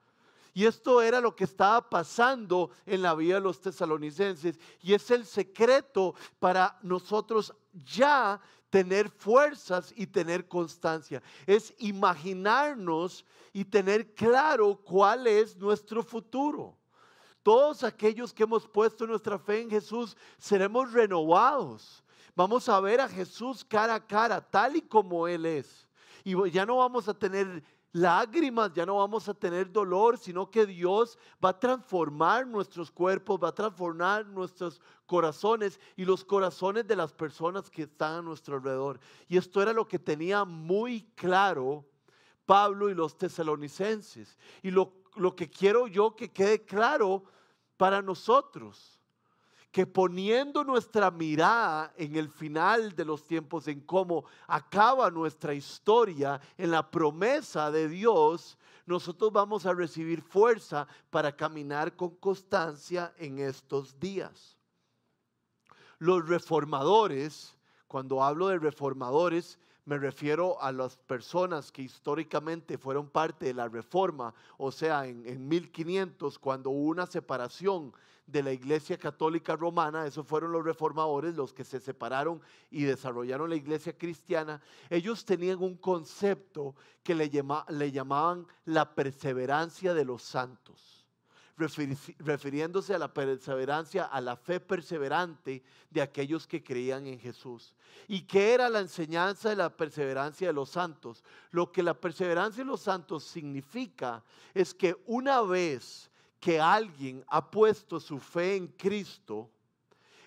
Y 0.54 0.66
esto 0.66 1.02
era 1.02 1.20
lo 1.20 1.36
que 1.36 1.46
estaba 1.46 1.90
pasando 1.90 2.70
en 2.86 3.02
la 3.02 3.16
vida 3.16 3.36
de 3.36 3.42
los 3.42 3.60
tesalonicenses. 3.60 4.60
Y 4.82 4.94
es 4.94 5.10
el 5.10 5.26
secreto 5.26 6.14
para 6.40 6.78
nosotros 6.84 7.54
ya 7.74 8.40
tener 8.70 9.10
fuerzas 9.10 9.94
y 9.96 10.08
tener 10.08 10.48
constancia. 10.48 11.24
Es 11.48 11.74
imaginarnos 11.80 13.26
y 13.52 13.66
tener 13.66 14.14
claro 14.14 14.76
cuál 14.84 15.28
es 15.28 15.56
nuestro 15.58 16.04
futuro. 16.04 16.78
Todos 17.42 17.84
aquellos 17.84 18.34
que 18.34 18.44
hemos 18.44 18.68
puesto 18.68 19.06
nuestra 19.06 19.38
fe 19.38 19.62
en 19.62 19.70
Jesús 19.70 20.16
seremos 20.38 20.94
renovados. 20.94 22.04
Vamos 22.36 22.70
a 22.70 22.80
ver 22.80 23.02
a 23.02 23.10
Jesús 23.10 23.66
cara 23.66 23.96
a 23.96 24.06
cara, 24.08 24.40
tal 24.40 24.76
y 24.76 24.82
como 24.82 25.28
Él 25.28 25.46
es. 25.46 25.88
Y 26.24 26.50
ya 26.52 26.66
no 26.66 26.78
vamos 26.78 27.08
a 27.08 27.14
tener 27.14 27.64
lágrimas, 27.94 28.74
ya 28.74 28.86
no 28.86 28.98
vamos 28.98 29.30
a 29.30 29.34
tener 29.34 29.72
dolor, 29.72 30.18
sino 30.18 30.50
que 30.50 30.66
Dios 30.66 31.18
va 31.44 31.50
a 31.50 31.60
transformar 31.60 32.46
nuestros 32.46 32.92
cuerpos, 32.92 33.40
va 33.42 33.50
a 33.50 33.56
transformar 33.56 34.26
nuestros 34.26 34.82
corazones 35.06 35.80
y 35.96 36.04
los 36.04 36.26
corazones 36.26 36.88
de 36.88 36.96
las 36.96 37.14
personas 37.14 37.70
que 37.70 37.84
están 37.84 38.16
a 38.16 38.22
nuestro 38.22 38.56
alrededor. 38.56 39.00
Y 39.28 39.38
esto 39.38 39.62
era 39.62 39.72
lo 39.74 39.88
que 39.88 40.00
tenía 40.00 40.44
muy 40.44 41.04
claro 41.16 41.86
Pablo 42.46 42.90
y 42.90 42.96
los 42.96 43.16
tesalonicenses. 43.16 44.38
Y 44.64 44.72
lo, 44.72 45.04
lo 45.16 45.36
que 45.36 45.50
quiero 45.50 45.88
yo 45.88 46.16
que 46.16 46.32
quede 46.32 46.66
claro 46.66 47.24
para 47.78 48.02
nosotros 48.02 48.93
que 49.74 49.88
poniendo 49.88 50.64
nuestra 50.64 51.10
mirada 51.10 51.92
en 51.98 52.16
el 52.16 52.30
final 52.30 52.96
de 52.96 53.06
los 53.06 53.26
tiempos, 53.26 53.68
en 53.68 53.82
cómo 53.82 54.24
acaba 54.46 55.10
nuestra 55.10 55.56
historia, 55.56 56.40
en 56.60 56.70
la 56.70 56.92
promesa 56.92 57.72
de 57.72 57.90
Dios, 57.90 58.56
nosotros 58.86 59.34
vamos 59.34 59.66
a 59.66 59.74
recibir 59.74 60.22
fuerza 60.22 60.88
para 61.10 61.36
caminar 61.36 61.96
con 61.96 62.12
constancia 62.18 63.16
en 63.18 63.40
estos 63.40 64.00
días. 64.00 64.60
Los 65.98 66.30
reformadores, 66.30 67.58
cuando 67.88 68.22
hablo 68.22 68.50
de 68.50 68.60
reformadores, 68.60 69.58
me 69.86 69.98
refiero 69.98 70.62
a 70.62 70.72
las 70.72 70.98
personas 70.98 71.72
que 71.72 71.82
históricamente 71.82 72.78
fueron 72.78 73.10
parte 73.10 73.48
de 73.48 73.56
la 73.56 73.68
reforma, 73.68 74.36
o 74.56 74.72
sea, 74.72 75.08
en, 75.08 75.26
en 75.26 75.48
1500, 75.48 76.38
cuando 76.38 76.70
hubo 76.70 76.92
una 76.92 77.08
separación 77.08 77.92
de 78.26 78.44
la 78.44 78.52
Iglesia 78.52 78.98
Católica 78.98 79.56
Romana, 79.56 80.08
esos 80.08 80.26
fueron 80.26 80.52
los 80.52 80.64
reformadores, 80.64 81.36
los 81.36 81.54
que 81.54 81.64
se 81.64 81.80
separaron 81.80 82.42
y 82.72 82.84
desarrollaron 82.84 83.50
la 83.50 83.56
Iglesia 83.56 83.98
Cristiana, 83.98 84.62
ellos 84.90 85.26
tenían 85.26 85.62
un 85.62 85.76
concepto 85.76 86.76
que 87.04 87.16
le, 87.16 87.30
le 87.70 87.92
llamaban 87.92 88.48
la 88.66 88.96
perseverancia 88.96 89.94
de 89.94 90.06
los 90.06 90.22
santos 90.22 91.04
refiriéndose 91.56 92.96
a 92.96 92.98
la 92.98 93.14
perseverancia, 93.14 94.06
a 94.06 94.22
la 94.22 94.36
fe 94.36 94.60
perseverante 94.60 95.64
de 95.90 96.02
aquellos 96.02 96.48
que 96.48 96.64
creían 96.64 97.06
en 97.08 97.20
Jesús. 97.20 97.76
¿Y 98.08 98.22
qué 98.24 98.54
era 98.54 98.70
la 98.70 98.80
enseñanza 98.80 99.50
de 99.50 99.56
la 99.56 99.70
perseverancia 99.70 100.48
de 100.48 100.54
los 100.54 100.70
santos? 100.70 101.24
Lo 101.52 101.72
que 101.72 101.84
la 101.84 101.94
perseverancia 101.94 102.64
de 102.64 102.70
los 102.70 102.82
santos 102.82 103.24
significa 103.24 104.24
es 104.54 104.74
que 104.74 104.96
una 105.06 105.42
vez 105.42 106.10
que 106.44 106.60
alguien 106.60 107.24
ha 107.30 107.50
puesto 107.50 108.02
su 108.02 108.20
fe 108.20 108.58
en 108.58 108.68
Cristo, 108.68 109.50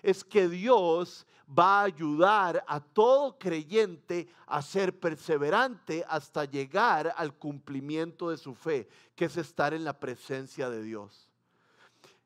es 0.01 0.23
que 0.23 0.49
Dios 0.49 1.27
va 1.47 1.81
a 1.81 1.83
ayudar 1.83 2.65
a 2.67 2.79
todo 2.79 3.37
creyente 3.37 4.27
a 4.47 4.63
ser 4.63 4.99
perseverante 4.99 6.03
hasta 6.09 6.45
llegar 6.45 7.13
al 7.15 7.35
cumplimiento 7.35 8.31
de 8.31 8.37
su 8.39 8.55
fe, 8.55 8.89
que 9.15 9.25
es 9.25 9.37
estar 9.37 9.75
en 9.75 9.83
la 9.83 9.93
presencia 9.93 10.71
de 10.71 10.81
Dios. 10.81 11.29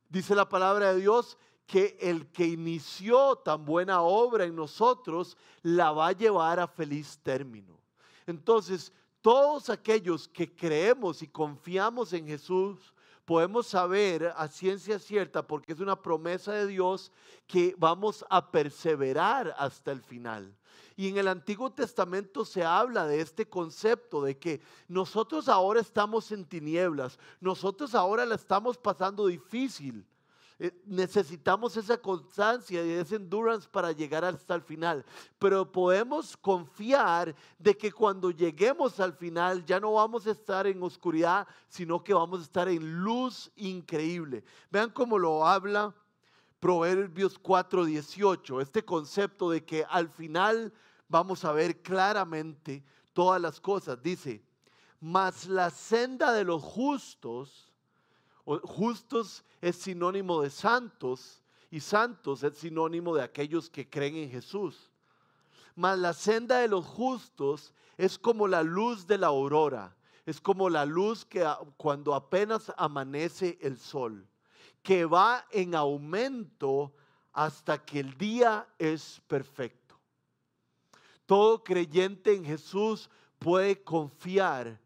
Dice 0.07 0.35
la 0.35 0.47
palabra 0.47 0.93
de 0.93 1.01
Dios 1.01 1.37
que 1.67 1.97
el 1.99 2.31
que 2.31 2.47
inició 2.47 3.35
tan 3.35 3.65
buena 3.65 4.03
obra 4.03 4.45
en 4.45 4.55
nosotros 4.55 5.35
la 5.63 5.91
va 5.91 6.07
a 6.07 6.13
llevar 6.13 6.61
a 6.61 6.67
feliz 6.67 7.19
término. 7.21 7.77
Entonces, 8.25 8.93
todos 9.21 9.69
aquellos 9.69 10.29
que 10.29 10.49
creemos 10.55 11.21
y 11.21 11.27
confiamos 11.27 12.13
en 12.13 12.25
Jesús, 12.25 12.93
podemos 13.31 13.67
saber 13.67 14.33
a 14.35 14.49
ciencia 14.49 14.99
cierta, 14.99 15.47
porque 15.47 15.71
es 15.71 15.79
una 15.79 15.95
promesa 15.95 16.51
de 16.51 16.67
Dios, 16.67 17.13
que 17.47 17.73
vamos 17.77 18.25
a 18.29 18.51
perseverar 18.51 19.55
hasta 19.57 19.93
el 19.93 20.01
final. 20.01 20.53
Y 20.97 21.07
en 21.07 21.17
el 21.17 21.29
Antiguo 21.29 21.71
Testamento 21.71 22.43
se 22.43 22.65
habla 22.65 23.07
de 23.07 23.21
este 23.21 23.47
concepto 23.47 24.21
de 24.21 24.37
que 24.37 24.59
nosotros 24.89 25.47
ahora 25.47 25.79
estamos 25.79 26.33
en 26.33 26.43
tinieblas, 26.43 27.17
nosotros 27.39 27.95
ahora 27.95 28.25
la 28.25 28.35
estamos 28.35 28.77
pasando 28.77 29.27
difícil, 29.27 30.05
necesitamos 30.85 31.75
esa 31.75 31.97
constancia 31.97 32.85
y 32.85 32.91
ese 32.91 33.15
endurance 33.15 33.67
para 33.67 33.91
llegar 33.91 34.23
hasta 34.23 34.53
el 34.53 34.61
final. 34.61 35.03
Pero 35.39 35.71
podemos 35.71 36.37
confiar 36.37 37.35
de 37.57 37.75
que 37.75 37.91
cuando 37.91 38.29
lleguemos 38.29 38.99
al 38.99 39.13
final 39.13 39.65
ya 39.65 39.79
no 39.79 39.93
vamos 39.93 40.27
a 40.27 40.31
estar 40.31 40.67
en 40.67 40.83
oscuridad, 40.83 41.47
sino 41.67 42.03
que 42.03 42.13
vamos 42.13 42.41
a 42.41 42.43
estar 42.43 42.67
en 42.67 43.01
luz 43.01 43.51
increíble. 43.55 44.43
Vean 44.69 44.91
cómo 44.91 45.17
lo 45.17 45.45
habla 45.47 45.95
Proverbios 46.59 47.41
4:18, 47.41 48.61
este 48.61 48.85
concepto 48.85 49.49
de 49.49 49.65
que 49.65 49.83
al 49.89 50.09
final 50.09 50.71
vamos 51.07 51.43
a 51.43 51.53
ver 51.53 51.81
claramente 51.81 52.83
todas 53.13 53.41
las 53.41 53.59
cosas. 53.59 53.99
Dice, 54.03 54.43
mas 54.99 55.47
la 55.47 55.71
senda 55.71 56.31
de 56.33 56.43
los 56.43 56.61
justos, 56.61 57.70
Justos 58.45 59.43
es 59.61 59.75
sinónimo 59.75 60.41
de 60.41 60.49
santos 60.49 61.41
y 61.69 61.79
santos 61.79 62.43
es 62.43 62.57
sinónimo 62.57 63.15
de 63.15 63.23
aquellos 63.23 63.69
que 63.69 63.89
creen 63.89 64.15
en 64.15 64.29
Jesús. 64.31 64.89
Mas 65.75 65.97
la 65.97 66.13
senda 66.13 66.59
de 66.59 66.67
los 66.67 66.85
justos 66.85 67.73
es 67.97 68.17
como 68.17 68.47
la 68.47 68.63
luz 68.63 69.07
de 69.07 69.17
la 69.17 69.27
aurora, 69.27 69.95
es 70.25 70.41
como 70.41 70.69
la 70.69 70.85
luz 70.85 71.23
que 71.25 71.47
cuando 71.77 72.13
apenas 72.13 72.73
amanece 72.77 73.57
el 73.61 73.77
sol, 73.77 74.27
que 74.83 75.05
va 75.05 75.45
en 75.51 75.75
aumento 75.75 76.93
hasta 77.31 77.83
que 77.83 77.99
el 77.99 78.17
día 78.17 78.67
es 78.77 79.21
perfecto. 79.27 79.95
Todo 81.25 81.63
creyente 81.63 82.33
en 82.33 82.43
Jesús 82.43 83.09
puede 83.39 83.81
confiar 83.81 84.80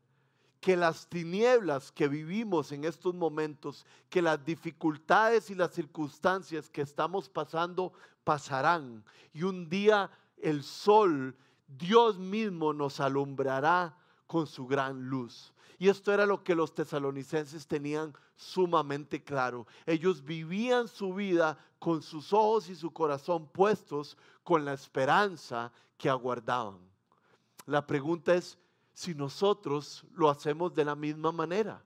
que 0.66 0.76
las 0.76 1.08
tinieblas 1.08 1.92
que 1.92 2.08
vivimos 2.08 2.72
en 2.72 2.86
estos 2.86 3.14
momentos, 3.14 3.86
que 4.10 4.20
las 4.20 4.44
dificultades 4.44 5.52
y 5.52 5.54
las 5.54 5.70
circunstancias 5.76 6.72
que 6.72 6.82
estamos 6.82 7.30
pasando 7.30 7.94
pasarán. 8.24 9.06
Y 9.32 9.44
un 9.44 9.70
día 9.70 10.10
el 10.42 10.64
sol, 10.64 11.38
Dios 11.68 12.18
mismo 12.18 12.74
nos 12.74 13.00
alumbrará 13.00 13.96
con 14.26 14.48
su 14.48 14.66
gran 14.66 15.08
luz. 15.08 15.54
Y 15.78 15.88
esto 15.88 16.12
era 16.12 16.26
lo 16.26 16.44
que 16.44 16.56
los 16.56 16.74
tesalonicenses 16.74 17.68
tenían 17.68 18.16
sumamente 18.36 19.24
claro. 19.24 19.68
Ellos 19.86 20.26
vivían 20.26 20.88
su 20.88 21.14
vida 21.14 21.60
con 21.78 22.02
sus 22.02 22.34
ojos 22.34 22.70
y 22.70 22.76
su 22.76 22.92
corazón 22.92 23.46
puestos 23.50 24.18
con 24.44 24.66
la 24.66 24.74
esperanza 24.74 25.72
que 26.00 26.10
aguardaban. 26.10 26.80
La 27.68 27.86
pregunta 27.86 28.34
es, 28.34 28.58
si 28.96 29.14
nosotros 29.14 30.06
lo 30.14 30.30
hacemos 30.30 30.74
de 30.74 30.86
la 30.86 30.96
misma 30.96 31.34
manera. 31.34 31.84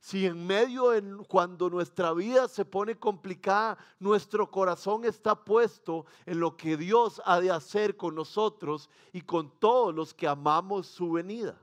Si 0.00 0.24
en 0.24 0.46
medio, 0.46 0.94
en, 0.94 1.22
cuando 1.24 1.68
nuestra 1.68 2.14
vida 2.14 2.48
se 2.48 2.64
pone 2.64 2.96
complicada, 2.96 3.76
nuestro 4.00 4.50
corazón 4.50 5.04
está 5.04 5.34
puesto 5.34 6.06
en 6.24 6.40
lo 6.40 6.56
que 6.56 6.78
Dios 6.78 7.20
ha 7.26 7.38
de 7.38 7.50
hacer 7.50 7.98
con 7.98 8.14
nosotros 8.14 8.88
y 9.12 9.20
con 9.20 9.50
todos 9.58 9.94
los 9.94 10.14
que 10.14 10.26
amamos 10.26 10.86
su 10.86 11.12
venida. 11.12 11.60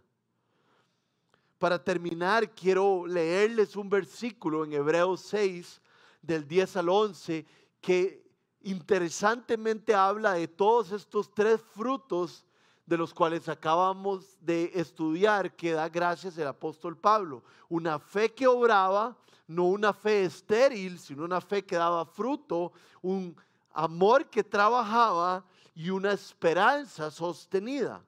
Para 1.57 1.83
terminar, 1.83 2.53
quiero 2.53 3.07
leerles 3.07 3.75
un 3.75 3.89
versículo 3.89 4.65
en 4.65 4.73
Hebreos 4.73 5.21
6, 5.21 5.81
del 6.21 6.47
10 6.47 6.77
al 6.77 6.89
11, 6.89 7.45
que 7.81 8.23
interesantemente 8.61 9.95
habla 9.95 10.33
de 10.33 10.47
todos 10.47 10.91
estos 10.91 11.33
tres 11.33 11.59
frutos 11.73 12.45
de 12.85 12.97
los 12.97 13.13
cuales 13.13 13.47
acabamos 13.47 14.37
de 14.41 14.71
estudiar 14.73 15.55
que 15.55 15.71
da 15.71 15.87
gracias 15.87 16.37
el 16.37 16.47
apóstol 16.47 16.97
Pablo. 16.97 17.43
Una 17.69 17.97
fe 17.97 18.33
que 18.33 18.47
obraba, 18.47 19.17
no 19.47 19.65
una 19.65 19.93
fe 19.93 20.25
estéril, 20.25 20.99
sino 20.99 21.23
una 21.23 21.39
fe 21.39 21.63
que 21.65 21.75
daba 21.75 22.05
fruto, 22.05 22.73
un 23.01 23.35
amor 23.71 24.29
que 24.29 24.43
trabajaba 24.43 25.45
y 25.73 25.89
una 25.89 26.11
esperanza 26.11 27.09
sostenida. 27.09 28.03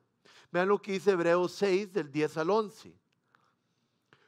Vean 0.51 0.67
lo 0.67 0.81
que 0.81 0.93
dice 0.93 1.11
Hebreos 1.11 1.53
6 1.53 1.93
del 1.93 2.11
10 2.11 2.37
al 2.37 2.49
11. 2.49 2.93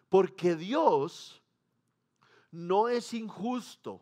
Porque 0.10 0.56
Dios 0.56 1.42
no 2.52 2.88
es 2.88 3.14
injusto 3.14 4.02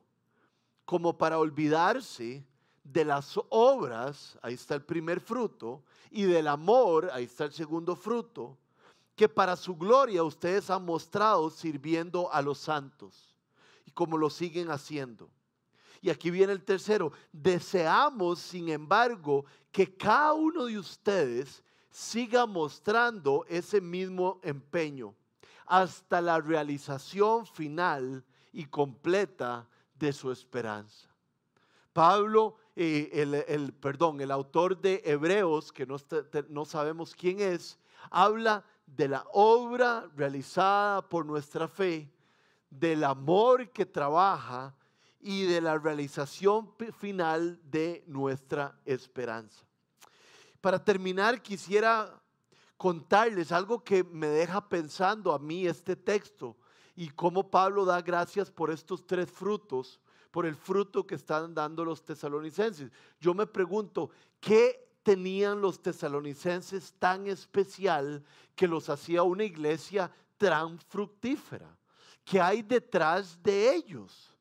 como 0.85 1.17
para 1.17 1.39
olvidarse 1.39 2.45
de 2.86 3.03
las 3.03 3.38
obras, 3.49 4.38
ahí 4.41 4.53
está 4.53 4.75
el 4.75 4.83
primer 4.83 5.19
fruto, 5.19 5.83
y 6.11 6.23
del 6.23 6.47
amor, 6.47 7.09
ahí 7.11 7.25
está 7.25 7.45
el 7.45 7.51
segundo 7.51 7.95
fruto, 7.95 8.57
que 9.15 9.27
para 9.27 9.55
su 9.55 9.75
gloria 9.75 10.23
ustedes 10.23 10.69
han 10.69 10.86
mostrado 10.86 11.49
sirviendo 11.49 12.31
a 12.31 12.41
los 12.41 12.59
santos, 12.59 13.36
y 13.86 13.91
como 13.91 14.17
lo 14.17 14.29
siguen 14.29 14.69
haciendo. 14.69 15.29
Y 15.99 16.11
aquí 16.11 16.29
viene 16.29 16.53
el 16.53 16.63
tercero, 16.63 17.11
deseamos, 17.31 18.39
sin 18.39 18.69
embargo, 18.69 19.45
que 19.71 19.97
cada 19.97 20.33
uno 20.33 20.65
de 20.65 20.77
ustedes 20.77 21.63
siga 21.89 22.45
mostrando 22.45 23.45
ese 23.49 23.81
mismo 23.81 24.39
empeño 24.43 25.15
hasta 25.65 26.21
la 26.21 26.39
realización 26.39 27.47
final 27.47 28.23
y 28.53 28.65
completa 28.65 29.67
de 29.97 30.13
su 30.13 30.31
esperanza. 30.31 31.09
Pablo 31.91 32.57
el, 32.76 33.73
perdón, 33.80 34.19
el 34.21 34.32
autor 34.32 34.80
de 34.80 35.01
Hebreos, 35.05 35.71
que 35.71 35.86
no, 35.86 35.97
no 36.49 36.65
sabemos 36.65 37.15
quién 37.15 37.39
es, 37.39 37.80
habla 38.09 38.65
de 38.86 39.07
la 39.07 39.26
obra 39.32 40.09
realizada 40.15 41.07
por 41.07 41.26
nuestra 41.26 41.67
fe, 41.67 42.11
del 42.69 43.03
amor 43.03 43.69
que 43.71 43.86
trabaja 43.86 44.76
y 45.21 45.45
de 45.45 45.61
la 45.61 45.78
realización 45.78 46.71
final 46.99 47.59
de 47.63 48.03
nuestra 48.07 48.78
esperanza. 48.86 49.65
Para 50.61 50.84
terminar, 50.84 51.41
quisiera 51.41 52.21
contarles 52.78 53.51
algo 53.51 53.84
que 53.84 54.03
me 54.03 54.28
deja 54.28 54.67
pensando 54.67 55.32
a 55.32 55.39
mí 55.39 55.65
este 55.65 55.95
texto 55.95 56.57
y 56.95 57.09
cómo 57.09 57.49
Pablo 57.49 57.86
da 57.86 58.01
gracias 58.01 58.51
por 58.51 58.69
estos 58.69 59.05
tres 59.05 59.30
frutos 59.32 59.99
por 60.36 60.45
el 60.45 60.57
fruto 60.57 61.07
que 61.07 61.15
están 61.15 61.53
dando 61.53 61.86
los 61.86 62.03
tesalonicenses. 62.03 62.91
Yo 63.21 63.33
me 63.33 63.47
pregunto, 63.47 64.09
¿qué 64.41 64.86
tenían 65.01 65.61
los 65.61 65.81
tesalonicenses 65.81 66.93
tan 66.99 67.27
especial 67.27 68.21
que 68.53 68.67
los 68.67 68.89
hacía 68.89 69.23
una 69.23 69.45
iglesia 69.45 70.11
tan 70.38 70.77
fructífera? 70.77 71.73
¿Qué 72.25 72.41
hay 72.41 72.63
detrás 72.63 73.41
de 73.41 73.75
ellos? 73.75 74.36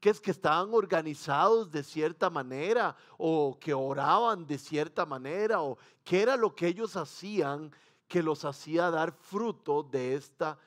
que 0.00 0.08
es 0.08 0.18
que 0.18 0.30
estaban 0.30 0.72
organizados 0.72 1.70
de 1.70 1.82
cierta 1.82 2.30
manera 2.30 2.96
o 3.18 3.58
que 3.60 3.74
oraban 3.74 4.46
de 4.46 4.56
cierta 4.56 5.04
manera 5.04 5.60
o 5.60 5.76
qué 6.04 6.22
era 6.22 6.38
lo 6.38 6.54
que 6.54 6.68
ellos 6.68 6.96
hacían 6.96 7.70
que 8.08 8.22
los 8.22 8.46
hacía 8.46 8.90
dar 8.90 9.12
fruto 9.12 9.82
de 9.82 10.14
esta 10.14 10.58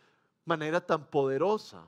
manera 0.46 0.80
tan 0.80 1.08
poderosa. 1.08 1.84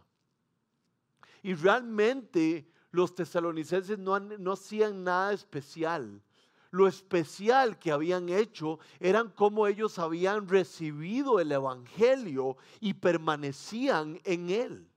Y 1.41 1.53
realmente 1.53 2.67
los 2.91 3.13
tesalonicenses 3.13 3.99
no, 3.99 4.15
hacían 4.51 5.03
nada 5.03 5.33
especial. 5.33 6.21
Lo 6.71 6.87
especial 6.87 7.79
que 7.79 7.91
habían 7.91 8.29
hecho 8.29 8.79
eran 8.99 9.29
cómo 9.29 9.65
ellos 9.65 9.97
habían 9.97 10.47
recibido 10.47 11.39
el 11.39 11.51
Evangelio 11.51 12.57
y 12.79 12.93
permanecían 12.93 14.19
en 14.23 14.49
él. 14.49 14.87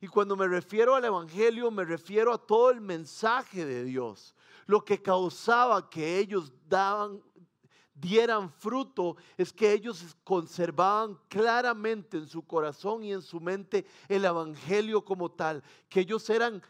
Y 0.00 0.08
cuando 0.08 0.36
me 0.36 0.46
refiero 0.46 0.94
al 0.94 1.06
Evangelio, 1.06 1.70
me 1.70 1.84
refiero 1.84 2.32
a 2.34 2.38
todo 2.38 2.70
el 2.70 2.82
mensaje 2.82 3.64
de 3.64 3.84
Dios. 3.84 4.34
Lo 4.66 4.84
que 4.84 5.00
causaba 5.00 5.88
que 5.88 6.18
ellos 6.18 6.52
dieran 7.94 8.50
fruto 8.50 9.16
es 9.38 9.52
que 9.52 9.72
ellos 9.72 10.16
conservaban 10.22 11.18
claramente 11.28 12.18
en 12.18 12.28
su 12.28 12.42
corazón 12.46 13.04
y 13.04 13.12
en 13.12 13.22
su 13.22 13.40
mente 13.40 13.86
el 14.08 14.24
Evangelio 14.26 15.02
como 15.02 15.30
tal, 15.30 15.62
que 15.88 16.00
ellos 16.00 16.28
eran 16.28 16.62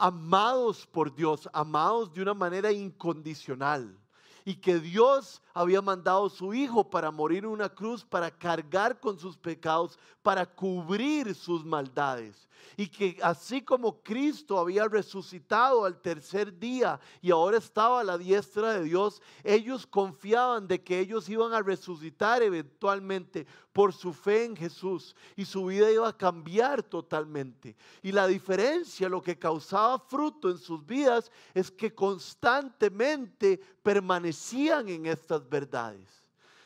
amados 0.00 0.86
por 0.86 1.14
Dios, 1.14 1.48
amados 1.52 2.12
de 2.12 2.22
una 2.22 2.34
manera 2.34 2.72
incondicional. 2.72 3.96
y 4.42 4.54
que 4.54 4.78
Dios 4.80 5.42
había 5.52 5.82
mandado 5.82 6.26
a 6.26 6.30
su 6.30 6.54
Hijo 6.54 6.88
para 6.88 7.10
morir 7.10 7.44
en 7.44 7.50
una 7.50 7.68
cruz, 7.68 8.04
para 8.04 8.30
cargar 8.30 8.98
con 8.98 9.18
sus 9.18 9.36
pecados, 9.36 9.98
para 10.22 10.46
cubrir 10.46 11.34
sus 11.34 11.64
maldades. 11.64 12.48
Y 12.76 12.88
que 12.88 13.18
así 13.22 13.60
como 13.62 14.02
Cristo 14.02 14.58
había 14.58 14.88
resucitado 14.88 15.84
al 15.84 16.00
tercer 16.00 16.58
día 16.58 16.98
y 17.20 17.30
ahora 17.30 17.58
estaba 17.58 18.00
a 18.00 18.04
la 18.04 18.16
diestra 18.16 18.72
de 18.72 18.84
Dios, 18.84 19.20
ellos 19.44 19.86
confiaban 19.86 20.66
de 20.66 20.82
que 20.82 20.98
ellos 20.98 21.28
iban 21.28 21.52
a 21.52 21.62
resucitar 21.62 22.42
eventualmente 22.42 23.46
por 23.72 23.92
su 23.92 24.12
fe 24.12 24.44
en 24.44 24.56
Jesús 24.56 25.14
y 25.36 25.44
su 25.44 25.66
vida 25.66 25.90
iba 25.90 26.08
a 26.08 26.16
cambiar 26.16 26.82
totalmente. 26.82 27.76
Y 28.02 28.12
la 28.12 28.26
diferencia, 28.26 29.08
lo 29.08 29.22
que 29.22 29.38
causaba 29.38 29.98
fruto 29.98 30.50
en 30.50 30.58
sus 30.58 30.84
vidas, 30.84 31.30
es 31.54 31.70
que 31.70 31.94
constantemente 31.94 33.60
permanecían 33.82 34.88
en 34.88 35.06
estas 35.06 35.48
verdades. 35.48 36.08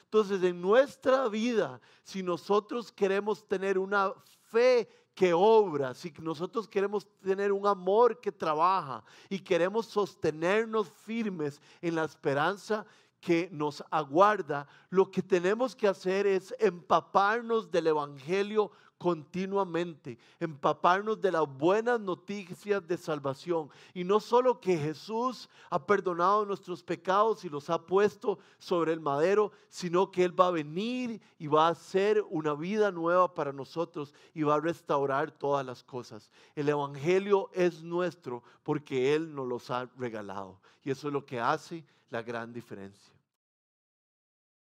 Entonces, 0.05 0.43
en 0.43 0.61
nuestra 0.61 1.29
vida, 1.29 1.81
si 2.03 2.23
nosotros 2.23 2.93
queremos 2.93 3.47
tener 3.47 3.79
una 3.79 4.13
fe 4.51 4.89
que 5.15 5.33
obra, 5.33 5.95
si 5.95 6.13
nosotros 6.21 6.67
queremos 6.69 7.07
tener 7.23 7.53
un 7.53 7.67
amor 7.67 8.21
que 8.21 8.33
trabaja 8.33 9.05
y 9.29 9.39
queremos 9.39 9.87
sostenernos 9.87 10.89
firmes 10.89 11.61
en 11.81 11.95
la 11.95 12.05
esperanza 12.05 12.85
que 13.25 13.49
nos 13.51 13.83
aguarda, 13.91 14.67
lo 14.91 15.11
que 15.11 15.23
tenemos 15.23 15.75
que 15.75 15.89
hacer 15.89 16.27
es 16.27 16.55
empaparnos 16.59 17.71
del 17.71 17.87
Evangelio 17.87 18.71
continuamente, 18.99 20.19
empaparnos 20.41 21.21
de 21.21 21.33
las 21.33 21.47
buenas 21.47 21.99
noticias 22.01 22.87
de 22.87 22.99
salvación. 22.99 23.71
Y 23.95 24.05
no 24.05 24.21
solo 24.21 24.61
que 24.61 24.77
Jesús 24.77 25.49
ha 25.71 25.85
perdonado 25.85 26.45
nuestros 26.45 26.83
pecados 26.83 27.47
y 27.47 27.49
los 27.49 27.71
ha 27.71 27.81
puesto 27.81 28.39
sobre 28.59 28.93
el 28.93 29.01
madero, 29.01 29.53
sino 29.71 30.11
que 30.11 30.25
Él 30.25 30.39
va 30.39 30.49
a 30.49 30.53
venir 30.53 31.19
y 31.39 31.47
va 31.47 31.69
a 31.69 31.71
hacer 31.71 32.23
una 32.29 32.53
vida 32.53 32.91
nueva 32.91 33.33
para 33.33 33.55
nosotros 33.55 34.15
y 34.35 34.43
va 34.43 34.57
a 34.57 34.61
restaurar 34.61 35.31
todas 35.31 35.65
las 35.65 35.83
cosas. 35.83 36.31
El 36.55 36.69
Evangelio 36.69 37.49
es 37.55 37.83
nuestro 37.83 38.43
porque 38.63 39.15
Él 39.15 39.35
nos 39.35 39.49
los 39.49 39.71
ha 39.71 39.89
regalado. 39.97 40.61
Y 40.83 40.91
eso 40.91 41.09
es 41.09 41.15
lo 41.15 41.25
que 41.25 41.41
hace 41.41 41.85
la 42.11 42.23
gran 42.23 42.53
diferencia. 42.53 43.14